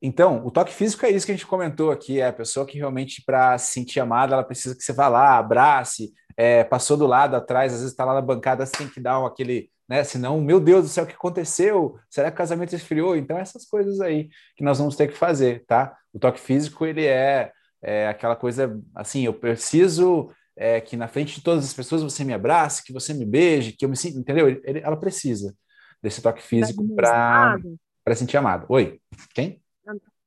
Então, 0.00 0.46
o 0.46 0.50
toque 0.50 0.72
físico 0.72 1.04
é 1.04 1.10
isso 1.10 1.26
que 1.26 1.32
a 1.32 1.34
gente 1.34 1.46
comentou 1.46 1.90
aqui, 1.90 2.20
é 2.20 2.28
a 2.28 2.32
pessoa 2.32 2.64
que 2.64 2.78
realmente, 2.78 3.22
para 3.26 3.58
se 3.58 3.72
sentir 3.72 3.98
amada, 3.98 4.34
ela 4.34 4.44
precisa 4.44 4.76
que 4.76 4.82
você 4.82 4.92
vá 4.92 5.08
lá, 5.08 5.36
abrace, 5.38 6.12
é, 6.36 6.62
passou 6.62 6.96
do 6.96 7.04
lado, 7.06 7.34
atrás, 7.34 7.72
às 7.72 7.80
vezes 7.80 7.92
está 7.92 8.04
lá 8.04 8.14
na 8.14 8.20
bancada, 8.22 8.64
você 8.64 8.76
tem 8.76 8.88
que 8.88 9.00
dar 9.00 9.18
um, 9.20 9.26
aquele, 9.26 9.68
né? 9.88 10.04
Senão, 10.04 10.40
meu 10.40 10.60
Deus 10.60 10.84
do 10.84 10.88
céu, 10.88 11.02
o 11.04 11.06
que 11.06 11.14
aconteceu? 11.14 11.98
Será 12.08 12.30
que 12.30 12.34
o 12.36 12.38
casamento 12.38 12.74
esfriou? 12.76 13.16
Então, 13.16 13.36
essas 13.38 13.64
coisas 13.66 14.00
aí 14.00 14.28
que 14.56 14.62
nós 14.62 14.78
vamos 14.78 14.94
ter 14.94 15.08
que 15.08 15.16
fazer, 15.16 15.64
tá? 15.66 15.96
O 16.12 16.18
toque 16.20 16.38
físico, 16.38 16.86
ele 16.86 17.04
é, 17.04 17.50
é 17.82 18.06
aquela 18.08 18.36
coisa, 18.36 18.80
assim, 18.94 19.24
eu 19.24 19.34
preciso 19.34 20.30
é, 20.56 20.80
que 20.80 20.96
na 20.96 21.08
frente 21.08 21.34
de 21.36 21.42
todas 21.42 21.64
as 21.64 21.72
pessoas 21.74 22.02
você 22.04 22.22
me 22.24 22.32
abrace, 22.34 22.84
que 22.84 22.92
você 22.92 23.12
me 23.12 23.24
beije, 23.26 23.72
que 23.72 23.84
eu 23.84 23.88
me 23.88 23.96
sinta, 23.96 24.16
entendeu? 24.18 24.48
Ele- 24.48 24.80
ela 24.80 24.96
precisa 24.96 25.54
desse 26.02 26.22
toque 26.22 26.42
físico 26.42 26.86
para 26.94 27.58
sentir 28.14 28.36
amado. 28.36 28.66
Oi, 28.68 29.00
quem? 29.34 29.60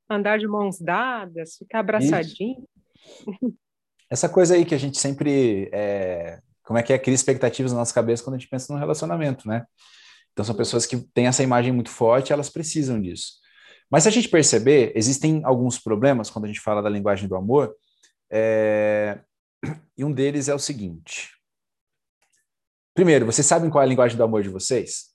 Andar 0.10 0.38
de 0.38 0.48
mãos 0.48 0.80
dadas, 0.80 1.56
ficar 1.56 1.80
abraçadinho. 1.80 2.68
Essa 4.10 4.28
coisa 4.28 4.56
aí 4.56 4.66
que 4.66 4.76
a 4.76 4.78
gente 4.78 5.00
sempre, 5.00 5.70
é, 5.72 6.40
como 6.64 6.78
é 6.78 6.84
que 6.84 6.92
é, 6.92 7.00
cria 7.00 7.16
expectativas 7.16 7.72
na 7.72 7.80
nossa 7.80 7.94
cabeça 7.94 8.24
quando 8.24 8.36
a 8.36 8.38
gente 8.38 8.50
pensa 8.50 8.74
num 8.74 8.80
relacionamento, 8.80 9.48
né? 9.48 9.66
Então 10.34 10.44
são 10.44 10.56
pessoas 10.56 10.86
que 10.86 10.98
têm 11.14 11.28
essa 11.28 11.44
imagem 11.44 11.72
muito 11.72 11.90
forte, 11.90 12.34
elas 12.34 12.50
precisam 12.50 13.02
disso. 13.02 13.40
Mas 13.90 14.04
se 14.04 14.10
a 14.10 14.12
gente 14.12 14.30
perceber, 14.30 14.92
existem 14.96 15.42
alguns 15.44 15.80
problemas 15.80 16.30
quando 16.30 16.46
a 16.46 16.48
gente 16.48 16.62
fala 16.62 16.82
da 16.82 16.90
linguagem 16.90 17.28
do 17.28 17.36
amor, 17.36 17.76
é, 18.30 19.20
e 19.98 20.04
um 20.04 20.12
deles 20.12 20.48
é 20.48 20.54
o 20.54 20.60
seguinte. 20.60 21.30
Primeiro, 22.94 23.26
vocês 23.26 23.46
sabem 23.46 23.70
qual 23.70 23.82
é 23.82 23.86
a 23.86 23.90
linguagem 23.90 24.18
do 24.18 24.24
amor 24.24 24.44
de 24.44 24.50
vocês? 24.50 25.11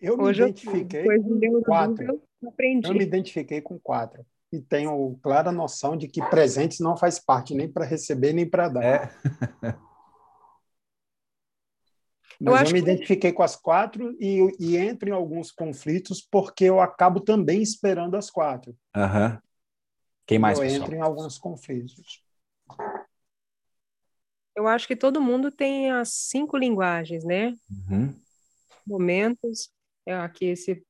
Eu 0.00 0.16
me 0.16 0.24
Hoje 0.24 0.42
eu 0.42 0.48
identifiquei 0.48 1.02
ler 1.08 1.50
com 1.50 1.62
quatro. 1.62 2.04
eu 2.42 2.48
aprendi. 2.48 2.88
Eu 2.88 2.94
me 2.94 3.02
identifiquei 3.04 3.60
com 3.60 3.78
quatro. 3.78 4.24
E 4.52 4.60
tenho 4.60 5.18
clara 5.22 5.52
noção 5.52 5.96
de 5.96 6.08
que 6.08 6.22
presentes 6.30 6.80
não 6.80 6.96
faz 6.96 7.18
parte 7.18 7.54
nem 7.54 7.70
para 7.70 7.84
receber 7.84 8.32
nem 8.32 8.48
para 8.48 8.68
dar. 8.68 8.84
É, 8.84 9.10
Mas 12.40 12.46
eu, 12.46 12.54
acho 12.54 12.72
me 12.72 12.80
que- 12.80 12.88
identifiquei 12.90 13.32
com 13.32 13.42
as 13.42 13.56
quatro 13.56 14.16
e, 14.20 14.38
e 14.60 14.76
entro 14.76 15.08
em 15.08 15.12
alguns 15.12 15.50
conflitos 15.50 16.22
porque 16.22 16.64
eu 16.64 16.80
acabo 16.80 17.20
também 17.20 17.60
esperando 17.60 18.16
as 18.16 18.30
quatro. 18.30 18.76
aham. 18.96 19.40
Quem 20.24 20.38
mais, 20.38 20.58
eu 20.58 20.64
pessoal? 20.64 20.82
entro 20.82 20.96
em 20.96 21.00
alguns 21.00 21.38
conflitos. 21.38 22.22
Eu 24.54 24.66
acho 24.68 24.86
que 24.86 24.94
todo 24.96 25.20
mundo 25.20 25.50
tem 25.50 25.90
as 25.90 26.12
cinco 26.12 26.56
linguagens, 26.56 27.24
né? 27.24 27.54
Uhum. 27.70 28.14
Momentos. 28.86 29.70
É, 30.08 30.14
aqui 30.14 30.56
se, 30.56 30.82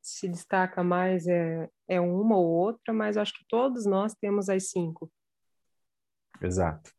se 0.00 0.28
destaca 0.28 0.84
mais 0.84 1.26
é, 1.26 1.68
é 1.88 2.00
uma 2.00 2.36
ou 2.36 2.46
outra, 2.46 2.94
mas 2.94 3.16
acho 3.16 3.36
que 3.36 3.44
todos 3.48 3.84
nós 3.84 4.14
temos 4.14 4.48
as 4.48 4.70
cinco. 4.70 5.10
Exato. 6.40 6.92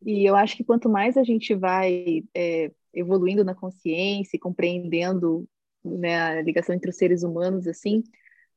E 0.00 0.24
eu 0.24 0.34
acho 0.34 0.56
que 0.56 0.64
quanto 0.64 0.88
mais 0.88 1.18
a 1.18 1.22
gente 1.22 1.54
vai 1.54 2.24
é, 2.34 2.72
evoluindo 2.94 3.44
na 3.44 3.54
consciência 3.54 4.38
e 4.38 4.40
compreendendo 4.40 5.46
né, 5.84 6.18
a 6.18 6.40
ligação 6.40 6.74
entre 6.74 6.88
os 6.88 6.96
seres 6.96 7.22
humanos, 7.22 7.66
assim, 7.66 8.02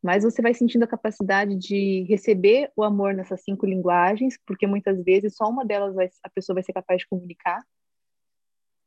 mais 0.01 0.23
você 0.23 0.41
vai 0.41 0.53
sentindo 0.53 0.83
a 0.83 0.87
capacidade 0.87 1.57
de 1.57 2.05
receber 2.07 2.71
o 2.73 2.85
amor 2.85 3.13
nessas 3.13 3.41
cinco 3.43 3.65
linguagens, 3.65 4.39
porque 4.45 4.65
muitas 4.65 5.03
vezes 5.03 5.35
só 5.35 5.49
uma 5.49 5.65
delas 5.65 5.93
vai, 5.93 6.09
a 6.23 6.29
pessoa 6.29 6.53
vai 6.53 6.63
ser 6.63 6.71
capaz 6.71 7.01
de 7.01 7.07
comunicar. 7.09 7.61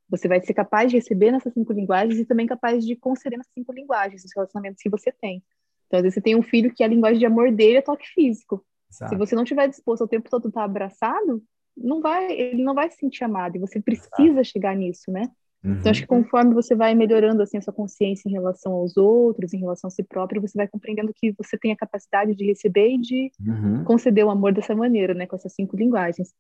Você 0.09 0.29
vai 0.29 0.41
ser 0.41 0.55
capaz 0.55 0.91
de 0.91 0.97
receber 0.97 1.33
nessas 1.33 1.53
cinco 1.53 1.73
linguagens 1.73 2.19
e 2.19 2.25
também 2.25 2.47
capaz 2.47 2.85
de 2.85 2.95
conceder 2.97 3.39
nessas 3.39 3.53
cinco 3.53 3.73
linguagens, 3.73 4.25
os 4.25 4.31
relacionamentos 4.35 4.83
que 4.83 4.89
você 4.89 5.11
tem. 5.13 5.43
Então, 5.87 5.99
às 5.99 6.03
vezes, 6.03 6.15
você 6.15 6.21
tem 6.21 6.37
um 6.37 6.43
filho 6.43 6.73
que 6.73 6.83
a 6.83 6.87
linguagem 6.89 7.19
de 7.19 7.27
amor 7.27 7.51
dele 7.53 7.79
é 7.79 7.83
toque 7.83 8.07
físico. 8.09 8.65
exato. 8.91 9.11
Se 9.13 9.19
você 9.19 9.35
não 9.35 9.43
estiver 9.43 9.69
disposto 9.69 10.03
ao 10.03 10.09
tempo 10.09 10.31
todo 10.31 10.49
estar 10.49 10.65
abraçado, 10.65 11.43
não 11.77 12.01
vai, 12.01 12.33
ele 12.33 12.63
não 12.63 12.75
vai 12.75 12.91
se 12.91 12.97
sentir 12.97 13.25
amado. 13.25 13.57
E 13.57 13.61
você 13.61 13.81
precisa 13.81 14.43
chegar 14.43 14.75
nisso, 14.77 15.11
né? 15.11 15.31
Uhum. 15.65 15.75
Então, 15.75 15.91
acho 15.91 16.03
que 16.03 16.07
conforme 16.07 16.55
você 16.55 16.75
vai 16.75 16.95
melhorando 16.95 17.43
assim, 17.43 17.57
a 17.59 17.61
sua 17.61 17.73
consciência 17.73 18.29
em 18.29 18.33
relação 18.33 18.73
aos 18.73 18.97
outros, 18.97 19.53
em 19.53 19.59
relação 19.59 19.89
a 19.89 19.91
si 19.91 20.03
próprio, 20.03 20.41
você 20.41 20.57
vai 20.57 20.69
compreendendo 20.69 21.13
que 21.15 21.33
você 21.33 21.59
tem 21.59 21.73
a 21.73 21.77
capacidade 21.77 22.35
de 22.35 22.45
receber 22.47 22.91
e 22.91 22.99
de 22.99 23.31
Uhum. 23.41 23.85
conceder 23.85 24.25
o 24.25 24.31
amor 24.31 24.53
dessa 24.53 24.75
maneira, 24.75 25.15
né? 25.15 25.27
Com 25.27 25.37
essas 25.37 25.53
cinco 25.53 25.77
linguagens. 25.77 26.33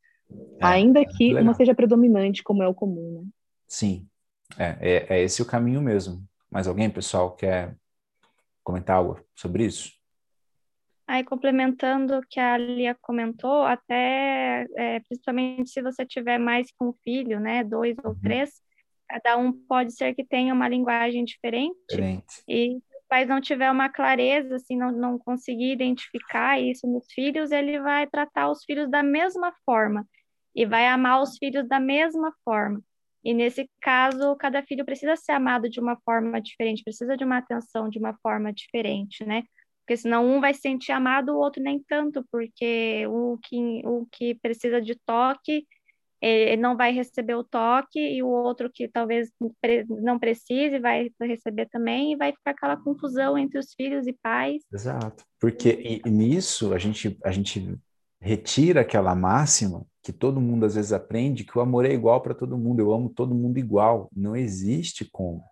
É, 0.60 0.66
Ainda 0.66 1.04
que 1.04 1.28
legal. 1.28 1.42
uma 1.42 1.54
seja 1.54 1.74
predominante, 1.74 2.42
como 2.42 2.62
é 2.62 2.68
o 2.68 2.74
comum, 2.74 3.22
né? 3.22 3.28
Sim, 3.66 4.08
é, 4.58 4.76
é, 4.80 5.16
é 5.18 5.22
esse 5.22 5.42
o 5.42 5.46
caminho 5.46 5.80
mesmo. 5.80 6.26
Mais 6.50 6.66
alguém, 6.66 6.88
pessoal, 6.90 7.34
quer 7.34 7.76
comentar 8.62 8.96
algo 8.96 9.20
sobre 9.34 9.64
isso? 9.64 9.92
Aí, 11.08 11.22
complementando 11.22 12.18
o 12.18 12.22
que 12.28 12.40
a 12.40 12.58
Lia 12.58 12.96
comentou, 13.00 13.62
até 13.62 14.66
é, 14.76 15.00
principalmente 15.00 15.70
se 15.70 15.80
você 15.80 16.04
tiver 16.04 16.36
mais 16.38 16.66
que 16.68 16.82
um 16.84 16.92
filho, 17.04 17.38
né, 17.38 17.62
dois 17.62 17.96
ou 18.04 18.10
Uhum. 18.10 18.20
três, 18.20 18.60
cada 19.08 19.36
um 19.36 19.52
pode 19.52 19.92
ser 19.94 20.14
que 20.14 20.24
tenha 20.24 20.52
uma 20.52 20.68
linguagem 20.68 21.24
diferente, 21.24 21.76
Diferente. 21.88 22.42
e 22.48 22.72
se 22.80 22.96
o 22.96 23.02
pai 23.08 23.24
não 23.24 23.40
tiver 23.40 23.70
uma 23.70 23.88
clareza, 23.88 24.56
assim, 24.56 24.76
não, 24.76 24.90
não 24.90 25.16
conseguir 25.16 25.70
identificar 25.72 26.60
isso 26.60 26.88
nos 26.88 27.06
filhos, 27.12 27.52
ele 27.52 27.78
vai 27.78 28.08
tratar 28.08 28.50
os 28.50 28.64
filhos 28.64 28.90
da 28.90 29.00
mesma 29.00 29.52
forma 29.64 30.04
e 30.56 30.66
vai 30.66 30.88
amar 30.88 31.22
os 31.22 31.38
filhos 31.38 31.68
da 31.68 31.78
mesma 31.78 32.32
forma. 32.44 32.82
E 33.26 33.34
nesse 33.34 33.68
caso, 33.80 34.36
cada 34.36 34.62
filho 34.62 34.84
precisa 34.84 35.16
ser 35.16 35.32
amado 35.32 35.68
de 35.68 35.80
uma 35.80 35.96
forma 36.04 36.40
diferente, 36.40 36.84
precisa 36.84 37.16
de 37.16 37.24
uma 37.24 37.38
atenção 37.38 37.88
de 37.88 37.98
uma 37.98 38.16
forma 38.22 38.52
diferente, 38.52 39.24
né? 39.24 39.42
Porque 39.80 39.96
senão 39.96 40.24
um 40.24 40.40
vai 40.40 40.54
se 40.54 40.60
sentir 40.60 40.92
amado, 40.92 41.32
o 41.32 41.36
outro 41.36 41.60
nem 41.60 41.82
tanto, 41.88 42.24
porque 42.30 43.04
o 43.08 43.36
que, 43.42 43.82
o 43.84 44.06
que 44.12 44.36
precisa 44.36 44.80
de 44.80 44.94
toque, 45.04 45.66
ele 46.22 46.62
não 46.62 46.76
vai 46.76 46.92
receber 46.92 47.34
o 47.34 47.42
toque 47.42 47.98
e 47.98 48.22
o 48.22 48.28
outro 48.28 48.70
que 48.72 48.86
talvez 48.86 49.28
não 49.88 50.20
precise 50.20 50.78
vai 50.78 51.10
receber 51.20 51.66
também 51.66 52.12
e 52.12 52.16
vai 52.16 52.30
ficar 52.30 52.52
aquela 52.52 52.76
confusão 52.76 53.36
entre 53.36 53.58
os 53.58 53.74
filhos 53.74 54.06
e 54.06 54.12
pais. 54.12 54.62
Exato, 54.72 55.24
porque 55.40 55.70
e, 55.70 56.00
e 56.06 56.10
nisso 56.12 56.72
a 56.72 56.78
gente 56.78 57.18
a 57.24 57.32
gente 57.32 57.76
retira 58.20 58.82
aquela 58.82 59.16
máxima 59.16 59.84
que 60.06 60.12
todo 60.12 60.40
mundo 60.40 60.64
às 60.64 60.76
vezes 60.76 60.92
aprende 60.92 61.42
que 61.42 61.58
o 61.58 61.60
amor 61.60 61.84
é 61.84 61.92
igual 61.92 62.20
para 62.20 62.32
todo 62.32 62.56
mundo, 62.56 62.78
eu 62.78 62.94
amo 62.94 63.10
todo 63.10 63.34
mundo 63.34 63.58
igual. 63.58 64.08
Não 64.14 64.36
existe 64.36 65.04
como. 65.04 65.42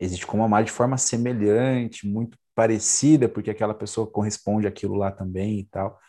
Existe 0.00 0.26
como 0.26 0.42
amar 0.42 0.64
de 0.64 0.70
forma 0.70 0.96
semelhante, 0.96 2.06
muito 2.06 2.38
parecida, 2.54 3.28
porque 3.28 3.50
aquela 3.50 3.74
pessoa 3.74 4.06
corresponde 4.10 4.66
àquilo 4.66 4.94
lá 4.94 5.12
também 5.12 5.58
e 5.58 5.64
tal. 5.64 6.00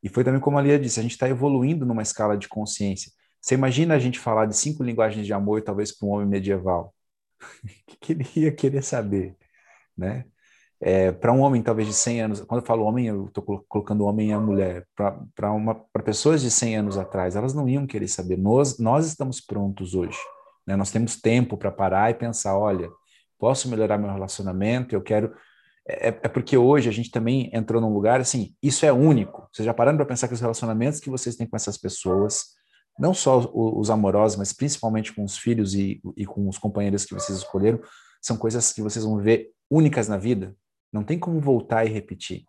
E 0.00 0.08
foi 0.08 0.22
também 0.22 0.40
como 0.40 0.58
a 0.58 0.62
Lia 0.62 0.78
disse, 0.78 1.00
a 1.00 1.02
gente 1.02 1.10
está 1.10 1.28
evoluindo 1.28 1.84
numa 1.84 2.02
escala 2.02 2.38
de 2.38 2.46
consciência. 2.46 3.10
Você 3.40 3.54
imagina 3.54 3.96
a 3.96 3.98
gente 3.98 4.20
falar 4.20 4.46
de 4.46 4.56
cinco 4.56 4.84
linguagens 4.84 5.26
de 5.26 5.32
amor, 5.32 5.62
talvez 5.62 5.90
para 5.90 6.06
um 6.06 6.12
homem 6.12 6.28
medieval? 6.28 6.94
o 7.64 7.96
que 7.98 8.12
ele 8.12 8.28
ia 8.36 8.52
querer 8.52 8.84
saber, 8.84 9.36
né? 9.98 10.24
É, 10.80 11.10
para 11.10 11.32
um 11.32 11.40
homem 11.40 11.62
talvez 11.62 11.88
de 11.88 11.94
100 11.94 12.20
anos, 12.22 12.40
quando 12.42 12.60
eu 12.60 12.66
falo 12.66 12.84
homem, 12.84 13.06
eu 13.06 13.26
estou 13.26 13.64
colocando 13.66 14.04
homem 14.04 14.28
e 14.28 14.32
a 14.32 14.40
mulher, 14.40 14.86
para 14.94 16.02
pessoas 16.04 16.42
de 16.42 16.50
100 16.50 16.76
anos 16.76 16.98
atrás, 16.98 17.34
elas 17.34 17.54
não 17.54 17.68
iam 17.68 17.86
querer 17.86 18.08
saber. 18.08 18.36
Nós, 18.36 18.78
nós 18.78 19.06
estamos 19.06 19.40
prontos 19.40 19.94
hoje. 19.94 20.18
Né? 20.66 20.76
Nós 20.76 20.90
temos 20.90 21.20
tempo 21.20 21.56
para 21.56 21.70
parar 21.70 22.10
e 22.10 22.14
pensar: 22.14 22.58
olha, 22.58 22.90
posso 23.38 23.68
melhorar 23.68 23.96
meu 23.98 24.12
relacionamento, 24.12 24.94
eu 24.94 25.00
quero. 25.00 25.32
É, 25.88 26.08
é, 26.08 26.10
porque 26.10 26.58
hoje 26.58 26.88
a 26.88 26.92
gente 26.92 27.12
também 27.12 27.48
entrou 27.54 27.80
num 27.80 27.92
lugar 27.92 28.20
assim, 28.20 28.54
isso 28.62 28.84
é 28.84 28.92
único. 28.92 29.48
Vocês 29.52 29.64
já 29.64 29.72
pararam 29.72 29.96
para 29.96 30.06
pensar 30.06 30.26
que 30.26 30.34
os 30.34 30.40
relacionamentos 30.40 30.98
que 30.98 31.08
vocês 31.08 31.36
têm 31.36 31.46
com 31.46 31.56
essas 31.56 31.78
pessoas, 31.78 32.56
não 32.98 33.14
só 33.14 33.38
os, 33.38 33.48
os 33.54 33.88
amorosos, 33.88 34.36
mas 34.36 34.52
principalmente 34.52 35.14
com 35.14 35.22
os 35.22 35.38
filhos 35.38 35.74
e, 35.74 36.00
e 36.16 36.26
com 36.26 36.48
os 36.48 36.58
companheiros 36.58 37.04
que 37.04 37.14
vocês 37.14 37.38
escolheram, 37.38 37.80
são 38.20 38.36
coisas 38.36 38.72
que 38.72 38.82
vocês 38.82 39.04
vão 39.04 39.18
ver 39.18 39.50
únicas 39.70 40.08
na 40.08 40.18
vida? 40.18 40.56
Não 40.96 41.04
tem 41.04 41.18
como 41.18 41.38
voltar 41.38 41.84
e 41.84 41.90
repetir. 41.90 42.46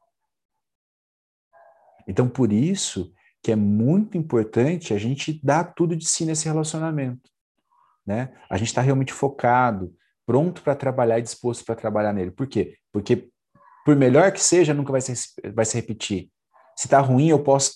Então, 2.08 2.30
por 2.30 2.54
isso 2.54 3.14
que 3.44 3.52
é 3.52 3.56
muito 3.58 4.18
importante 4.18 4.94
a 4.94 4.98
gente 4.98 5.40
dar 5.44 5.74
tudo 5.76 5.98
de 5.98 6.06
si 6.06 6.26
nesse 6.26 6.46
relacionamento. 6.46 7.30
Né? 8.06 8.34
A 8.50 8.56
gente 8.58 8.70
está 8.70 8.82
realmente 8.82 9.12
focado, 9.12 9.94
pronto 10.26 10.62
para 10.62 10.76
trabalhar 10.76 11.20
e 11.20 11.24
disposto 11.24 11.66
para 11.66 11.76
trabalhar 11.76 12.14
nele. 12.14 12.32
Por 12.32 12.48
quê? 12.48 12.78
Porque, 12.92 13.30
por 13.84 13.98
melhor 13.98 14.32
que 14.32 14.40
seja, 14.40 14.74
nunca 14.74 14.94
vai 14.94 15.02
se, 15.02 15.14
vai 15.54 15.66
se 15.66 15.76
repetir. 15.76 16.32
Se 16.78 16.88
está 16.88 17.02
ruim, 17.02 17.28
eu 17.28 17.44
posso 17.44 17.76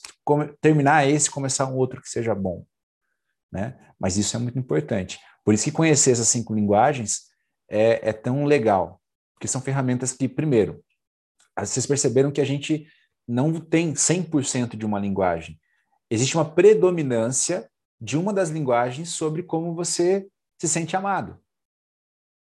terminar 0.61 1.05
esse 1.05 1.28
e 1.28 1.32
começar 1.32 1.65
um 1.65 1.76
outro 1.76 2.01
que 2.01 2.07
seja 2.07 2.34
bom. 2.34 2.65
Né? 3.51 3.78
Mas 3.99 4.15
isso 4.15 4.38
é 4.38 4.39
muito 4.39 4.57
importante. 4.57 5.19
Por 5.43 5.53
isso 5.53 5.65
que 5.65 5.72
conhecer 5.72 6.11
essas 6.11 6.30
cinco 6.30 6.53
linguagens 6.53 7.24
é, 7.69 8.09
é 8.09 8.13
tão 8.13 8.45
legal 8.45 9.01
que 9.42 9.48
são 9.48 9.60
ferramentas 9.60 10.14
que, 10.14 10.30
primeiro, 10.30 10.84
vocês 11.58 11.88
perceberam 11.88 12.32
que 12.32 12.39
a 12.39 12.46
gente 12.46 12.88
não 13.28 13.60
tem 13.60 13.94
100% 13.94 14.78
de 14.78 14.86
uma 14.86 15.00
linguagem. 15.00 15.60
Existe 16.12 16.36
uma 16.38 16.46
predominância 16.46 17.68
de 18.00 18.18
uma 18.18 18.32
das 18.32 18.50
linguagens 18.50 19.10
sobre 19.10 19.42
como 19.42 19.74
você 19.74 20.28
se 20.60 20.68
sente 20.68 20.96
amado. 20.96 21.39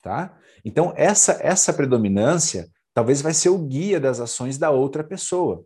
Tá? 0.01 0.35
Então, 0.65 0.91
essa, 0.97 1.37
essa 1.41 1.71
predominância 1.71 2.67
talvez 2.91 3.21
vai 3.21 3.33
ser 3.33 3.49
o 3.49 3.59
guia 3.59 3.99
das 3.99 4.19
ações 4.19 4.57
da 4.57 4.71
outra 4.71 5.03
pessoa. 5.03 5.63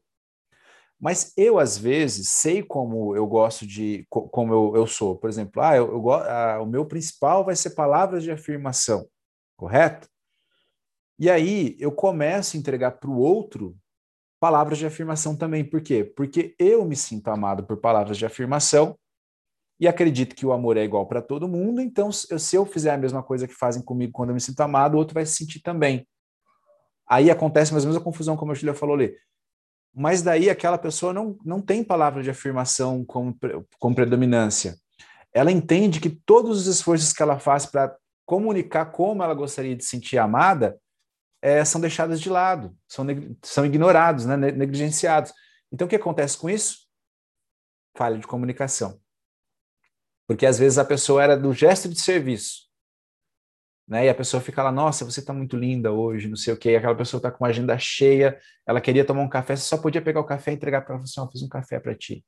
Mas 1.00 1.32
eu, 1.38 1.58
às 1.58 1.78
vezes, 1.78 2.30
sei 2.30 2.62
como 2.62 3.16
eu 3.16 3.26
gosto 3.28 3.66
de, 3.66 4.06
como 4.10 4.54
eu, 4.54 4.76
eu 4.76 4.88
sou. 4.88 5.18
Por 5.18 5.30
exemplo, 5.30 5.62
ah, 5.62 5.76
eu, 5.76 5.88
eu, 5.92 6.12
ah, 6.12 6.62
o 6.62 6.66
meu 6.66 6.86
principal 6.86 7.46
vai 7.46 7.56
ser 7.56 7.72
palavras 7.72 8.24
de 8.24 8.32
afirmação, 8.32 9.08
correto? 9.56 10.08
E 11.20 11.30
aí 11.30 11.76
eu 11.80 11.92
começo 11.92 12.56
a 12.56 12.60
entregar 12.60 12.92
para 12.92 13.10
o 13.10 13.18
outro 13.18 13.78
palavras 14.40 14.78
de 14.78 14.86
afirmação 14.86 15.38
também. 15.38 15.64
Por 15.64 15.82
quê? 15.82 16.04
Porque 16.04 16.54
eu 16.60 16.84
me 16.84 16.96
sinto 16.96 17.30
amado 17.30 17.64
por 17.64 17.78
palavras 17.78 18.18
de 18.18 18.26
afirmação 18.26 18.98
e 19.80 19.88
acredito 19.88 20.36
que 20.36 20.46
o 20.46 20.52
amor 20.52 20.78
é 20.78 20.84
igual 20.84 21.08
para 21.08 21.22
todo 21.22 21.48
mundo, 21.48 21.82
então 21.82 22.12
se 22.12 22.56
eu 22.56 22.66
fizer 22.66 22.92
a 22.92 22.98
mesma 22.98 23.24
coisa 23.24 23.48
que 23.48 23.54
fazem 23.54 23.82
comigo 23.82 24.12
quando 24.12 24.30
eu 24.30 24.36
me 24.36 24.42
sinto 24.42 24.60
amado, 24.62 24.96
o 24.96 24.98
outro 24.98 25.14
vai 25.14 25.26
se 25.26 25.36
sentir 25.36 25.62
também. 25.62 26.08
Aí 27.08 27.30
acontece 27.30 27.72
mais 27.72 27.84
ou 27.84 27.90
menos 27.90 28.02
a 28.02 28.04
confusão, 28.04 28.38
como 28.38 28.52
a 28.52 28.56
Julia 28.56 28.74
falou 28.74 28.96
ali. 28.96 29.16
Mas 29.94 30.22
daí 30.22 30.50
aquela 30.50 30.78
pessoa 30.78 31.14
não, 31.14 31.38
não 31.44 31.62
tem 31.62 31.84
palavra 31.84 32.24
de 32.24 32.30
afirmação 32.30 33.06
como, 33.06 33.38
como 33.80 33.96
predominância. 33.96 34.76
Ela 35.34 35.52
entende 35.52 36.00
que 36.00 36.10
todos 36.10 36.62
os 36.62 36.68
esforços 36.68 37.14
que 37.14 37.22
ela 37.22 37.40
faz 37.40 37.66
para 37.66 37.96
comunicar 38.26 38.86
como 38.88 39.24
ela 39.24 39.34
gostaria 39.34 39.76
de 39.76 39.84
se 39.84 39.92
sentir 39.92 40.18
amada 40.18 40.78
é, 41.44 41.66
são 41.66 41.82
deixadas 41.82 42.22
de 42.22 42.30
lado, 42.30 42.74
são, 42.88 43.06
são 43.42 43.66
ignorados, 43.66 44.26
né, 44.26 44.38
negligenciados. 44.38 45.34
Então, 45.70 45.86
o 45.86 45.90
que 45.90 45.98
acontece 45.98 46.38
com 46.38 46.50
isso? 46.50 46.88
Falha 47.98 48.18
de 48.18 48.26
comunicação. 48.26 48.98
Porque 50.26 50.46
às 50.46 50.58
vezes 50.58 50.78
a 50.78 50.86
pessoa 50.86 51.22
era 51.22 51.36
do 51.36 51.52
gesto 51.52 51.90
de 51.90 52.00
serviço, 52.00 52.70
né? 53.86 54.06
E 54.06 54.10
a 54.10 54.16
pessoa 54.16 54.42
fica 54.42 54.64
lá, 54.64 54.72
nossa, 54.72 55.04
você 55.04 55.20
está 55.20 55.34
muito 55.34 55.58
linda 55.58 55.92
hoje, 55.92 56.30
não 56.30 56.38
sei 56.38 56.54
o 56.54 56.58
quê. 56.58 56.72
E 56.72 56.76
aquela 56.78 56.96
pessoa 56.96 57.20
está 57.20 57.30
com 57.30 57.44
uma 57.44 57.50
agenda 57.50 57.78
cheia, 57.78 58.40
ela 58.66 58.80
queria 58.80 59.04
tomar 59.04 59.22
um 59.22 59.30
café, 59.30 59.58
você 59.58 59.64
só 59.64 59.78
podia 59.78 60.02
pegar 60.02 60.22
o 60.22 60.26
café 60.26 60.52
e 60.52 60.56
entregar 60.56 60.82
para 60.86 60.96
ela, 60.96 61.04
assim, 61.04 61.20
oh, 61.20 61.30
fiz 61.30 61.44
um 61.44 61.50
café 61.50 61.78
para 61.78 61.94
ti. 61.94 62.26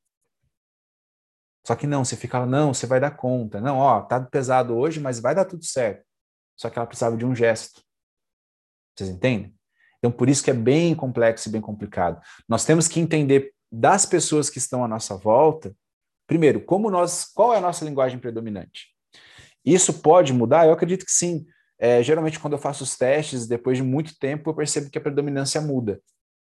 Só 1.66 1.74
que 1.74 1.88
não, 1.88 2.04
você 2.04 2.18
fica 2.18 2.40
lá, 2.40 2.46
não, 2.46 2.74
você 2.74 2.86
vai 2.86 3.00
dar 3.00 3.12
conta. 3.12 3.62
Não, 3.62 3.78
ó, 3.78 4.02
tá 4.02 4.20
pesado 4.20 4.76
hoje, 4.76 5.00
mas 5.00 5.22
vai 5.22 5.34
dar 5.34 5.46
tudo 5.46 5.64
certo. 5.64 6.06
Só 6.58 6.70
que 6.70 6.78
ela 6.78 6.86
precisava 6.86 7.16
de 7.16 7.26
um 7.26 7.34
gesto. 7.34 7.85
Vocês 8.96 9.10
entendem? 9.10 9.54
Então, 9.98 10.12
por 10.12 10.30
isso 10.30 10.44
que 10.44 10.52
é 10.52 10.54
bem 10.54 10.94
complexo 10.94 11.50
e 11.50 11.52
bem 11.52 11.62
complicado. 11.62 12.22
Nós 12.48 12.64
temos 12.64 12.88
que 12.88 13.00
entender 13.00 13.52
das 13.72 14.06
pessoas 14.06 14.50
que 14.50 14.58
estão 14.58 14.84
à 14.84 14.88
nossa 14.88 15.16
volta, 15.16 15.76
primeiro, 16.28 16.62
como 16.62 16.90
nós, 16.90 17.26
qual 17.34 17.54
é 17.54 17.58
a 17.58 17.62
nossa 17.62 17.84
linguagem 17.84 18.20
predominante? 18.20 18.90
Isso 19.66 20.02
pode 20.02 20.32
mudar? 20.32 20.68
Eu 20.68 20.74
acredito 20.74 21.06
que 21.06 21.12
sim. 21.12 21.46
É, 21.78 22.02
geralmente, 22.04 22.40
quando 22.40 22.54
eu 22.54 22.60
faço 22.60 22.84
os 22.84 22.96
testes, 22.96 23.48
depois 23.48 23.78
de 23.78 23.84
muito 23.84 24.18
tempo, 24.18 24.50
eu 24.50 24.54
percebo 24.54 24.90
que 24.90 24.98
a 24.98 25.02
predominância 25.02 25.60
muda. 25.60 26.00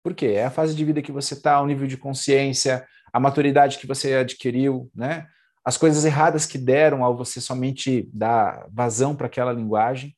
Por 0.04 0.14
quê? 0.14 0.28
É 0.28 0.46
a 0.46 0.52
fase 0.52 0.76
de 0.76 0.84
vida 0.84 1.02
que 1.02 1.12
você 1.12 1.36
está, 1.36 1.62
o 1.62 1.68
nível 1.68 1.88
de 1.88 1.98
consciência, 1.98 2.86
a 3.14 3.20
maturidade 3.20 3.78
que 3.78 3.88
você 3.88 4.16
adquiriu, 4.16 4.90
né? 4.94 5.28
As 5.64 5.78
coisas 5.78 6.04
erradas 6.04 6.46
que 6.46 6.58
deram 6.58 7.04
ao 7.04 7.16
você 7.16 7.40
somente 7.40 8.10
dar 8.14 8.68
vazão 8.72 9.16
para 9.16 9.28
aquela 9.28 9.52
linguagem 9.52 10.16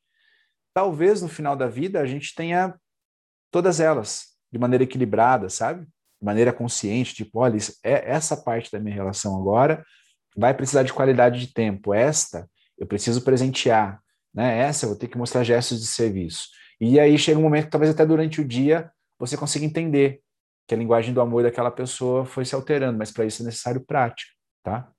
talvez 0.78 1.24
no 1.24 1.28
final 1.28 1.56
da 1.56 1.68
vida 1.68 2.00
a 2.00 2.06
gente 2.06 2.36
tenha 2.36 2.80
todas 3.50 3.80
elas 3.80 4.36
de 4.52 4.60
maneira 4.60 4.84
equilibrada, 4.84 5.50
sabe? 5.50 5.82
De 5.86 6.24
maneira 6.24 6.54
consciente, 6.54 7.16
tipo, 7.16 7.40
olha, 7.40 7.58
é 7.84 8.12
essa 8.12 8.38
parte 8.38 8.72
da 8.72 8.80
minha 8.80 8.94
relação 8.94 9.36
agora 9.36 9.84
vai 10.36 10.54
precisar 10.54 10.84
de 10.84 10.94
qualidade 10.94 11.40
de 11.40 11.52
tempo. 11.52 11.96
Esta 11.96 12.48
eu 12.78 12.86
preciso 12.86 13.24
presentear, 13.24 14.00
né? 14.32 14.60
Essa 14.60 14.86
eu 14.86 14.90
vou 14.90 15.00
ter 15.00 15.08
que 15.08 15.18
mostrar 15.18 15.44
gestos 15.44 15.82
de 15.82 15.88
serviço. 15.88 16.50
E 16.80 17.00
aí 17.00 17.18
chega 17.18 17.40
um 17.40 17.42
momento 17.42 17.66
que 17.66 17.72
talvez 17.72 17.92
até 17.92 18.06
durante 18.06 18.40
o 18.40 18.46
dia 18.46 18.92
você 19.18 19.36
consiga 19.36 19.66
entender 19.66 20.22
que 20.68 20.76
a 20.76 20.78
linguagem 20.78 21.12
do 21.12 21.22
amor 21.22 21.42
daquela 21.42 21.72
pessoa 21.72 22.24
foi 22.24 22.46
se 22.46 22.54
alterando, 22.54 23.00
mas 23.00 23.12
para 23.12 23.26
isso 23.26 23.42
é 23.42 23.46
necessário 23.46 23.84
prática, 23.84 24.32
tá? 24.62 24.92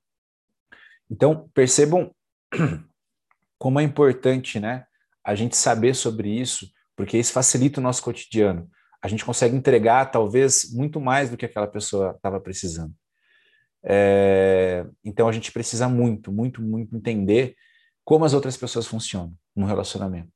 Então, 1.09 1.49
percebam 1.55 2.13
como 3.57 3.79
é 3.79 3.85
importante, 3.85 4.59
né? 4.59 4.88
A 5.29 5.35
gente 5.35 5.59
saber 5.59 5.95
sobre 5.95 6.31
isso, 6.31 6.67
porque 6.97 7.19
isso 7.19 7.35
facilita 7.35 7.81
o 7.81 7.83
nosso 7.83 8.03
cotidiano. 8.03 8.67
A 9.03 9.09
gente 9.09 9.27
consegue 9.27 9.55
entregar, 9.55 10.11
talvez, 10.11 10.73
muito 10.73 10.99
mais 11.03 11.29
do 11.29 11.37
que 11.37 11.45
aquela 11.45 11.67
pessoa 11.67 12.13
estava 12.17 12.41
precisando. 12.41 12.95
É, 13.85 14.87
então 15.05 15.29
a 15.29 15.33
gente 15.33 15.53
precisa 15.53 15.87
muito, 15.87 16.33
muito, 16.33 16.63
muito 16.63 16.97
entender 16.97 17.55
como 18.07 18.25
as 18.25 18.33
outras 18.33 18.57
pessoas 18.57 18.87
funcionam 18.87 19.35
no 19.55 19.67
relacionamento. 19.67 20.33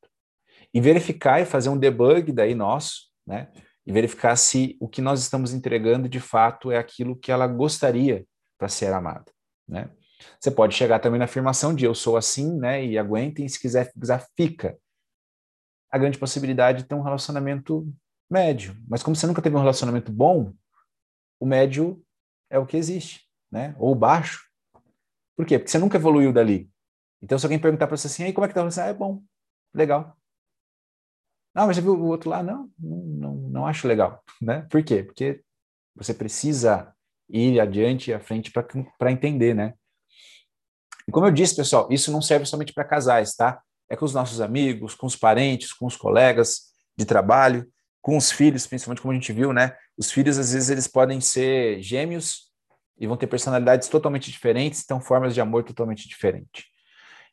E 0.74 0.78
verificar 0.78 1.40
e 1.40 1.46
fazer 1.46 1.70
um 1.70 1.78
debug 1.78 2.30
daí 2.30 2.54
nosso, 2.54 3.08
né? 3.26 3.48
E 3.86 3.92
verificar 3.92 4.36
se 4.36 4.76
o 4.78 4.86
que 4.86 5.00
nós 5.00 5.22
estamos 5.22 5.54
entregando 5.54 6.06
de 6.06 6.20
fato 6.20 6.70
é 6.70 6.76
aquilo 6.76 7.16
que 7.16 7.32
ela 7.32 7.46
gostaria 7.46 8.26
para 8.58 8.68
ser 8.68 8.92
amada, 8.92 9.32
né? 9.66 9.88
Você 10.38 10.50
pode 10.50 10.74
chegar 10.74 10.98
também 10.98 11.18
na 11.18 11.24
afirmação 11.24 11.74
de 11.74 11.86
eu 11.86 11.94
sou 11.94 12.16
assim, 12.16 12.58
né? 12.58 12.84
E 12.84 12.98
aguentem, 12.98 13.48
se 13.48 13.58
quiser, 13.58 13.90
quiser 13.92 14.24
fica. 14.36 14.76
A 15.92 15.98
grande 15.98 16.18
possibilidade 16.18 16.82
de 16.82 16.88
ter 16.88 16.94
um 16.94 17.02
relacionamento 17.02 17.86
médio. 18.30 18.76
Mas 18.88 19.02
como 19.02 19.14
você 19.14 19.26
nunca 19.26 19.42
teve 19.42 19.54
um 19.54 19.60
relacionamento 19.60 20.10
bom, 20.10 20.52
o 21.38 21.46
médio 21.46 22.02
é 22.50 22.58
o 22.58 22.66
que 22.66 22.76
existe, 22.76 23.28
né? 23.50 23.76
Ou 23.78 23.94
baixo. 23.94 24.48
Por 25.36 25.46
quê? 25.46 25.58
Porque 25.58 25.70
você 25.70 25.78
nunca 25.78 25.98
evoluiu 25.98 26.32
dali. 26.32 26.70
Então, 27.22 27.38
se 27.38 27.44
alguém 27.44 27.58
perguntar 27.58 27.86
para 27.86 27.96
você 27.96 28.06
assim, 28.06 28.24
aí 28.24 28.32
como 28.32 28.44
é 28.44 28.48
que 28.48 28.54
tá? 28.54 28.64
Você, 28.64 28.80
ah, 28.80 28.86
é 28.86 28.94
bom, 28.94 29.22
legal. 29.74 30.16
Não, 31.54 31.66
mas 31.66 31.76
já 31.76 31.82
viu 31.82 31.94
o 31.94 32.06
outro 32.06 32.30
lá? 32.30 32.42
Não, 32.42 32.70
não, 32.78 32.98
não, 32.98 33.34
não 33.34 33.66
acho 33.66 33.86
legal, 33.86 34.22
né? 34.40 34.66
Por 34.70 34.82
quê? 34.82 35.02
Porque 35.02 35.42
você 35.94 36.14
precisa 36.14 36.94
ir 37.28 37.60
adiante 37.60 38.10
e 38.10 38.14
à 38.14 38.20
frente 38.20 38.50
para 38.98 39.12
entender, 39.12 39.54
né? 39.54 39.74
E 41.06 41.12
como 41.12 41.26
eu 41.26 41.32
disse, 41.32 41.56
pessoal, 41.56 41.88
isso 41.90 42.12
não 42.12 42.22
serve 42.22 42.46
somente 42.46 42.72
para 42.72 42.84
casais, 42.84 43.34
tá? 43.34 43.60
É 43.92 43.96
com 43.96 44.06
os 44.06 44.14
nossos 44.14 44.40
amigos, 44.40 44.94
com 44.94 45.06
os 45.06 45.14
parentes, 45.14 45.70
com 45.70 45.84
os 45.84 45.98
colegas 45.98 46.72
de 46.96 47.04
trabalho, 47.04 47.70
com 48.00 48.16
os 48.16 48.32
filhos, 48.32 48.66
principalmente 48.66 49.02
como 49.02 49.12
a 49.12 49.14
gente 49.14 49.34
viu, 49.34 49.52
né? 49.52 49.76
Os 49.98 50.10
filhos, 50.10 50.38
às 50.38 50.54
vezes, 50.54 50.70
eles 50.70 50.88
podem 50.88 51.20
ser 51.20 51.82
gêmeos 51.82 52.50
e 52.98 53.06
vão 53.06 53.18
ter 53.18 53.26
personalidades 53.26 53.88
totalmente 53.88 54.30
diferentes, 54.30 54.80
então 54.82 54.98
formas 54.98 55.34
de 55.34 55.42
amor 55.42 55.62
totalmente 55.62 56.08
diferentes. 56.08 56.64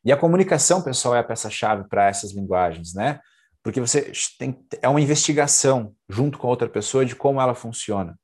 E 0.04 0.12
a 0.12 0.18
comunicação, 0.18 0.82
pessoal, 0.82 1.14
é 1.14 1.20
a 1.20 1.24
peça-chave 1.24 1.88
para 1.88 2.06
essas 2.06 2.32
linguagens, 2.32 2.92
né? 2.92 3.20
Porque 3.62 3.80
você 3.80 4.12
tem 4.38 4.62
é 4.82 4.88
uma 4.88 5.00
investigação 5.00 5.94
junto 6.10 6.38
com 6.38 6.46
a 6.46 6.50
outra 6.50 6.68
pessoa 6.68 7.06
de 7.06 7.16
como 7.16 7.40
ela 7.40 7.54
funciona. 7.54 8.18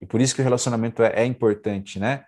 E 0.00 0.06
por 0.06 0.20
isso 0.20 0.34
que 0.34 0.40
o 0.40 0.44
relacionamento 0.44 1.04
é, 1.04 1.22
é 1.22 1.24
importante, 1.24 2.00
né? 2.00 2.24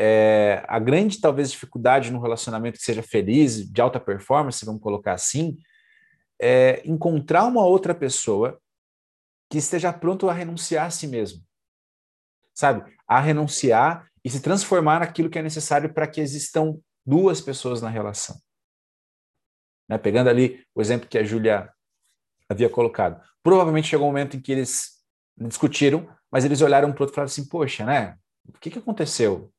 É, 0.00 0.62
a 0.68 0.78
grande, 0.78 1.20
talvez, 1.20 1.50
dificuldade 1.50 2.12
no 2.12 2.20
relacionamento 2.20 2.78
que 2.78 2.84
seja 2.84 3.02
feliz, 3.02 3.68
de 3.68 3.80
alta 3.80 3.98
performance, 3.98 4.64
vamos 4.64 4.80
colocar 4.80 5.12
assim, 5.12 5.58
é 6.40 6.80
encontrar 6.84 7.44
uma 7.46 7.64
outra 7.64 7.92
pessoa 7.92 8.60
que 9.50 9.58
esteja 9.58 9.92
pronto 9.92 10.30
a 10.30 10.32
renunciar 10.32 10.86
a 10.86 10.90
si 10.90 11.08
mesmo. 11.08 11.42
Sabe? 12.54 12.96
A 13.08 13.18
renunciar 13.18 14.08
e 14.24 14.30
se 14.30 14.40
transformar 14.40 15.00
naquilo 15.00 15.28
que 15.28 15.38
é 15.38 15.42
necessário 15.42 15.92
para 15.92 16.06
que 16.06 16.20
existam 16.20 16.78
duas 17.04 17.40
pessoas 17.40 17.82
na 17.82 17.88
relação. 17.88 18.36
Né? 19.88 19.98
Pegando 19.98 20.28
ali 20.28 20.64
o 20.74 20.80
exemplo 20.80 21.08
que 21.08 21.18
a 21.18 21.24
Júlia 21.24 21.72
havia 22.48 22.70
colocado. 22.70 23.20
Provavelmente 23.42 23.88
chegou 23.88 24.06
um 24.06 24.10
momento 24.10 24.36
em 24.36 24.40
que 24.40 24.52
eles 24.52 25.02
discutiram, 25.36 26.08
mas 26.30 26.44
eles 26.44 26.60
olharam 26.60 26.92
para 26.92 27.00
o 27.00 27.02
outro 27.02 27.14
e 27.14 27.16
falaram 27.16 27.30
assim: 27.32 27.48
Poxa, 27.48 27.84
né? 27.84 28.16
O 28.46 28.52
que, 28.58 28.70
que 28.70 28.78
aconteceu? 28.78 29.52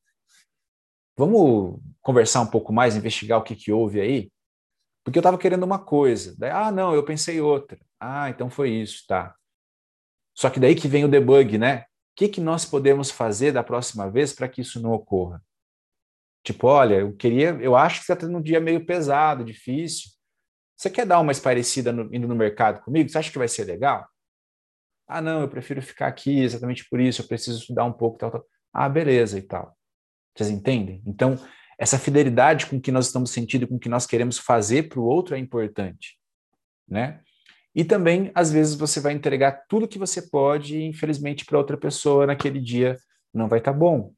Vamos 1.20 1.78
conversar 2.00 2.40
um 2.40 2.46
pouco 2.46 2.72
mais, 2.72 2.96
investigar 2.96 3.38
o 3.38 3.42
que, 3.42 3.54
que 3.54 3.70
houve 3.70 4.00
aí? 4.00 4.32
Porque 5.04 5.18
eu 5.18 5.20
estava 5.20 5.36
querendo 5.36 5.64
uma 5.64 5.78
coisa. 5.78 6.34
Daí, 6.38 6.50
ah, 6.50 6.72
não, 6.72 6.94
eu 6.94 7.04
pensei 7.04 7.42
outra. 7.42 7.78
Ah, 8.00 8.30
então 8.30 8.48
foi 8.48 8.70
isso, 8.70 9.04
tá. 9.06 9.36
Só 10.34 10.48
que 10.48 10.58
daí 10.58 10.74
que 10.74 10.88
vem 10.88 11.04
o 11.04 11.08
debug, 11.10 11.58
né? 11.58 11.80
O 11.80 11.84
que, 12.16 12.26
que 12.26 12.40
nós 12.40 12.64
podemos 12.64 13.10
fazer 13.10 13.52
da 13.52 13.62
próxima 13.62 14.10
vez 14.10 14.32
para 14.32 14.48
que 14.48 14.62
isso 14.62 14.80
não 14.80 14.92
ocorra? 14.92 15.44
Tipo, 16.42 16.68
olha, 16.68 17.00
eu 17.00 17.14
queria, 17.14 17.50
eu 17.60 17.76
acho 17.76 18.00
que 18.00 18.06
você 18.06 18.14
está 18.14 18.26
tendo 18.26 18.38
um 18.38 18.42
dia 18.42 18.58
meio 18.58 18.86
pesado, 18.86 19.44
difícil. 19.44 20.10
Você 20.74 20.88
quer 20.88 21.04
dar 21.04 21.20
uma 21.20 21.34
parecida 21.34 21.92
no, 21.92 22.14
indo 22.14 22.26
no 22.26 22.34
mercado 22.34 22.82
comigo? 22.82 23.10
Você 23.10 23.18
acha 23.18 23.30
que 23.30 23.36
vai 23.36 23.48
ser 23.48 23.64
legal? 23.64 24.08
Ah, 25.06 25.20
não, 25.20 25.42
eu 25.42 25.50
prefiro 25.50 25.82
ficar 25.82 26.06
aqui 26.06 26.40
exatamente 26.40 26.88
por 26.88 26.98
isso, 26.98 27.20
eu 27.20 27.28
preciso 27.28 27.58
estudar 27.58 27.84
um 27.84 27.92
pouco, 27.92 28.16
tal, 28.16 28.30
tal. 28.30 28.46
Ah, 28.72 28.88
beleza 28.88 29.38
e 29.38 29.42
tal. 29.42 29.78
Vocês 30.34 30.50
entendem? 30.50 31.02
Então, 31.06 31.38
essa 31.78 31.98
fidelidade 31.98 32.66
com 32.66 32.80
que 32.80 32.92
nós 32.92 33.06
estamos 33.06 33.30
sentindo, 33.30 33.66
com 33.66 33.78
que 33.78 33.88
nós 33.88 34.06
queremos 34.06 34.38
fazer 34.38 34.88
para 34.88 35.00
o 35.00 35.04
outro 35.04 35.34
é 35.34 35.38
importante, 35.38 36.18
né? 36.88 37.20
E 37.74 37.84
também, 37.84 38.30
às 38.34 38.50
vezes, 38.50 38.74
você 38.74 39.00
vai 39.00 39.12
entregar 39.12 39.64
tudo 39.68 39.86
que 39.86 39.98
você 39.98 40.22
pode 40.22 40.76
e, 40.76 40.84
infelizmente, 40.84 41.44
para 41.44 41.56
outra 41.58 41.76
pessoa 41.76 42.26
naquele 42.26 42.60
dia 42.60 42.96
não 43.32 43.48
vai 43.48 43.60
estar 43.60 43.72
tá 43.72 43.78
bom. 43.78 44.12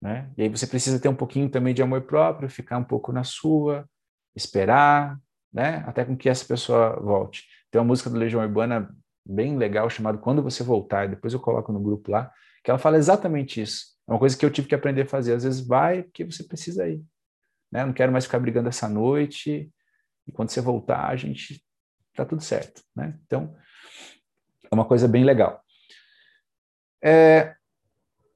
Né? 0.00 0.30
E 0.36 0.42
aí 0.42 0.48
você 0.48 0.66
precisa 0.66 0.98
ter 0.98 1.08
um 1.08 1.14
pouquinho 1.14 1.48
também 1.48 1.74
de 1.74 1.82
amor 1.82 2.02
próprio, 2.02 2.48
ficar 2.48 2.78
um 2.78 2.84
pouco 2.84 3.12
na 3.12 3.24
sua, 3.24 3.88
esperar, 4.34 5.18
né? 5.52 5.84
até 5.86 6.04
com 6.04 6.16
que 6.16 6.28
essa 6.28 6.44
pessoa 6.44 6.98
volte. 7.00 7.44
Tem 7.70 7.80
uma 7.80 7.86
música 7.86 8.10
do 8.10 8.18
Legião 8.18 8.42
Urbana 8.42 8.94
bem 9.24 9.56
legal 9.56 9.88
chamada 9.88 10.18
Quando 10.18 10.42
Você 10.42 10.62
Voltar, 10.62 11.08
depois 11.08 11.32
eu 11.32 11.40
coloco 11.40 11.72
no 11.72 11.80
grupo 11.80 12.10
lá, 12.10 12.30
que 12.64 12.70
ela 12.70 12.78
fala 12.78 12.96
exatamente 12.96 13.60
isso. 13.60 13.91
É 14.08 14.12
uma 14.12 14.18
coisa 14.18 14.36
que 14.36 14.44
eu 14.44 14.50
tive 14.50 14.68
que 14.68 14.74
aprender 14.74 15.02
a 15.02 15.06
fazer. 15.06 15.34
Às 15.34 15.44
vezes 15.44 15.66
vai 15.66 16.02
porque 16.02 16.24
você 16.24 16.44
precisa 16.44 16.88
ir. 16.88 17.02
Né? 17.70 17.86
não 17.86 17.92
quero 17.92 18.12
mais 18.12 18.24
ficar 18.24 18.38
brigando 18.38 18.68
essa 18.68 18.86
noite, 18.86 19.72
e 20.26 20.32
quando 20.32 20.50
você 20.50 20.60
voltar, 20.60 21.08
a 21.08 21.16
gente 21.16 21.64
tá 22.14 22.24
tudo 22.24 22.42
certo, 22.42 22.82
né? 22.94 23.18
Então, 23.24 23.56
é 24.70 24.74
uma 24.74 24.84
coisa 24.84 25.08
bem 25.08 25.24
legal. 25.24 25.62
É, 27.02 27.54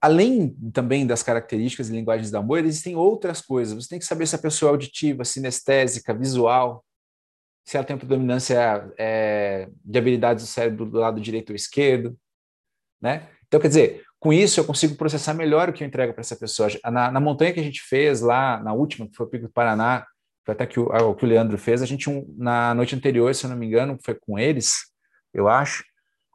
além 0.01 0.57
também 0.73 1.07
das 1.07 1.23
características 1.23 1.89
e 1.89 1.93
linguagens 1.93 2.31
do 2.31 2.39
amor, 2.39 2.64
existem 2.64 2.97
outras 2.97 3.41
coisas. 3.41 3.75
Você 3.75 3.91
tem 3.91 3.99
que 3.99 4.05
saber 4.05 4.27
se 4.27 4.35
a 4.35 4.39
pessoa 4.39 4.71
é 4.71 4.73
auditiva, 4.73 5.25
sinestésica, 5.25 6.14
visual, 6.14 6.85
se 7.64 7.77
ela 7.77 7.87
tem 7.87 7.99
predominância 7.99 8.91
é, 8.97 9.69
de 9.85 9.99
habilidades 9.99 10.45
do 10.45 10.49
cérebro 10.49 10.87
do 10.87 10.99
lado 10.99 11.21
direito 11.21 11.51
ou 11.51 11.57
esquerdo, 11.57 12.19
né? 13.01 13.29
Então, 13.47 13.61
quer 13.61 13.69
dizer, 13.69 14.05
com 14.27 14.33
isso 14.33 14.59
eu 14.59 14.64
consigo 14.64 14.97
processar 14.97 15.35
melhor 15.35 15.68
o 15.68 15.72
que 15.72 15.85
eu 15.85 15.87
entrego 15.87 16.12
para 16.12 16.20
essa 16.20 16.35
pessoa. 16.35 16.68
Na, 16.91 17.12
na, 17.12 17.20
montanha 17.20 17.53
que 17.53 17.61
a 17.61 17.62
gente 17.62 17.81
fez 17.81 18.20
lá, 18.20 18.61
na 18.61 18.72
última, 18.72 19.07
que 19.07 19.14
foi 19.14 19.24
o 19.24 19.29
Pico 19.29 19.47
do 19.47 19.53
Paraná, 19.53 20.05
foi 20.45 20.53
até 20.53 20.66
que 20.66 20.81
o, 20.81 20.87
o, 20.87 21.14
que 21.14 21.24
o 21.24 21.29
Leandro 21.29 21.57
fez, 21.57 21.81
a 21.81 21.87
gente, 21.87 22.11
um, 22.11 22.27
na 22.37 22.74
noite 22.74 22.97
anterior, 22.97 23.33
se 23.33 23.47
eu 23.47 23.51
não 23.51 23.57
me 23.57 23.66
engano, 23.66 23.97
foi 24.03 24.16
com 24.16 24.37
eles, 24.37 24.79
eu 25.33 25.47
acho, 25.47 25.85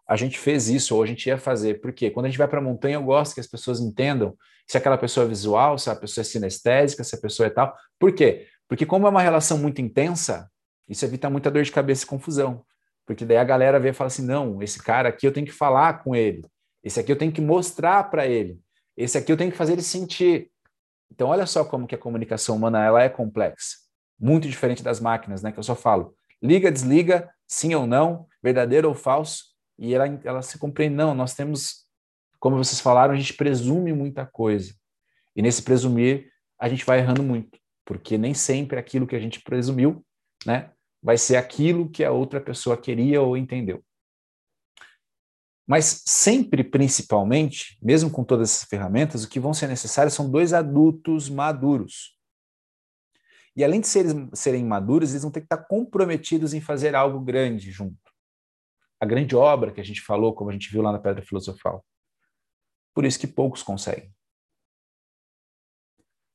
a 0.07 0.15
gente 0.15 0.39
fez 0.39 0.69
isso, 0.69 0.95
ou 0.95 1.03
a 1.03 1.05
gente 1.05 1.27
ia 1.27 1.37
fazer. 1.37 1.81
Por 1.81 1.91
quê? 1.91 2.09
Quando 2.09 2.27
a 2.27 2.29
gente 2.29 2.37
vai 2.37 2.47
para 2.47 2.59
a 2.59 2.63
montanha, 2.63 2.95
eu 2.95 3.03
gosto 3.03 3.33
que 3.33 3.41
as 3.41 3.47
pessoas 3.47 3.81
entendam 3.81 4.37
se 4.65 4.77
aquela 4.77 4.97
pessoa 4.97 5.25
é 5.25 5.27
visual, 5.27 5.77
se 5.77 5.89
a 5.89 5.95
pessoa 5.95 6.21
é 6.21 6.25
sinestésica, 6.25 7.03
se 7.03 7.13
a 7.13 7.19
pessoa 7.19 7.47
é 7.47 7.49
tal. 7.49 7.75
Por 7.99 8.13
quê? 8.13 8.47
Porque 8.69 8.85
como 8.85 9.05
é 9.05 9.09
uma 9.09 9.21
relação 9.21 9.57
muito 9.57 9.81
intensa, 9.81 10.49
isso 10.87 11.03
evita 11.03 11.29
muita 11.29 11.51
dor 11.51 11.63
de 11.63 11.71
cabeça 11.73 12.05
e 12.05 12.07
confusão. 12.07 12.63
Porque 13.05 13.25
daí 13.25 13.35
a 13.35 13.43
galera 13.43 13.81
vê 13.81 13.89
e 13.89 13.93
fala 13.93 14.07
assim, 14.07 14.25
não, 14.25 14.63
esse 14.63 14.81
cara 14.81 15.09
aqui 15.09 15.27
eu 15.27 15.33
tenho 15.33 15.45
que 15.45 15.51
falar 15.51 16.01
com 16.01 16.15
ele. 16.15 16.41
Esse 16.83 16.99
aqui 16.99 17.11
eu 17.11 17.17
tenho 17.17 17.31
que 17.31 17.41
mostrar 17.41 18.09
para 18.09 18.27
ele. 18.27 18.59
Esse 18.95 19.17
aqui 19.17 19.31
eu 19.31 19.37
tenho 19.37 19.51
que 19.51 19.57
fazer 19.57 19.73
ele 19.73 19.81
sentir. 19.81 20.51
Então, 21.11 21.29
olha 21.29 21.45
só 21.45 21.63
como 21.63 21.87
que 21.87 21.95
a 21.95 21.97
comunicação 21.97 22.55
humana 22.55 22.83
ela 22.83 23.03
é 23.03 23.09
complexa 23.09 23.81
muito 24.21 24.47
diferente 24.47 24.83
das 24.83 24.99
máquinas, 24.99 25.41
né? 25.41 25.51
Que 25.51 25.57
eu 25.57 25.63
só 25.63 25.75
falo 25.75 26.13
liga, 26.41 26.71
desliga, 26.71 27.29
sim 27.47 27.73
ou 27.73 27.87
não, 27.87 28.27
verdadeiro 28.41 28.87
ou 28.87 28.95
falso, 28.95 29.45
e 29.77 29.93
ela, 29.93 30.07
ela 30.23 30.41
se 30.41 30.57
compreende. 30.57 30.95
Não, 30.95 31.13
nós 31.13 31.33
temos, 31.33 31.85
como 32.39 32.55
vocês 32.55 32.79
falaram, 32.79 33.13
a 33.13 33.17
gente 33.17 33.33
presume 33.33 33.93
muita 33.93 34.25
coisa. 34.25 34.73
E 35.35 35.41
nesse 35.41 35.61
presumir, 35.61 36.31
a 36.59 36.69
gente 36.69 36.85
vai 36.85 36.99
errando 36.99 37.23
muito, 37.23 37.59
porque 37.85 38.17
nem 38.17 38.33
sempre 38.33 38.79
aquilo 38.79 39.07
que 39.07 39.15
a 39.15 39.19
gente 39.19 39.41
presumiu, 39.41 40.03
né, 40.45 40.71
vai 41.01 41.17
ser 41.17 41.35
aquilo 41.35 41.89
que 41.89 42.03
a 42.03 42.11
outra 42.11 42.39
pessoa 42.39 42.77
queria 42.77 43.21
ou 43.21 43.37
entendeu. 43.37 43.83
Mas 45.71 46.03
sempre, 46.05 46.65
principalmente, 46.65 47.79
mesmo 47.81 48.11
com 48.11 48.25
todas 48.25 48.51
essas 48.51 48.67
ferramentas, 48.67 49.23
o 49.23 49.29
que 49.29 49.39
vão 49.39 49.53
ser 49.53 49.67
necessários 49.67 50.13
são 50.13 50.29
dois 50.29 50.51
adultos 50.51 51.29
maduros 51.29 52.19
e 53.55 53.63
além 53.63 53.81
de 53.81 53.87
serem, 53.87 54.29
serem 54.33 54.65
maduros, 54.65 55.11
eles 55.11 55.23
vão 55.23 55.31
ter 55.31 55.41
que 55.41 55.45
estar 55.45 55.57
comprometidos 55.57 56.53
em 56.53 56.61
fazer 56.61 56.95
algo 56.95 57.19
grande 57.19 57.69
junto. 57.69 57.99
A 58.99 59.05
grande 59.05 59.35
obra 59.35 59.71
que 59.71 59.81
a 59.81 59.83
gente 59.83 60.01
falou, 60.01 60.33
como 60.33 60.49
a 60.49 60.53
gente 60.53 60.71
viu 60.71 60.81
lá 60.81 60.91
na 60.91 60.99
Pedra 60.99 61.21
Filosofal. 61.21 61.85
Por 62.93 63.03
isso 63.03 63.19
que 63.19 63.27
poucos 63.27 63.63
conseguem. 63.63 64.13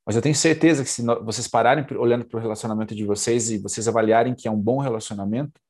Mas 0.04 0.14
eu 0.14 0.22
tenho 0.22 0.34
certeza 0.34 0.84
que 0.84 0.90
se 0.90 1.02
vocês 1.24 1.48
pararem 1.48 1.84
olhando 1.96 2.24
para 2.24 2.38
o 2.38 2.40
relacionamento 2.40 2.94
de 2.94 3.04
vocês 3.04 3.50
e 3.50 3.58
vocês 3.58 3.88
avaliarem 3.88 4.34
que 4.34 4.46
é 4.46 4.50
um 4.50 4.60
bom 4.60 4.78
relacionamento, 4.78 5.60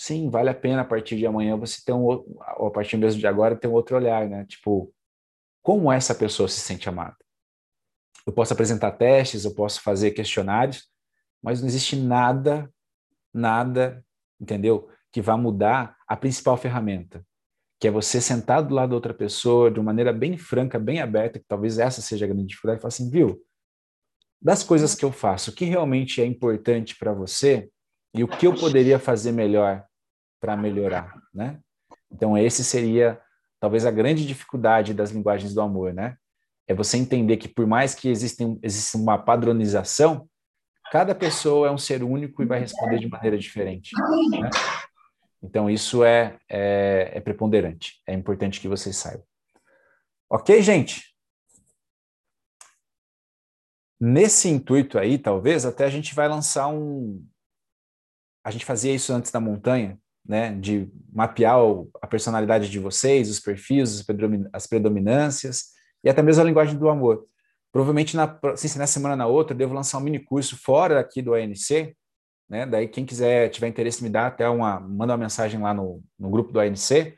sim, 0.00 0.30
vale 0.30 0.48
a 0.48 0.54
pena 0.54 0.80
a 0.80 0.84
partir 0.84 1.16
de 1.16 1.26
amanhã 1.26 1.56
você 1.56 1.82
ter 1.84 1.92
um 1.92 2.04
ou 2.04 2.66
a 2.66 2.70
partir 2.70 2.96
mesmo 2.96 3.20
de 3.20 3.26
agora 3.26 3.54
ter 3.54 3.68
um 3.68 3.72
outro 3.72 3.96
olhar, 3.96 4.26
né? 4.28 4.46
Tipo, 4.46 4.90
como 5.62 5.92
essa 5.92 6.14
pessoa 6.14 6.48
se 6.48 6.60
sente 6.60 6.88
amada? 6.88 7.16
eu 8.26 8.32
posso 8.32 8.52
apresentar 8.52 8.92
testes, 8.92 9.44
eu 9.44 9.54
posso 9.54 9.82
fazer 9.82 10.12
questionários, 10.12 10.88
mas 11.42 11.60
não 11.60 11.68
existe 11.68 11.96
nada, 11.96 12.72
nada, 13.32 14.04
entendeu? 14.40 14.88
Que 15.12 15.20
vá 15.20 15.36
mudar 15.36 15.96
a 16.06 16.16
principal 16.16 16.56
ferramenta, 16.56 17.24
que 17.80 17.88
é 17.88 17.90
você 17.90 18.20
sentar 18.20 18.62
do 18.62 18.74
lado 18.74 18.90
da 18.90 18.94
outra 18.94 19.14
pessoa 19.14 19.70
de 19.70 19.80
uma 19.80 19.86
maneira 19.86 20.12
bem 20.12 20.36
franca, 20.36 20.78
bem 20.78 21.00
aberta, 21.00 21.38
que 21.38 21.46
talvez 21.48 21.78
essa 21.78 22.00
seja 22.00 22.24
a 22.24 22.28
grande 22.28 22.46
dificuldade, 22.46 22.78
e 22.78 22.82
falar 22.82 22.88
assim, 22.88 23.10
viu? 23.10 23.42
Das 24.40 24.62
coisas 24.62 24.94
que 24.94 25.04
eu 25.04 25.12
faço, 25.12 25.50
o 25.50 25.54
que 25.54 25.64
realmente 25.64 26.20
é 26.20 26.24
importante 26.24 26.96
para 26.96 27.12
você 27.12 27.70
e 28.14 28.22
o 28.22 28.28
que 28.28 28.46
eu 28.46 28.54
poderia 28.54 28.98
fazer 28.98 29.32
melhor 29.32 29.86
para 30.40 30.56
melhorar, 30.56 31.14
né? 31.32 31.60
Então, 32.10 32.36
esse 32.36 32.64
seria 32.64 33.20
talvez 33.60 33.84
a 33.84 33.90
grande 33.90 34.26
dificuldade 34.26 34.94
das 34.94 35.10
linguagens 35.10 35.54
do 35.54 35.60
amor, 35.60 35.92
né? 35.92 36.16
é 36.70 36.74
você 36.74 36.96
entender 36.96 37.36
que 37.36 37.48
por 37.48 37.66
mais 37.66 37.96
que 37.96 38.08
exista 38.08 38.44
uma 38.96 39.18
padronização, 39.18 40.30
cada 40.92 41.16
pessoa 41.16 41.66
é 41.66 41.70
um 41.72 41.76
ser 41.76 42.04
único 42.04 42.44
e 42.44 42.46
vai 42.46 42.60
responder 42.60 43.00
de 43.00 43.08
maneira 43.08 43.36
diferente. 43.36 43.90
Né? 44.30 44.48
Então, 45.42 45.68
isso 45.68 46.04
é, 46.04 46.38
é, 46.48 47.10
é 47.14 47.20
preponderante. 47.20 48.00
É 48.06 48.14
importante 48.14 48.60
que 48.60 48.68
vocês 48.68 48.94
saibam. 48.96 49.26
Ok, 50.30 50.62
gente? 50.62 51.12
Nesse 54.00 54.48
intuito 54.48 54.96
aí, 54.96 55.18
talvez, 55.18 55.66
até 55.66 55.84
a 55.84 55.90
gente 55.90 56.14
vai 56.14 56.28
lançar 56.28 56.68
um. 56.68 57.26
A 58.44 58.52
gente 58.52 58.64
fazia 58.64 58.94
isso 58.94 59.12
antes 59.12 59.32
da 59.32 59.40
montanha, 59.40 59.98
né? 60.26 60.52
De 60.52 60.88
mapear 61.12 61.58
a 62.00 62.06
personalidade 62.06 62.70
de 62.70 62.78
vocês, 62.78 63.28
os 63.28 63.40
perfis, 63.40 64.04
as 64.52 64.66
predominâncias 64.66 65.70
e 66.04 66.08
até 66.08 66.22
mesmo 66.22 66.42
a 66.42 66.46
linguagem 66.46 66.76
do 66.76 66.88
amor. 66.88 67.26
Provavelmente 67.72 68.16
na, 68.16 68.38
se 68.56 68.78
na 68.78 68.86
semana 68.86 69.16
na 69.16 69.26
outra, 69.26 69.54
eu 69.54 69.58
devo 69.58 69.74
lançar 69.74 69.98
um 69.98 70.02
mini 70.02 70.18
curso 70.18 70.56
fora 70.56 70.98
aqui 70.98 71.22
do 71.22 71.34
ANC, 71.34 71.94
né? 72.48 72.66
Daí 72.66 72.88
quem 72.88 73.04
quiser, 73.04 73.48
tiver 73.48 73.68
interesse, 73.68 74.02
me 74.02 74.08
dá 74.08 74.26
até 74.26 74.48
uma, 74.48 74.80
manda 74.80 75.12
uma 75.12 75.18
mensagem 75.18 75.60
lá 75.60 75.72
no, 75.72 76.02
no 76.18 76.30
grupo 76.30 76.52
do 76.52 76.60
ANC, 76.60 77.14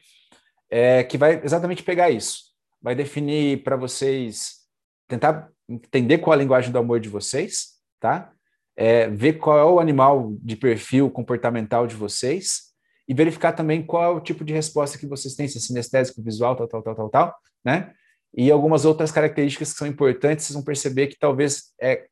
é, 0.70 1.04
que 1.04 1.16
vai 1.16 1.40
exatamente 1.42 1.82
pegar 1.82 2.10
isso. 2.10 2.52
Vai 2.80 2.94
definir 2.94 3.62
para 3.62 3.76
vocês, 3.76 4.62
tentar 5.08 5.48
entender 5.68 6.18
qual 6.18 6.34
a 6.34 6.36
linguagem 6.36 6.70
do 6.70 6.78
amor 6.78 7.00
de 7.00 7.08
vocês, 7.08 7.78
tá? 7.98 8.32
É, 8.76 9.08
ver 9.08 9.34
qual 9.34 9.58
é 9.58 9.64
o 9.64 9.80
animal 9.80 10.34
de 10.40 10.56
perfil 10.56 11.10
comportamental 11.10 11.86
de 11.86 11.94
vocês 11.94 12.71
e 13.12 13.14
verificar 13.14 13.52
também 13.52 13.84
qual 13.84 14.02
é 14.02 14.08
o 14.08 14.22
tipo 14.22 14.42
de 14.42 14.54
resposta 14.54 14.96
que 14.96 15.06
vocês 15.06 15.34
têm, 15.34 15.46
se 15.46 15.58
é 15.58 15.60
sinestésico, 15.60 16.22
visual, 16.22 16.56
tal, 16.56 16.66
tal, 16.66 16.82
tal, 16.82 16.94
tal, 16.94 17.10
tal, 17.10 17.36
né? 17.62 17.92
E 18.32 18.50
algumas 18.50 18.86
outras 18.86 19.12
características 19.12 19.70
que 19.70 19.78
são 19.78 19.86
importantes, 19.86 20.46
vocês 20.46 20.54
vão 20.54 20.64
perceber 20.64 21.08
que 21.08 21.18
talvez 21.18 21.74
é 21.78 22.06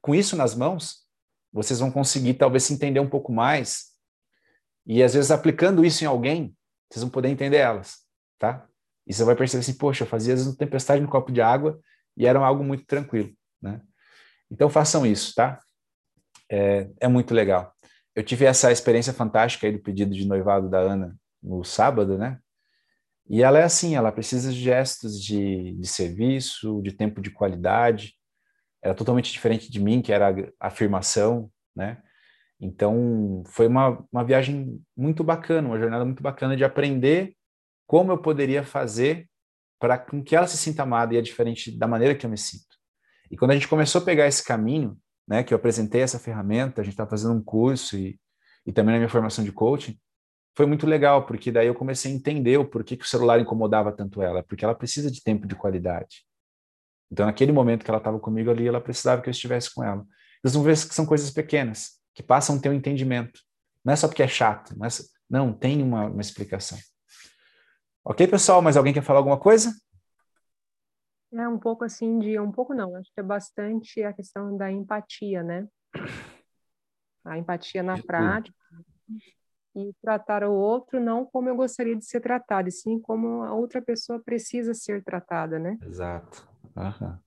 com 0.00 0.14
isso 0.14 0.36
nas 0.36 0.54
mãos, 0.54 1.08
vocês 1.52 1.80
vão 1.80 1.90
conseguir 1.90 2.34
talvez 2.34 2.62
se 2.62 2.72
entender 2.72 3.00
um 3.00 3.08
pouco 3.08 3.32
mais. 3.32 3.86
E 4.86 5.02
às 5.02 5.14
vezes 5.14 5.32
aplicando 5.32 5.84
isso 5.84 6.04
em 6.04 6.06
alguém, 6.06 6.56
vocês 6.88 7.02
vão 7.02 7.10
poder 7.10 7.28
entender 7.28 7.56
elas, 7.56 7.96
tá? 8.38 8.64
E 9.04 9.12
você 9.12 9.24
vai 9.24 9.34
perceber 9.34 9.62
assim, 9.62 9.74
poxa, 9.74 10.04
eu 10.04 10.08
fazia 10.08 10.34
às 10.34 10.38
vezes 10.38 10.52
uma 10.52 10.56
tempestade 10.56 11.02
no 11.02 11.08
copo 11.08 11.32
de 11.32 11.40
água 11.40 11.80
e 12.16 12.28
era 12.28 12.38
algo 12.38 12.62
muito 12.62 12.86
tranquilo, 12.86 13.32
né? 13.60 13.80
Então 14.48 14.70
façam 14.70 15.04
isso, 15.04 15.34
tá? 15.34 15.58
É, 16.48 16.88
é 17.00 17.08
muito 17.08 17.34
legal. 17.34 17.74
Eu 18.14 18.22
tive 18.22 18.44
essa 18.44 18.70
experiência 18.70 19.12
fantástica 19.12 19.66
aí 19.66 19.72
do 19.72 19.82
pedido 19.82 20.14
de 20.14 20.26
noivado 20.26 20.68
da 20.68 20.78
Ana 20.78 21.16
no 21.42 21.64
sábado, 21.64 22.18
né? 22.18 22.38
E 23.28 23.42
ela 23.42 23.58
é 23.58 23.62
assim, 23.62 23.94
ela 23.94 24.12
precisa 24.12 24.52
de 24.52 24.60
gestos 24.60 25.20
de, 25.20 25.72
de 25.74 25.86
serviço, 25.86 26.82
de 26.82 26.92
tempo 26.92 27.22
de 27.22 27.30
qualidade. 27.30 28.14
Era 28.82 28.94
totalmente 28.94 29.32
diferente 29.32 29.70
de 29.70 29.80
mim, 29.80 30.02
que 30.02 30.12
era 30.12 30.34
afirmação, 30.60 31.50
né? 31.74 32.02
Então, 32.60 33.42
foi 33.46 33.66
uma, 33.66 34.04
uma 34.12 34.24
viagem 34.24 34.80
muito 34.96 35.24
bacana, 35.24 35.68
uma 35.68 35.78
jornada 35.78 36.04
muito 36.04 36.22
bacana 36.22 36.56
de 36.56 36.64
aprender 36.64 37.34
como 37.86 38.12
eu 38.12 38.18
poderia 38.18 38.62
fazer 38.62 39.28
para 39.80 39.98
que 39.98 40.36
ela 40.36 40.46
se 40.46 40.56
sinta 40.56 40.84
amada 40.84 41.12
e 41.12 41.16
é 41.16 41.20
diferente 41.20 41.76
da 41.76 41.88
maneira 41.88 42.14
que 42.14 42.24
eu 42.24 42.30
me 42.30 42.38
sinto. 42.38 42.76
E 43.30 43.36
quando 43.36 43.50
a 43.50 43.54
gente 43.54 43.66
começou 43.66 44.00
a 44.00 44.04
pegar 44.04 44.28
esse 44.28 44.44
caminho, 44.44 44.96
né, 45.26 45.42
que 45.42 45.54
eu 45.54 45.56
apresentei 45.56 46.00
essa 46.00 46.18
ferramenta, 46.18 46.80
a 46.80 46.84
gente 46.84 46.94
estava 46.94 47.10
fazendo 47.10 47.34
um 47.34 47.42
curso 47.42 47.96
e, 47.96 48.18
e 48.66 48.72
também 48.72 48.92
na 48.92 48.98
minha 48.98 49.08
formação 49.08 49.44
de 49.44 49.52
coaching, 49.52 49.98
foi 50.54 50.66
muito 50.66 50.86
legal, 50.86 51.24
porque 51.24 51.50
daí 51.50 51.66
eu 51.66 51.74
comecei 51.74 52.12
a 52.12 52.14
entender 52.14 52.58
o 52.58 52.64
porquê 52.64 52.96
que 52.96 53.04
o 53.04 53.08
celular 53.08 53.40
incomodava 53.40 53.90
tanto 53.90 54.20
ela, 54.20 54.42
porque 54.42 54.64
ela 54.64 54.74
precisa 54.74 55.10
de 55.10 55.22
tempo 55.22 55.46
de 55.46 55.54
qualidade. 55.54 56.26
Então, 57.10 57.26
naquele 57.26 57.52
momento 57.52 57.84
que 57.84 57.90
ela 57.90 57.98
estava 57.98 58.18
comigo 58.18 58.50
ali, 58.50 58.66
ela 58.66 58.80
precisava 58.80 59.22
que 59.22 59.28
eu 59.28 59.32
estivesse 59.32 59.74
com 59.74 59.82
ela. 59.82 60.04
Vocês 60.42 60.54
vão 60.54 60.62
ver 60.62 60.76
que 60.76 60.94
são 60.94 61.06
coisas 61.06 61.30
pequenas, 61.30 61.92
que 62.14 62.22
passam 62.22 62.56
a 62.56 62.58
ter 62.58 62.68
um 62.68 62.74
entendimento. 62.74 63.40
Não 63.84 63.92
é 63.92 63.96
só 63.96 64.08
porque 64.08 64.22
é 64.22 64.28
chato, 64.28 64.74
mas 64.76 65.10
não, 65.28 65.52
tem 65.52 65.82
uma, 65.82 66.06
uma 66.06 66.20
explicação. 66.20 66.78
Ok, 68.04 68.26
pessoal? 68.26 68.60
Mais 68.60 68.76
alguém 68.76 68.92
quer 68.92 69.02
falar 69.02 69.20
alguma 69.20 69.38
coisa? 69.38 69.72
É 71.34 71.48
um 71.48 71.58
pouco 71.58 71.84
assim 71.84 72.18
de, 72.18 72.38
um 72.38 72.52
pouco 72.52 72.74
não, 72.74 72.94
acho 72.96 73.10
que 73.12 73.20
é 73.20 73.22
bastante 73.22 74.02
a 74.02 74.12
questão 74.12 74.56
da 74.56 74.70
empatia, 74.70 75.42
né? 75.42 75.66
A 77.24 77.38
empatia 77.38 77.82
na 77.82 77.96
prática 77.96 78.54
e 79.74 79.92
tratar 80.02 80.44
o 80.44 80.52
outro 80.52 81.00
não 81.00 81.24
como 81.24 81.48
eu 81.48 81.56
gostaria 81.56 81.96
de 81.96 82.04
ser 82.04 82.20
tratado, 82.20 82.68
e 82.68 82.72
sim 82.72 83.00
como 83.00 83.42
a 83.42 83.54
outra 83.54 83.80
pessoa 83.80 84.20
precisa 84.22 84.74
ser 84.74 85.02
tratada, 85.02 85.58
né? 85.58 85.78
Exato. 85.82 86.46
Uhum. 86.76 87.18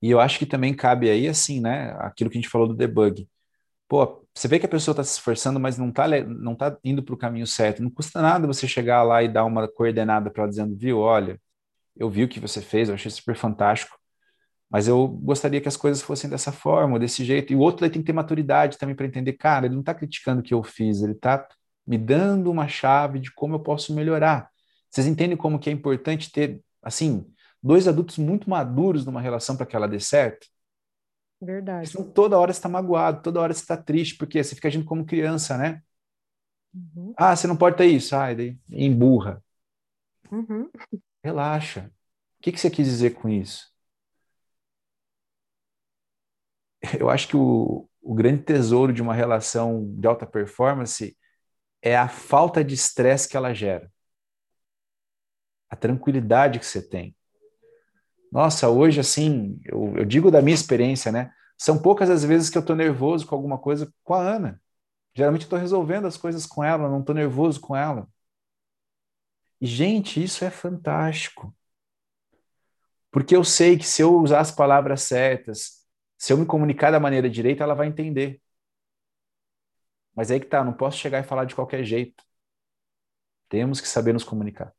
E 0.00 0.10
eu 0.10 0.20
acho 0.20 0.38
que 0.38 0.46
também 0.46 0.74
cabe 0.74 1.08
aí, 1.08 1.28
assim, 1.28 1.60
né, 1.60 1.94
aquilo 1.98 2.28
que 2.28 2.36
a 2.36 2.40
gente 2.40 2.50
falou 2.50 2.66
do 2.66 2.74
debug. 2.74 3.28
Pô, 3.88 4.24
você 4.34 4.48
vê 4.48 4.58
que 4.58 4.66
a 4.66 4.68
pessoa 4.68 4.92
está 4.92 5.04
se 5.04 5.12
esforçando, 5.12 5.60
mas 5.60 5.76
não 5.78 5.90
está 5.90 6.08
não 6.24 6.54
tá 6.54 6.76
indo 6.82 7.02
para 7.02 7.14
o 7.14 7.18
caminho 7.18 7.46
certo. 7.46 7.82
Não 7.82 7.90
custa 7.90 8.22
nada 8.22 8.46
você 8.46 8.66
chegar 8.66 9.02
lá 9.02 9.22
e 9.22 9.28
dar 9.28 9.44
uma 9.44 9.68
coordenada 9.68 10.30
para 10.30 10.42
ela 10.42 10.50
dizendo, 10.50 10.74
viu, 10.76 10.98
olha, 10.98 11.38
eu 11.96 12.10
vi 12.10 12.24
o 12.24 12.28
que 12.28 12.40
você 12.40 12.60
fez, 12.60 12.88
eu 12.88 12.94
achei 12.94 13.10
super 13.10 13.36
fantástico, 13.36 13.96
mas 14.70 14.88
eu 14.88 15.06
gostaria 15.06 15.60
que 15.60 15.68
as 15.68 15.76
coisas 15.76 16.02
fossem 16.02 16.30
dessa 16.30 16.50
forma, 16.50 16.98
desse 16.98 17.24
jeito. 17.24 17.52
E 17.52 17.56
o 17.56 17.60
outro 17.60 17.88
tem 17.90 18.00
que 18.00 18.06
ter 18.06 18.12
maturidade 18.12 18.78
também 18.78 18.96
para 18.96 19.06
entender, 19.06 19.34
cara, 19.34 19.66
ele 19.66 19.74
não 19.74 19.80
está 19.80 19.94
criticando 19.94 20.40
o 20.40 20.42
que 20.42 20.54
eu 20.54 20.62
fiz, 20.62 21.02
ele 21.02 21.12
está 21.12 21.46
me 21.86 21.98
dando 21.98 22.50
uma 22.50 22.66
chave 22.68 23.18
de 23.18 23.32
como 23.32 23.54
eu 23.54 23.60
posso 23.60 23.94
melhorar. 23.94 24.48
Vocês 24.90 25.06
entendem 25.06 25.36
como 25.36 25.58
que 25.58 25.68
é 25.68 25.72
importante 25.72 26.32
ter, 26.32 26.62
assim, 26.82 27.26
dois 27.62 27.86
adultos 27.86 28.18
muito 28.18 28.48
maduros 28.48 29.04
numa 29.04 29.20
relação 29.20 29.56
para 29.56 29.66
que 29.66 29.76
ela 29.76 29.88
dê 29.88 30.00
certo? 30.00 30.46
Verdade. 31.40 31.90
Então, 31.90 32.08
toda 32.08 32.38
hora 32.38 32.52
você 32.52 32.58
está 32.58 32.68
magoado, 32.68 33.20
toda 33.20 33.40
hora 33.40 33.52
você 33.52 33.60
está 33.60 33.76
triste, 33.76 34.16
porque 34.16 34.42
você 34.42 34.54
fica 34.54 34.68
agindo 34.68 34.84
como 34.84 35.04
criança, 35.04 35.58
né? 35.58 35.82
Uhum. 36.74 37.12
Ah, 37.16 37.34
você 37.34 37.46
não 37.46 37.56
pode 37.56 37.76
ter 37.76 37.86
isso. 37.86 38.14
Ah, 38.14 38.32
daí 38.32 38.56
emburra. 38.70 39.42
Uhum. 40.30 40.70
Relaxa. 41.24 41.90
O 42.38 42.42
que, 42.42 42.52
que 42.52 42.60
você 42.60 42.70
quis 42.70 42.86
dizer 42.86 43.10
com 43.14 43.28
isso? 43.28 43.72
Eu 46.98 47.08
acho 47.10 47.28
que 47.28 47.36
o, 47.36 47.88
o 48.02 48.14
grande 48.14 48.42
tesouro 48.42 48.92
de 48.92 49.02
uma 49.02 49.14
relação 49.14 49.84
de 49.96 50.06
alta 50.06 50.26
performance 50.26 51.16
é 51.82 51.96
a 51.96 52.08
falta 52.08 52.64
de 52.64 52.74
estresse 52.74 53.28
que 53.28 53.36
ela 53.36 53.54
gera. 53.54 53.90
A 55.68 55.74
tranquilidade 55.74 56.60
que 56.60 56.64
você 56.66 56.80
tem. 56.80 57.16
Nossa, 58.30 58.68
hoje, 58.70 58.98
assim, 59.00 59.60
eu, 59.64 59.94
eu 59.98 60.04
digo 60.04 60.30
da 60.30 60.40
minha 60.40 60.54
experiência, 60.54 61.12
né? 61.12 61.30
São 61.58 61.80
poucas 61.80 62.08
as 62.08 62.24
vezes 62.24 62.48
que 62.48 62.56
eu 62.56 62.60
estou 62.62 62.74
nervoso 62.74 63.26
com 63.26 63.34
alguma 63.34 63.58
coisa 63.58 63.92
com 64.02 64.14
a 64.14 64.20
Ana. 64.22 64.60
Geralmente 65.14 65.42
estou 65.42 65.58
resolvendo 65.58 66.06
as 66.06 66.16
coisas 66.16 66.46
com 66.46 66.64
ela, 66.64 66.88
não 66.88 67.00
estou 67.00 67.14
nervoso 67.14 67.60
com 67.60 67.76
ela. 67.76 68.08
E, 69.62 69.66
gente, 69.66 70.20
isso 70.20 70.44
é 70.44 70.50
fantástico. 70.50 71.54
Porque 73.12 73.36
eu 73.36 73.44
sei 73.44 73.78
que 73.78 73.86
se 73.86 74.02
eu 74.02 74.16
usar 74.16 74.40
as 74.40 74.50
palavras 74.50 75.02
certas, 75.02 75.86
se 76.18 76.32
eu 76.32 76.36
me 76.36 76.44
comunicar 76.44 76.90
da 76.90 76.98
maneira 76.98 77.30
direita, 77.30 77.62
ela 77.62 77.72
vai 77.72 77.86
entender. 77.86 78.42
Mas 80.16 80.32
aí 80.32 80.40
que 80.40 80.46
tá, 80.46 80.64
não 80.64 80.72
posso 80.72 80.98
chegar 80.98 81.20
e 81.20 81.22
falar 81.22 81.44
de 81.44 81.54
qualquer 81.54 81.84
jeito. 81.84 82.24
Temos 83.48 83.80
que 83.80 83.86
saber 83.86 84.12
nos 84.12 84.24
comunicar. 84.24 84.74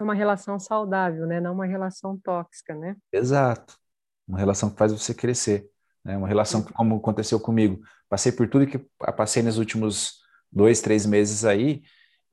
É 0.00 0.02
uma 0.02 0.14
relação 0.14 0.58
saudável, 0.58 1.24
né? 1.24 1.40
Não 1.40 1.52
uma 1.52 1.66
relação 1.66 2.18
tóxica, 2.18 2.74
né? 2.74 2.96
Exato. 3.12 3.78
Uma 4.26 4.38
relação 4.40 4.70
que 4.70 4.76
faz 4.76 4.90
você 4.90 5.14
crescer. 5.14 5.70
Né? 6.04 6.16
Uma 6.16 6.26
relação 6.26 6.64
que, 6.64 6.72
como 6.72 6.96
aconteceu 6.96 7.38
comigo, 7.38 7.80
passei 8.08 8.32
por 8.32 8.48
tudo 8.48 8.66
que 8.66 8.78
passei 9.16 9.40
nos 9.40 9.56
últimos 9.56 10.18
dois, 10.50 10.80
três 10.80 11.06
meses 11.06 11.44
aí, 11.44 11.84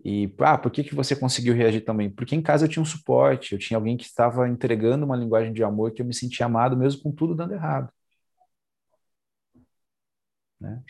e, 0.03 0.33
ah, 0.39 0.57
por 0.57 0.71
que, 0.71 0.83
que 0.83 0.95
você 0.95 1.15
conseguiu 1.15 1.53
reagir 1.53 1.81
também? 1.83 2.09
Porque 2.09 2.35
em 2.35 2.41
casa 2.41 2.65
eu 2.65 2.69
tinha 2.69 2.81
um 2.81 2.85
suporte, 2.85 3.53
eu 3.53 3.59
tinha 3.59 3.77
alguém 3.77 3.97
que 3.97 4.05
estava 4.05 4.47
entregando 4.47 5.05
uma 5.05 5.15
linguagem 5.15 5.51
de 5.51 5.63
amor 5.63 5.91
que 5.91 6.01
eu 6.01 6.05
me 6.05 6.13
sentia 6.13 6.45
amado, 6.45 6.77
mesmo 6.77 7.01
com 7.01 7.11
tudo 7.11 7.35
dando 7.35 7.53
errado. 7.53 7.91
Né? 10.59 10.81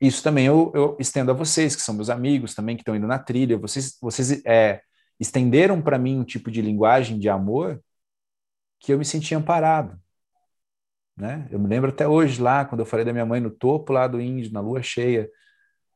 Isso 0.00 0.22
também 0.22 0.46
eu, 0.46 0.72
eu, 0.74 0.96
estendo 0.98 1.30
a 1.30 1.34
vocês, 1.34 1.76
que 1.76 1.82
são 1.82 1.94
meus 1.94 2.10
amigos 2.10 2.54
também, 2.54 2.76
que 2.76 2.82
estão 2.82 2.96
indo 2.96 3.06
na 3.06 3.18
trilha. 3.18 3.58
Vocês, 3.58 3.98
vocês 4.00 4.44
é, 4.46 4.82
estenderam 5.20 5.82
para 5.82 5.98
mim 5.98 6.18
um 6.18 6.24
tipo 6.24 6.50
de 6.50 6.62
linguagem 6.62 7.18
de 7.18 7.28
amor 7.28 7.82
que 8.80 8.92
eu 8.92 8.98
me 8.98 9.04
sentia 9.04 9.38
amparado. 9.38 9.98
Né? 11.16 11.46
Eu 11.50 11.58
me 11.58 11.68
lembro 11.68 11.90
até 11.90 12.06
hoje 12.08 12.40
lá, 12.40 12.64
quando 12.64 12.80
eu 12.80 12.86
falei 12.86 13.04
da 13.04 13.12
minha 13.12 13.26
mãe 13.26 13.40
no 13.40 13.50
topo 13.50 13.92
lá 13.92 14.06
do 14.06 14.20
índio, 14.20 14.52
na 14.52 14.60
lua 14.60 14.82
cheia, 14.82 15.28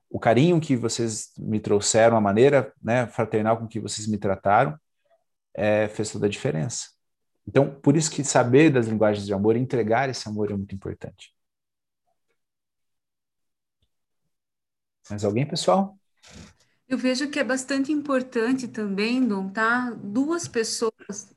o 0.09 0.19
carinho 0.19 0.61
que 0.61 0.77
vocês 0.77 1.33
me 1.39 1.61
trouxeram, 1.61 2.17
a 2.17 2.21
maneira 2.21 2.73
né, 2.83 3.07
fraternal 3.07 3.59
com 3.59 3.67
que 3.67 3.81
vocês 3.81 4.07
me 4.07 4.19
trataram, 4.19 4.79
é, 5.55 5.89
fez 5.89 6.11
toda 6.11 6.27
a 6.27 6.31
diferença. 6.31 6.89
Então, 7.47 7.71
por 7.81 7.97
isso 7.97 8.11
que 8.11 8.25
saber 8.25 8.71
das 8.71 8.87
linguagens 8.87 9.27
de 9.27 9.33
amor, 9.33 9.57
entregar 9.57 10.09
esse 10.09 10.29
amor 10.29 10.51
é 10.51 10.55
muito 10.55 10.75
importante. 10.75 11.35
Mais 15.09 15.25
alguém, 15.25 15.47
pessoal? 15.47 15.97
Eu 16.89 16.99
vejo 16.99 17.31
que 17.31 17.39
é 17.39 17.45
bastante 17.45 17.93
importante 17.93 18.69
também, 18.69 19.27
Dom, 19.27 19.49
tá? 19.49 19.91
Duas 19.91 20.49
pessoas 20.49 21.35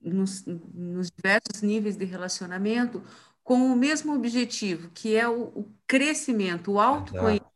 nos, 0.00 0.44
nos 0.46 1.10
diversos 1.10 1.62
níveis 1.62 1.96
de 1.96 2.04
relacionamento 2.04 3.02
com 3.42 3.72
o 3.72 3.76
mesmo 3.76 4.14
objetivo, 4.14 4.90
que 4.90 5.14
é 5.14 5.28
o, 5.28 5.44
o 5.44 5.72
crescimento, 5.86 6.72
o 6.72 6.80
autoconhecimento 6.80 7.55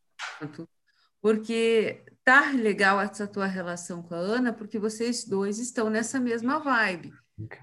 porque 1.20 2.04
tá 2.24 2.50
legal 2.52 3.00
essa 3.00 3.26
tua 3.26 3.46
relação 3.46 4.02
com 4.02 4.14
a 4.14 4.18
Ana, 4.18 4.52
porque 4.52 4.78
vocês 4.78 5.24
dois 5.24 5.58
estão 5.58 5.90
nessa 5.90 6.18
mesma 6.18 6.58
vibe. 6.58 7.12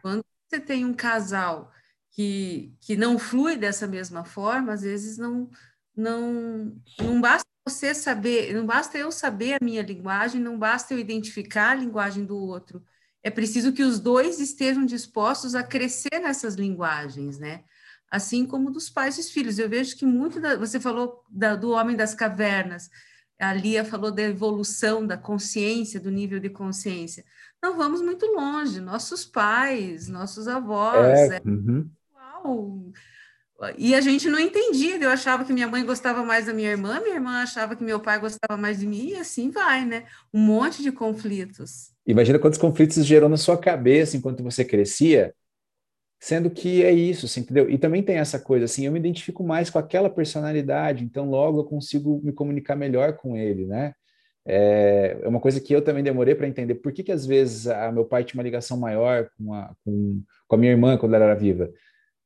Quando 0.02 0.24
você 0.48 0.60
tem 0.60 0.86
um 0.86 0.94
casal 0.94 1.72
que, 2.12 2.76
que 2.82 2.96
não 2.96 3.20
flui 3.20 3.56
dessa 3.56 3.88
mesma 3.88 4.24
forma, 4.24 4.74
às 4.74 4.82
vezes 4.82 5.18
não, 5.18 5.50
não, 5.96 6.76
não 7.00 7.22
basta 7.22 7.48
você 7.68 7.94
saber, 7.94 8.54
não 8.54 8.66
basta 8.66 8.98
eu 8.98 9.12
saber 9.12 9.54
a 9.56 9.64
minha 9.64 9.82
linguagem, 9.82 10.42
não 10.42 10.58
basta 10.58 10.94
eu 10.94 11.00
identificar 11.00 11.72
a 11.72 11.76
linguagem 11.76 12.26
do 12.26 12.38
outro. 12.38 12.84
é 13.24 13.30
preciso 13.30 13.74
que 13.74 13.84
os 13.84 14.00
dois 14.00 14.40
estejam 14.40 14.86
dispostos 14.86 15.54
a 15.54 15.64
crescer 15.64 16.20
nessas 16.20 16.56
linguagens, 16.56 17.38
né? 17.38 17.64
Assim 18.10 18.46
como 18.46 18.72
dos 18.72 18.90
pais 18.90 19.16
e 19.16 19.18
dos 19.22 19.30
filhos. 19.30 19.60
Eu 19.60 19.70
vejo 19.70 19.96
que 19.98 20.06
muito 20.06 20.40
da, 20.40 20.56
você 20.56 20.80
falou 20.80 21.24
da, 21.30 21.56
do 21.56 21.72
homem 21.72 21.96
das 21.96 22.16
cavernas, 22.16 22.90
a 23.40 23.54
Lia 23.54 23.86
falou 23.86 24.12
da 24.12 24.24
evolução 24.24 25.06
da 25.06 25.18
consciência, 25.18 26.00
do 26.00 26.10
nível 26.10 26.40
de 26.40 26.50
consciência. 26.50 27.24
Não 27.62 27.78
vamos 27.78 28.02
muito 28.02 28.26
longe. 28.26 28.80
Nossos 28.80 29.26
pais, 29.26 30.08
nossos 30.08 30.48
avós, 30.48 31.32
é, 31.32 31.38
é 31.38 31.42
uhum. 31.46 31.90
uau, 32.16 32.92
e 33.76 33.96
a 33.96 34.02
gente 34.02 34.30
não 34.30 34.40
entendia, 34.40 34.98
eu 34.98 35.10
achava 35.10 35.44
que 35.44 35.52
minha 35.52 35.68
mãe 35.68 35.84
gostava 35.84 36.24
mais 36.24 36.46
da 36.46 36.54
minha 36.54 36.70
irmã, 36.70 37.00
minha 37.00 37.16
irmã 37.16 37.42
achava 37.42 37.76
que 37.76 37.84
meu 37.84 38.00
pai 38.00 38.20
gostava 38.20 38.56
mais 38.56 38.80
de 38.80 38.86
mim, 38.86 39.10
e 39.10 39.16
assim 39.16 39.50
vai, 39.50 39.84
né? 39.84 40.04
Um 40.32 40.40
monte 40.40 40.84
de 40.84 40.92
conflitos. 40.92 41.92
Imagina 42.06 42.38
quantos 42.38 42.60
conflitos 42.60 43.04
gerou 43.04 43.28
na 43.28 43.38
sua 43.38 43.58
cabeça 43.58 44.16
enquanto 44.16 44.44
você 44.44 44.64
crescia, 44.64 45.34
sendo 46.20 46.50
que 46.50 46.84
é 46.84 46.92
isso, 46.92 47.26
assim, 47.26 47.42
entendeu? 47.42 47.70
E 47.70 47.78
também 47.78 48.04
tem 48.04 48.18
essa 48.18 48.40
coisa, 48.40 48.66
assim, 48.66 48.86
eu 48.86 48.92
me 48.92 49.00
identifico 49.00 49.44
mais 49.44 49.70
com 49.70 49.80
aquela 49.80 50.10
personalidade, 50.10 51.04
então 51.04 51.30
logo 51.30 51.60
eu 51.60 51.66
consigo 51.66 52.22
me 52.24 52.32
comunicar 52.32 52.76
melhor 52.76 53.18
com 53.18 53.38
ele, 53.38 53.66
né? 53.66 53.94
É, 54.46 55.18
é 55.22 55.28
uma 55.28 55.42
coisa 55.42 55.60
que 55.60 55.76
eu 55.76 55.82
também 55.82 56.04
demorei 56.04 56.34
para 56.34 56.48
entender 56.48 56.76
por 56.76 56.94
que, 56.94 57.04
que 57.04 57.12
às 57.12 57.26
vezes 57.26 57.68
a 57.68 57.92
meu 57.92 58.06
pai 58.06 58.24
tinha 58.24 58.40
uma 58.40 58.44
ligação 58.44 58.78
maior 58.78 59.30
com 59.38 59.54
a, 59.54 59.76
com, 59.84 60.24
com 60.48 60.56
a 60.56 60.58
minha 60.58 60.72
irmã 60.72 60.98
quando 60.98 61.16
ela 61.16 61.26
era 61.26 61.36
viva 61.36 61.70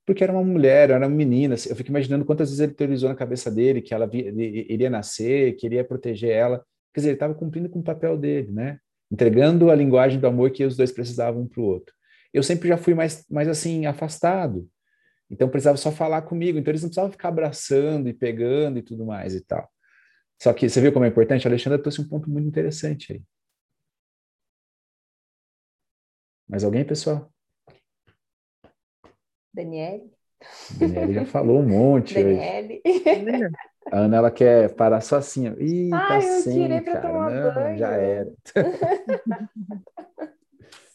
porque 0.05 0.23
era 0.23 0.33
uma 0.33 0.43
mulher, 0.43 0.89
era 0.89 1.07
uma 1.07 1.15
menina. 1.15 1.55
Eu 1.69 1.75
fico 1.75 1.89
imaginando 1.89 2.25
quantas 2.25 2.49
vezes 2.49 2.59
ele 2.59 2.73
teorizou 2.73 3.09
na 3.09 3.15
cabeça 3.15 3.49
dele 3.49 3.81
que 3.81 3.93
ela 3.93 4.09
iria 4.13 4.89
nascer, 4.89 5.55
queria 5.55 5.83
proteger 5.83 6.31
ela. 6.31 6.63
Quer 6.93 6.99
dizer, 6.99 7.09
ele 7.09 7.15
estava 7.15 7.33
cumprindo 7.33 7.69
com 7.69 7.79
o 7.79 7.83
papel 7.83 8.17
dele, 8.17 8.51
né? 8.51 8.77
Entregando 9.09 9.69
a 9.69 9.75
linguagem 9.75 10.19
do 10.19 10.27
amor 10.27 10.51
que 10.51 10.65
os 10.65 10.75
dois 10.75 10.91
precisavam 10.91 11.43
um 11.43 11.47
para 11.47 11.61
o 11.61 11.65
outro. 11.65 11.93
Eu 12.33 12.43
sempre 12.43 12.67
já 12.69 12.77
fui 12.77 12.93
mais, 12.93 13.25
mais 13.29 13.47
assim, 13.47 13.85
afastado. 13.85 14.69
Então 15.29 15.49
precisava 15.49 15.77
só 15.77 15.91
falar 15.91 16.21
comigo. 16.23 16.57
Então 16.59 16.71
eles 16.71 16.81
não 16.81 16.89
precisavam 16.89 17.11
ficar 17.11 17.29
abraçando 17.29 18.09
e 18.09 18.13
pegando 18.13 18.79
e 18.79 18.81
tudo 18.83 19.05
mais 19.05 19.33
e 19.33 19.41
tal. 19.41 19.69
Só 20.41 20.51
que 20.53 20.67
você 20.67 20.81
viu 20.81 20.91
como 20.91 21.05
é 21.05 21.07
importante? 21.07 21.47
A 21.47 21.49
Alexandra 21.49 21.79
trouxe 21.79 22.01
um 22.01 22.07
ponto 22.07 22.29
muito 22.29 22.47
interessante 22.47 23.13
aí. 23.13 23.23
Mais 26.49 26.63
alguém, 26.63 26.83
pessoal? 26.83 27.31
Daniele. 29.53 30.11
Daniele 30.77 31.13
já 31.13 31.25
falou 31.25 31.59
um 31.59 31.67
monte. 31.67 32.13
Daniele. 32.21 32.81
A 33.91 33.99
Ana, 33.99 34.17
ela 34.17 34.31
quer 34.31 34.73
parar 34.75 35.01
só 35.01 35.17
assim. 35.17 35.47
Ih, 35.59 35.89
tá 35.91 35.97
Ai, 35.97 36.17
eu 36.17 36.41
sem, 36.41 36.61
tirei 36.61 36.81
pra 36.81 36.93
cara. 36.93 37.07
tomar 37.07 37.31
Não, 37.31 37.53
banho. 37.53 37.77
já 37.77 37.91
era. 37.91 38.31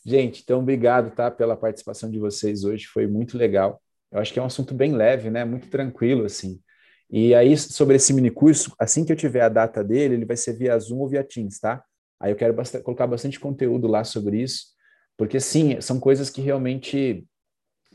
Gente, 0.06 0.40
então 0.40 0.60
obrigado, 0.60 1.12
tá, 1.12 1.32
pela 1.32 1.56
participação 1.56 2.08
de 2.08 2.16
vocês 2.20 2.62
hoje. 2.62 2.86
Foi 2.86 3.08
muito 3.08 3.36
legal. 3.36 3.82
Eu 4.12 4.20
acho 4.20 4.32
que 4.32 4.38
é 4.38 4.42
um 4.42 4.46
assunto 4.46 4.72
bem 4.72 4.92
leve, 4.92 5.30
né? 5.30 5.44
Muito 5.44 5.68
tranquilo, 5.68 6.24
assim. 6.24 6.60
E 7.10 7.34
aí, 7.34 7.56
sobre 7.56 7.96
esse 7.96 8.14
mini 8.14 8.30
curso, 8.30 8.72
assim 8.78 9.04
que 9.04 9.10
eu 9.10 9.16
tiver 9.16 9.40
a 9.40 9.48
data 9.48 9.82
dele, 9.82 10.14
ele 10.14 10.24
vai 10.24 10.36
ser 10.36 10.52
via 10.52 10.78
Zoom 10.78 10.98
ou 11.00 11.08
via 11.08 11.24
Teams, 11.24 11.58
tá? 11.58 11.82
Aí 12.20 12.30
eu 12.30 12.36
quero 12.36 12.54
colocar 12.84 13.08
bastante 13.08 13.40
conteúdo 13.40 13.88
lá 13.88 14.04
sobre 14.04 14.40
isso, 14.40 14.66
porque 15.16 15.40
sim, 15.40 15.80
são 15.80 15.98
coisas 15.98 16.30
que 16.30 16.40
realmente 16.40 17.26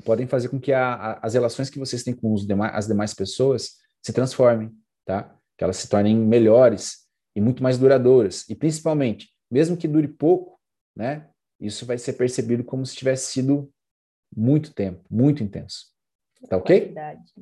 podem 0.04 0.28
fazer 0.28 0.50
com 0.50 0.60
que 0.60 0.74
a, 0.74 0.94
a, 0.94 1.26
as 1.26 1.34
relações 1.34 1.70
que 1.70 1.80
vocês 1.80 2.04
têm 2.04 2.14
com 2.14 2.36
demais, 2.36 2.76
as 2.76 2.88
demais 2.88 3.14
pessoas 3.14 3.78
se 4.04 4.12
transformem, 4.12 4.70
tá? 5.06 5.34
Que 5.58 5.64
elas 5.64 5.78
se 5.78 5.88
tornem 5.88 6.18
melhores 6.18 7.08
e 7.34 7.40
muito 7.40 7.64
mais 7.64 7.78
duradouras. 7.78 8.50
E 8.50 8.56
principalmente, 8.56 9.30
mesmo 9.50 9.78
que 9.78 9.88
dure 9.88 10.10
pouco, 10.10 10.60
né? 10.94 11.31
Isso 11.62 11.86
vai 11.86 12.00
ser 12.00 12.14
percebido 12.14 12.64
como 12.64 12.84
se 12.84 12.96
tivesse 12.96 13.32
sido 13.32 13.72
muito 14.36 14.74
tempo, 14.74 15.06
muito 15.10 15.44
intenso. 15.44 15.92
Tá 16.50 16.58
ok? 16.58 16.80
Qualidade. 16.80 17.34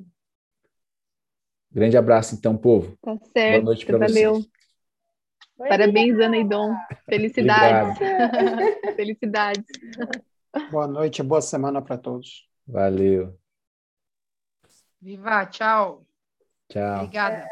Grande 1.71 1.95
abraço, 1.95 2.35
então, 2.35 2.57
povo. 2.57 2.97
Tá 3.01 3.17
certo. 3.31 3.53
Boa 3.53 3.63
noite 3.63 3.85
para 3.85 3.97
Valeu. 3.97 4.33
vocês. 4.33 4.49
Parabéns, 5.57 6.19
Ana 6.19 6.37
e 6.37 6.43
Dom. 6.43 6.75
Felicidades. 7.05 7.97
Felicidades. 8.95 9.65
Boa 10.69 10.87
noite, 10.87 11.23
boa 11.23 11.41
semana 11.41 11.81
para 11.81 11.97
todos. 11.97 12.49
Valeu. 12.67 13.37
Viva, 15.01 15.45
tchau. 15.45 16.05
Tchau. 16.67 17.03
Obrigada. 17.03 17.47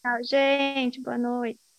Tchau, 0.00 0.22
gente. 0.24 1.02
Boa 1.02 1.18
noite. 1.18 1.71